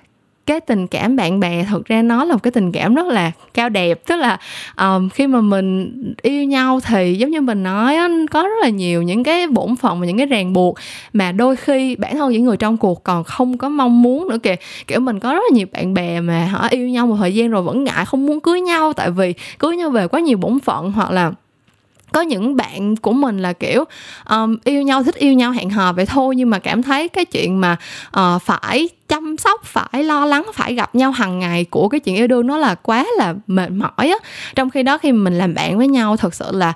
cái 0.51 0.59
tình 0.59 0.87
cảm 0.87 1.15
bạn 1.15 1.39
bè 1.39 1.65
thực 1.69 1.85
ra 1.85 2.01
nó 2.01 2.23
là 2.23 2.33
một 2.33 2.43
cái 2.43 2.51
tình 2.51 2.71
cảm 2.71 2.95
rất 2.95 3.07
là 3.07 3.31
cao 3.53 3.69
đẹp. 3.69 4.01
Tức 4.07 4.15
là 4.15 4.37
um, 4.77 5.09
khi 5.09 5.27
mà 5.27 5.41
mình 5.41 5.91
yêu 6.21 6.43
nhau 6.43 6.79
thì 6.79 7.15
giống 7.15 7.31
như 7.31 7.41
mình 7.41 7.63
nói 7.63 7.97
có 8.31 8.41
rất 8.43 8.61
là 8.61 8.69
nhiều 8.69 9.01
những 9.01 9.23
cái 9.23 9.47
bổn 9.47 9.75
phận 9.75 9.99
và 9.99 10.05
những 10.05 10.17
cái 10.17 10.25
ràng 10.25 10.53
buộc. 10.53 10.77
Mà 11.13 11.31
đôi 11.31 11.55
khi 11.55 11.95
bản 11.95 12.17
thân 12.17 12.31
những 12.31 12.43
người 12.43 12.57
trong 12.57 12.77
cuộc 12.77 13.03
còn 13.03 13.23
không 13.23 13.57
có 13.57 13.69
mong 13.69 14.01
muốn 14.01 14.27
nữa 14.27 14.37
kìa. 14.43 14.55
Kiểu 14.87 14.99
mình 14.99 15.19
có 15.19 15.33
rất 15.33 15.39
là 15.49 15.55
nhiều 15.55 15.67
bạn 15.71 15.93
bè 15.93 16.19
mà 16.19 16.45
họ 16.51 16.67
yêu 16.67 16.87
nhau 16.87 17.07
một 17.07 17.15
thời 17.19 17.35
gian 17.35 17.49
rồi 17.49 17.61
vẫn 17.61 17.83
ngại 17.83 18.05
không 18.05 18.25
muốn 18.25 18.39
cưới 18.39 18.61
nhau 18.61 18.93
tại 18.93 19.11
vì 19.11 19.33
cưới 19.59 19.75
nhau 19.75 19.89
về 19.89 20.07
quá 20.07 20.19
nhiều 20.19 20.37
bổn 20.37 20.59
phận. 20.59 20.91
Hoặc 20.91 21.11
là 21.11 21.31
có 22.11 22.21
những 22.21 22.55
bạn 22.55 22.95
của 22.95 23.13
mình 23.13 23.39
là 23.39 23.53
kiểu 23.53 23.83
um, 24.29 24.57
yêu 24.63 24.81
nhau 24.81 25.03
thích 25.03 25.15
yêu 25.15 25.33
nhau 25.33 25.51
hẹn 25.51 25.69
hò 25.69 25.93
vậy 25.93 26.05
thôi. 26.05 26.35
Nhưng 26.35 26.49
mà 26.49 26.59
cảm 26.59 26.83
thấy 26.83 27.09
cái 27.09 27.25
chuyện 27.25 27.61
mà 27.61 27.77
uh, 28.19 28.41
phải 28.41 28.89
chăm 29.07 29.20
sóc 29.41 29.63
phải 29.63 30.03
lo 30.03 30.25
lắng 30.25 30.45
phải 30.53 30.73
gặp 30.73 30.95
nhau 30.95 31.11
hàng 31.11 31.39
ngày 31.39 31.65
của 31.65 31.89
cái 31.89 31.99
chuyện 31.99 32.15
yêu 32.15 32.27
đương 32.27 32.47
nó 32.47 32.57
là 32.57 32.75
quá 32.75 33.05
là 33.17 33.35
mệt 33.47 33.71
mỏi 33.71 34.09
á. 34.09 34.17
Trong 34.55 34.69
khi 34.69 34.83
đó 34.83 34.97
khi 34.97 35.11
mình 35.11 35.37
làm 35.37 35.53
bạn 35.53 35.77
với 35.77 35.87
nhau 35.87 36.17
thật 36.17 36.33
sự 36.33 36.51
là 36.51 36.73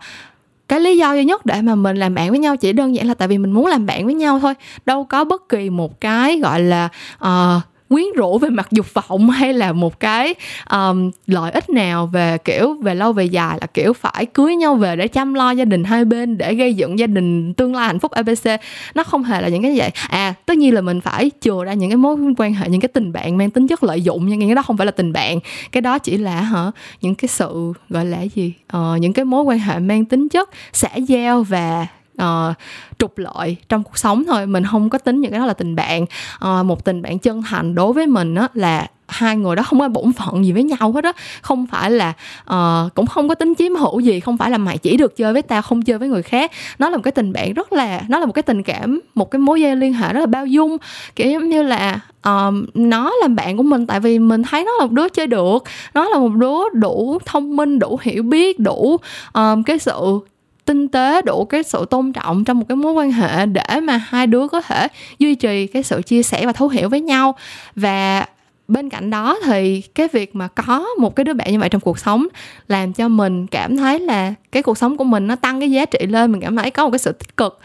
cái 0.67 0.79
lý 0.79 0.97
do 0.97 1.13
duy 1.13 1.25
nhất 1.25 1.45
để 1.45 1.61
mà 1.61 1.75
mình 1.75 1.97
làm 1.97 2.15
bạn 2.15 2.29
với 2.29 2.39
nhau 2.39 2.57
chỉ 2.57 2.73
đơn 2.73 2.95
giản 2.95 3.07
là 3.07 3.13
tại 3.13 3.27
vì 3.27 3.37
mình 3.37 3.51
muốn 3.51 3.65
làm 3.65 3.85
bạn 3.85 4.05
với 4.05 4.13
nhau 4.13 4.39
thôi. 4.39 4.53
Đâu 4.85 5.03
có 5.03 5.23
bất 5.23 5.49
kỳ 5.49 5.69
một 5.69 6.01
cái 6.01 6.39
gọi 6.39 6.59
là 6.61 6.89
uh, 7.23 7.61
quyến 7.95 8.05
rũ 8.15 8.37
về 8.37 8.49
mặt 8.49 8.67
dục 8.71 8.85
vọng 8.93 9.29
hay 9.29 9.53
là 9.53 9.71
một 9.71 9.99
cái 9.99 10.35
um, 10.71 11.11
lợi 11.27 11.51
ích 11.51 11.69
nào 11.69 12.07
về 12.07 12.37
kiểu 12.37 12.73
về 12.81 12.95
lâu 12.95 13.13
về 13.13 13.25
dài 13.25 13.57
là 13.61 13.67
kiểu 13.67 13.93
phải 13.93 14.25
cưới 14.25 14.55
nhau 14.55 14.75
về 14.75 14.95
để 14.95 15.07
chăm 15.07 15.33
lo 15.33 15.51
gia 15.51 15.65
đình 15.65 15.83
hai 15.83 16.05
bên 16.05 16.37
để 16.37 16.53
gây 16.53 16.73
dựng 16.73 16.99
gia 16.99 17.07
đình 17.07 17.53
tương 17.53 17.75
lai 17.75 17.87
hạnh 17.87 17.99
phúc 17.99 18.11
abc 18.11 18.49
nó 18.95 19.03
không 19.03 19.23
hề 19.23 19.41
là 19.41 19.47
những 19.47 19.63
cái 19.63 19.73
vậy. 19.77 19.91
À 20.09 20.33
tất 20.45 20.57
nhiên 20.57 20.73
là 20.73 20.81
mình 20.81 21.01
phải 21.01 21.31
chừa 21.41 21.63
ra 21.65 21.73
những 21.73 21.89
cái 21.89 21.97
mối 21.97 22.17
quan 22.37 22.53
hệ 22.53 22.69
những 22.69 22.81
cái 22.81 22.89
tình 22.89 23.13
bạn 23.13 23.37
mang 23.37 23.51
tính 23.51 23.67
chất 23.67 23.83
lợi 23.83 24.01
dụng 24.01 24.27
nhưng 24.27 24.41
cái 24.41 24.55
đó 24.55 24.61
không 24.61 24.77
phải 24.77 24.85
là 24.85 24.91
tình 24.91 25.13
bạn. 25.13 25.39
Cái 25.71 25.81
đó 25.81 25.99
chỉ 25.99 26.17
là 26.17 26.41
hả 26.41 26.71
những 27.01 27.15
cái 27.15 27.27
sự 27.27 27.73
gọi 27.89 28.05
là 28.05 28.21
gì 28.21 28.53
ờ, 28.67 28.97
những 29.01 29.13
cái 29.13 29.25
mối 29.25 29.43
quan 29.43 29.59
hệ 29.59 29.79
mang 29.79 30.05
tính 30.05 30.29
chất 30.29 30.49
xã 30.73 30.95
giao 30.95 31.43
và 31.43 31.87
uh, 32.21 32.55
trục 32.97 33.17
lợi 33.17 33.55
trong 33.69 33.83
cuộc 33.83 33.97
sống 33.97 34.23
thôi. 34.27 34.45
Mình 34.45 34.63
không 34.65 34.89
có 34.89 34.97
tính 34.97 35.21
những 35.21 35.31
cái 35.31 35.39
đó 35.39 35.45
là 35.45 35.53
tình 35.53 35.75
bạn. 35.75 36.05
Uh, 36.45 36.65
một 36.65 36.85
tình 36.85 37.01
bạn 37.01 37.19
chân 37.19 37.41
thành 37.41 37.75
đối 37.75 37.93
với 37.93 38.07
mình 38.07 38.35
á 38.35 38.47
là 38.53 38.87
hai 39.07 39.37
người 39.37 39.55
đó 39.55 39.63
không 39.63 39.79
có 39.79 39.87
bổn 39.87 40.13
phận 40.13 40.45
gì 40.45 40.51
với 40.51 40.63
nhau 40.63 40.91
hết 40.91 41.03
á. 41.03 41.11
Không 41.41 41.67
phải 41.67 41.91
là 41.91 42.13
uh, 42.53 42.93
cũng 42.95 43.05
không 43.05 43.29
có 43.29 43.35
tính 43.35 43.53
chiếm 43.57 43.75
hữu 43.75 43.99
gì 43.99 44.19
không 44.19 44.37
phải 44.37 44.51
là 44.51 44.57
mày 44.57 44.77
chỉ 44.77 44.97
được 44.97 45.15
chơi 45.17 45.33
với 45.33 45.41
tao 45.41 45.61
không 45.61 45.81
chơi 45.81 45.97
với 45.97 46.07
người 46.07 46.23
khác. 46.23 46.51
Nó 46.79 46.89
là 46.89 46.97
một 46.97 47.03
cái 47.03 47.11
tình 47.11 47.33
bạn 47.33 47.53
rất 47.53 47.73
là 47.73 48.01
nó 48.07 48.19
là 48.19 48.25
một 48.25 48.31
cái 48.31 48.43
tình 48.43 48.63
cảm 48.63 48.99
một 49.15 49.31
cái 49.31 49.39
mối 49.39 49.61
dây 49.61 49.75
liên 49.75 49.93
hệ 49.93 50.13
rất 50.13 50.19
là 50.19 50.25
bao 50.25 50.45
dung. 50.45 50.77
Kiểu 51.15 51.31
giống 51.31 51.49
như 51.49 51.63
là 51.63 51.99
um, 52.23 52.65
nó 52.73 53.13
là 53.21 53.27
bạn 53.27 53.57
của 53.57 53.63
mình 53.63 53.87
tại 53.87 53.99
vì 53.99 54.19
mình 54.19 54.43
thấy 54.43 54.63
nó 54.63 54.71
là 54.79 54.85
một 54.85 54.91
đứa 54.91 55.09
chơi 55.09 55.27
được. 55.27 55.63
Nó 55.93 56.09
là 56.09 56.17
một 56.17 56.31
đứa 56.35 56.69
đủ 56.73 57.19
thông 57.25 57.55
minh 57.55 57.79
đủ 57.79 57.99
hiểu 58.01 58.23
biết 58.23 58.59
đủ 58.59 58.97
um, 59.33 59.63
cái 59.63 59.79
sự 59.79 60.19
tinh 60.65 60.87
tế 60.87 61.21
đủ 61.21 61.45
cái 61.45 61.63
sự 61.63 61.85
tôn 61.89 62.13
trọng 62.13 62.45
trong 62.45 62.59
một 62.59 62.65
cái 62.69 62.75
mối 62.75 62.93
quan 62.93 63.11
hệ 63.11 63.45
để 63.45 63.79
mà 63.83 63.97
hai 63.97 64.27
đứa 64.27 64.47
có 64.47 64.61
thể 64.61 64.87
duy 65.19 65.35
trì 65.35 65.67
cái 65.67 65.83
sự 65.83 66.01
chia 66.01 66.23
sẻ 66.23 66.45
và 66.45 66.51
thấu 66.51 66.67
hiểu 66.67 66.89
với 66.89 67.01
nhau. 67.01 67.35
Và 67.75 68.25
bên 68.67 68.89
cạnh 68.89 69.09
đó 69.09 69.37
thì 69.45 69.81
cái 69.81 70.07
việc 70.07 70.35
mà 70.35 70.47
có 70.47 70.87
một 70.99 71.15
cái 71.15 71.23
đứa 71.23 71.33
bạn 71.33 71.51
như 71.51 71.59
vậy 71.59 71.69
trong 71.69 71.81
cuộc 71.81 71.99
sống 71.99 72.27
làm 72.67 72.93
cho 72.93 73.07
mình 73.07 73.47
cảm 73.47 73.77
thấy 73.77 73.99
là 73.99 74.33
cái 74.51 74.63
cuộc 74.63 74.77
sống 74.77 74.97
của 74.97 75.03
mình 75.03 75.27
nó 75.27 75.35
tăng 75.35 75.59
cái 75.59 75.71
giá 75.71 75.85
trị 75.85 75.99
lên 76.07 76.31
mình 76.31 76.41
cảm 76.41 76.55
thấy 76.55 76.71
có 76.71 76.83
một 76.83 76.91
cái 76.91 76.99
sự 76.99 77.11
tích 77.11 77.37
cực 77.37 77.59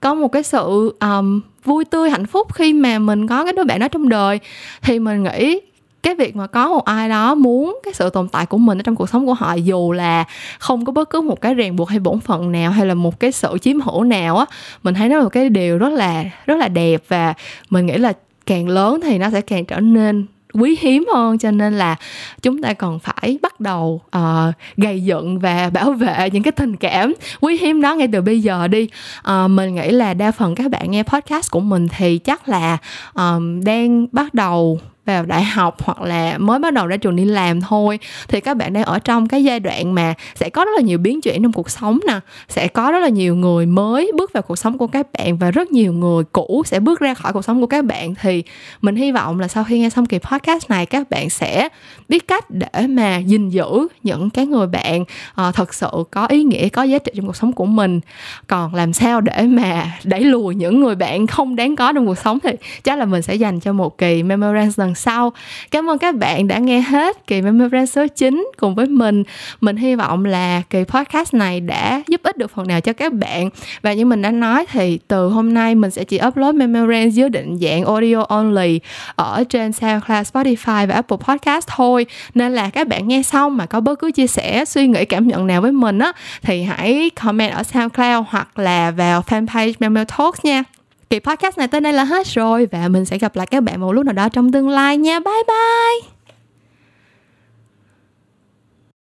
có 0.00 0.14
một 0.14 0.28
cái 0.28 0.42
sự 0.42 0.94
um, 1.00 1.40
vui 1.64 1.84
tươi 1.84 2.10
hạnh 2.10 2.26
phúc 2.26 2.54
khi 2.54 2.72
mà 2.72 2.98
mình 2.98 3.26
có 3.26 3.44
cái 3.44 3.52
đứa 3.52 3.64
bạn 3.64 3.80
đó 3.80 3.88
trong 3.88 4.08
đời. 4.08 4.40
Thì 4.82 4.98
mình 4.98 5.22
nghĩ 5.22 5.60
cái 6.02 6.14
việc 6.14 6.36
mà 6.36 6.46
có 6.46 6.68
một 6.68 6.84
ai 6.84 7.08
đó 7.08 7.34
muốn 7.34 7.78
cái 7.84 7.94
sự 7.94 8.10
tồn 8.10 8.28
tại 8.28 8.46
của 8.46 8.58
mình 8.58 8.78
ở 8.78 8.82
trong 8.82 8.96
cuộc 8.96 9.08
sống 9.08 9.26
của 9.26 9.34
họ 9.34 9.54
dù 9.54 9.92
là 9.92 10.24
không 10.58 10.84
có 10.84 10.92
bất 10.92 11.10
cứ 11.10 11.20
một 11.20 11.40
cái 11.40 11.54
ràng 11.54 11.76
buộc 11.76 11.88
hay 11.88 11.98
bổn 11.98 12.20
phận 12.20 12.52
nào 12.52 12.70
hay 12.70 12.86
là 12.86 12.94
một 12.94 13.20
cái 13.20 13.32
sự 13.32 13.58
chiếm 13.62 13.80
hữu 13.80 14.04
nào 14.04 14.36
á 14.36 14.44
mình 14.82 14.94
thấy 14.94 15.08
nó 15.08 15.16
là 15.16 15.22
một 15.22 15.28
cái 15.32 15.48
điều 15.48 15.78
rất 15.78 15.92
là 15.92 16.24
rất 16.46 16.58
là 16.58 16.68
đẹp 16.68 17.02
và 17.08 17.34
mình 17.70 17.86
nghĩ 17.86 17.98
là 17.98 18.12
càng 18.46 18.68
lớn 18.68 19.00
thì 19.02 19.18
nó 19.18 19.30
sẽ 19.30 19.40
càng 19.40 19.64
trở 19.64 19.80
nên 19.80 20.26
quý 20.52 20.76
hiếm 20.80 21.06
hơn. 21.14 21.38
Cho 21.38 21.50
nên 21.50 21.78
là 21.78 21.96
chúng 22.42 22.62
ta 22.62 22.72
còn 22.72 22.98
phải 22.98 23.38
bắt 23.42 23.60
đầu 23.60 24.00
ờ, 24.10 24.48
uh, 24.48 24.54
gây 24.76 25.04
dựng 25.04 25.38
và 25.38 25.70
bảo 25.70 25.92
vệ 25.92 26.30
những 26.32 26.42
cái 26.42 26.52
tình 26.52 26.76
cảm 26.76 27.12
quý 27.40 27.58
hiếm 27.60 27.80
đó 27.80 27.94
ngay 27.94 28.08
từ 28.12 28.20
bây 28.20 28.40
giờ 28.40 28.68
đi. 28.68 28.88
Uh, 29.18 29.50
mình 29.50 29.74
nghĩ 29.74 29.90
là 29.90 30.14
đa 30.14 30.32
phần 30.32 30.54
các 30.54 30.70
bạn 30.70 30.90
nghe 30.90 31.02
podcast 31.02 31.50
của 31.50 31.60
mình 31.60 31.88
thì 31.96 32.18
chắc 32.18 32.48
là 32.48 32.78
um, 33.14 33.64
đang 33.64 34.06
bắt 34.12 34.34
đầu 34.34 34.80
vào 35.10 35.26
đại 35.26 35.44
học 35.44 35.76
hoặc 35.82 36.00
là 36.02 36.38
mới 36.38 36.58
bắt 36.58 36.72
đầu 36.72 36.86
ra 36.86 36.96
trường 36.96 37.16
đi 37.16 37.24
làm 37.24 37.60
thôi. 37.60 37.98
Thì 38.28 38.40
các 38.40 38.56
bạn 38.56 38.72
đang 38.72 38.84
ở 38.84 38.98
trong 38.98 39.28
cái 39.28 39.44
giai 39.44 39.60
đoạn 39.60 39.94
mà 39.94 40.14
sẽ 40.34 40.50
có 40.50 40.64
rất 40.64 40.70
là 40.76 40.82
nhiều 40.82 40.98
biến 40.98 41.20
chuyển 41.20 41.42
trong 41.42 41.52
cuộc 41.52 41.70
sống 41.70 41.98
nè 42.06 42.20
sẽ 42.48 42.68
có 42.68 42.90
rất 42.90 42.98
là 42.98 43.08
nhiều 43.08 43.36
người 43.36 43.66
mới 43.66 44.10
bước 44.16 44.32
vào 44.32 44.42
cuộc 44.42 44.56
sống 44.56 44.78
của 44.78 44.86
các 44.86 45.06
bạn 45.12 45.38
và 45.38 45.50
rất 45.50 45.72
nhiều 45.72 45.92
người 45.92 46.24
cũ 46.32 46.62
sẽ 46.66 46.80
bước 46.80 47.00
ra 47.00 47.14
khỏi 47.14 47.32
cuộc 47.32 47.44
sống 47.44 47.60
của 47.60 47.66
các 47.66 47.84
bạn. 47.84 48.14
Thì 48.20 48.42
mình 48.80 48.96
hy 48.96 49.12
vọng 49.12 49.40
là 49.40 49.48
sau 49.48 49.64
khi 49.64 49.78
nghe 49.78 49.90
xong 49.90 50.06
kỳ 50.06 50.18
podcast 50.18 50.70
này 50.70 50.86
các 50.86 51.10
bạn 51.10 51.30
sẽ 51.30 51.68
biết 52.08 52.28
cách 52.28 52.50
để 52.50 52.86
mà 52.88 53.18
gìn 53.18 53.48
giữ 53.48 53.88
những 54.02 54.30
cái 54.30 54.46
người 54.46 54.66
bạn 54.66 55.02
uh, 55.02 55.54
thật 55.54 55.74
sự 55.74 55.90
có 56.10 56.26
ý 56.26 56.42
nghĩa 56.44 56.68
có 56.68 56.82
giá 56.82 56.98
trị 56.98 57.12
trong 57.16 57.26
cuộc 57.26 57.36
sống 57.36 57.52
của 57.52 57.66
mình. 57.66 58.00
Còn 58.46 58.74
làm 58.74 58.92
sao 58.92 59.20
để 59.20 59.42
mà 59.42 59.98
đẩy 60.04 60.20
lùi 60.20 60.54
những 60.54 60.80
người 60.80 60.94
bạn 60.94 61.26
không 61.26 61.56
đáng 61.56 61.76
có 61.76 61.92
trong 61.92 62.06
cuộc 62.06 62.18
sống 62.18 62.38
thì 62.42 62.50
chắc 62.84 62.98
là 62.98 63.04
mình 63.04 63.22
sẽ 63.22 63.34
dành 63.34 63.60
cho 63.60 63.72
một 63.72 63.98
kỳ 63.98 64.22
memorandum 64.22 64.70
lần 64.76 64.94
sau. 65.00 65.32
Cảm 65.70 65.90
ơn 65.90 65.98
các 65.98 66.14
bạn 66.14 66.48
đã 66.48 66.58
nghe 66.58 66.80
hết 66.80 67.26
kỳ 67.26 67.42
Memory 67.42 67.86
số 67.86 68.06
9 68.06 68.50
cùng 68.56 68.74
với 68.74 68.86
mình. 68.86 69.22
Mình 69.60 69.76
hy 69.76 69.94
vọng 69.94 70.24
là 70.24 70.62
kỳ 70.70 70.84
podcast 70.84 71.34
này 71.34 71.60
đã 71.60 72.02
giúp 72.08 72.20
ích 72.22 72.36
được 72.36 72.50
phần 72.54 72.68
nào 72.68 72.80
cho 72.80 72.92
các 72.92 73.12
bạn. 73.12 73.50
Và 73.82 73.92
như 73.92 74.04
mình 74.04 74.22
đã 74.22 74.30
nói 74.30 74.66
thì 74.72 74.98
từ 75.08 75.28
hôm 75.28 75.54
nay 75.54 75.74
mình 75.74 75.90
sẽ 75.90 76.04
chỉ 76.04 76.20
upload 76.26 76.54
Memory 76.54 77.10
dưới 77.10 77.28
định 77.28 77.58
dạng 77.58 77.84
audio 77.84 78.22
only 78.28 78.80
ở 79.16 79.44
trên 79.48 79.72
SoundCloud, 79.72 80.26
Spotify 80.32 80.86
và 80.86 80.94
Apple 80.94 81.18
Podcast 81.28 81.68
thôi. 81.68 82.06
Nên 82.34 82.52
là 82.52 82.70
các 82.70 82.88
bạn 82.88 83.08
nghe 83.08 83.22
xong 83.22 83.56
mà 83.56 83.66
có 83.66 83.80
bất 83.80 83.98
cứ 83.98 84.12
chia 84.12 84.26
sẻ 84.26 84.64
suy 84.64 84.86
nghĩ 84.86 85.04
cảm 85.04 85.28
nhận 85.28 85.46
nào 85.46 85.60
với 85.60 85.72
mình 85.72 85.98
á 85.98 86.12
thì 86.42 86.62
hãy 86.62 87.10
comment 87.22 87.52
ở 87.52 87.62
SoundCloud 87.62 88.26
hoặc 88.28 88.58
là 88.58 88.90
vào 88.90 89.22
fanpage 89.22 89.72
Memo 89.80 90.04
Talks 90.04 90.44
nha 90.44 90.79
kỳ 91.10 91.18
podcast 91.18 91.58
này 91.58 91.68
tới 91.68 91.80
đây 91.80 91.92
là 91.92 92.04
hết 92.04 92.26
rồi, 92.26 92.68
và 92.72 92.88
mình 92.88 93.04
sẽ 93.04 93.18
gặp 93.18 93.36
lại 93.36 93.46
các 93.46 93.62
bạn 93.62 93.80
một 93.80 93.92
lúc 93.92 94.04
nào 94.04 94.12
đó 94.12 94.28
trong 94.28 94.52
tương 94.52 94.68
lai 94.68 94.98
nha. 94.98 95.20
Bye 95.20 95.42
bye! 95.46 96.19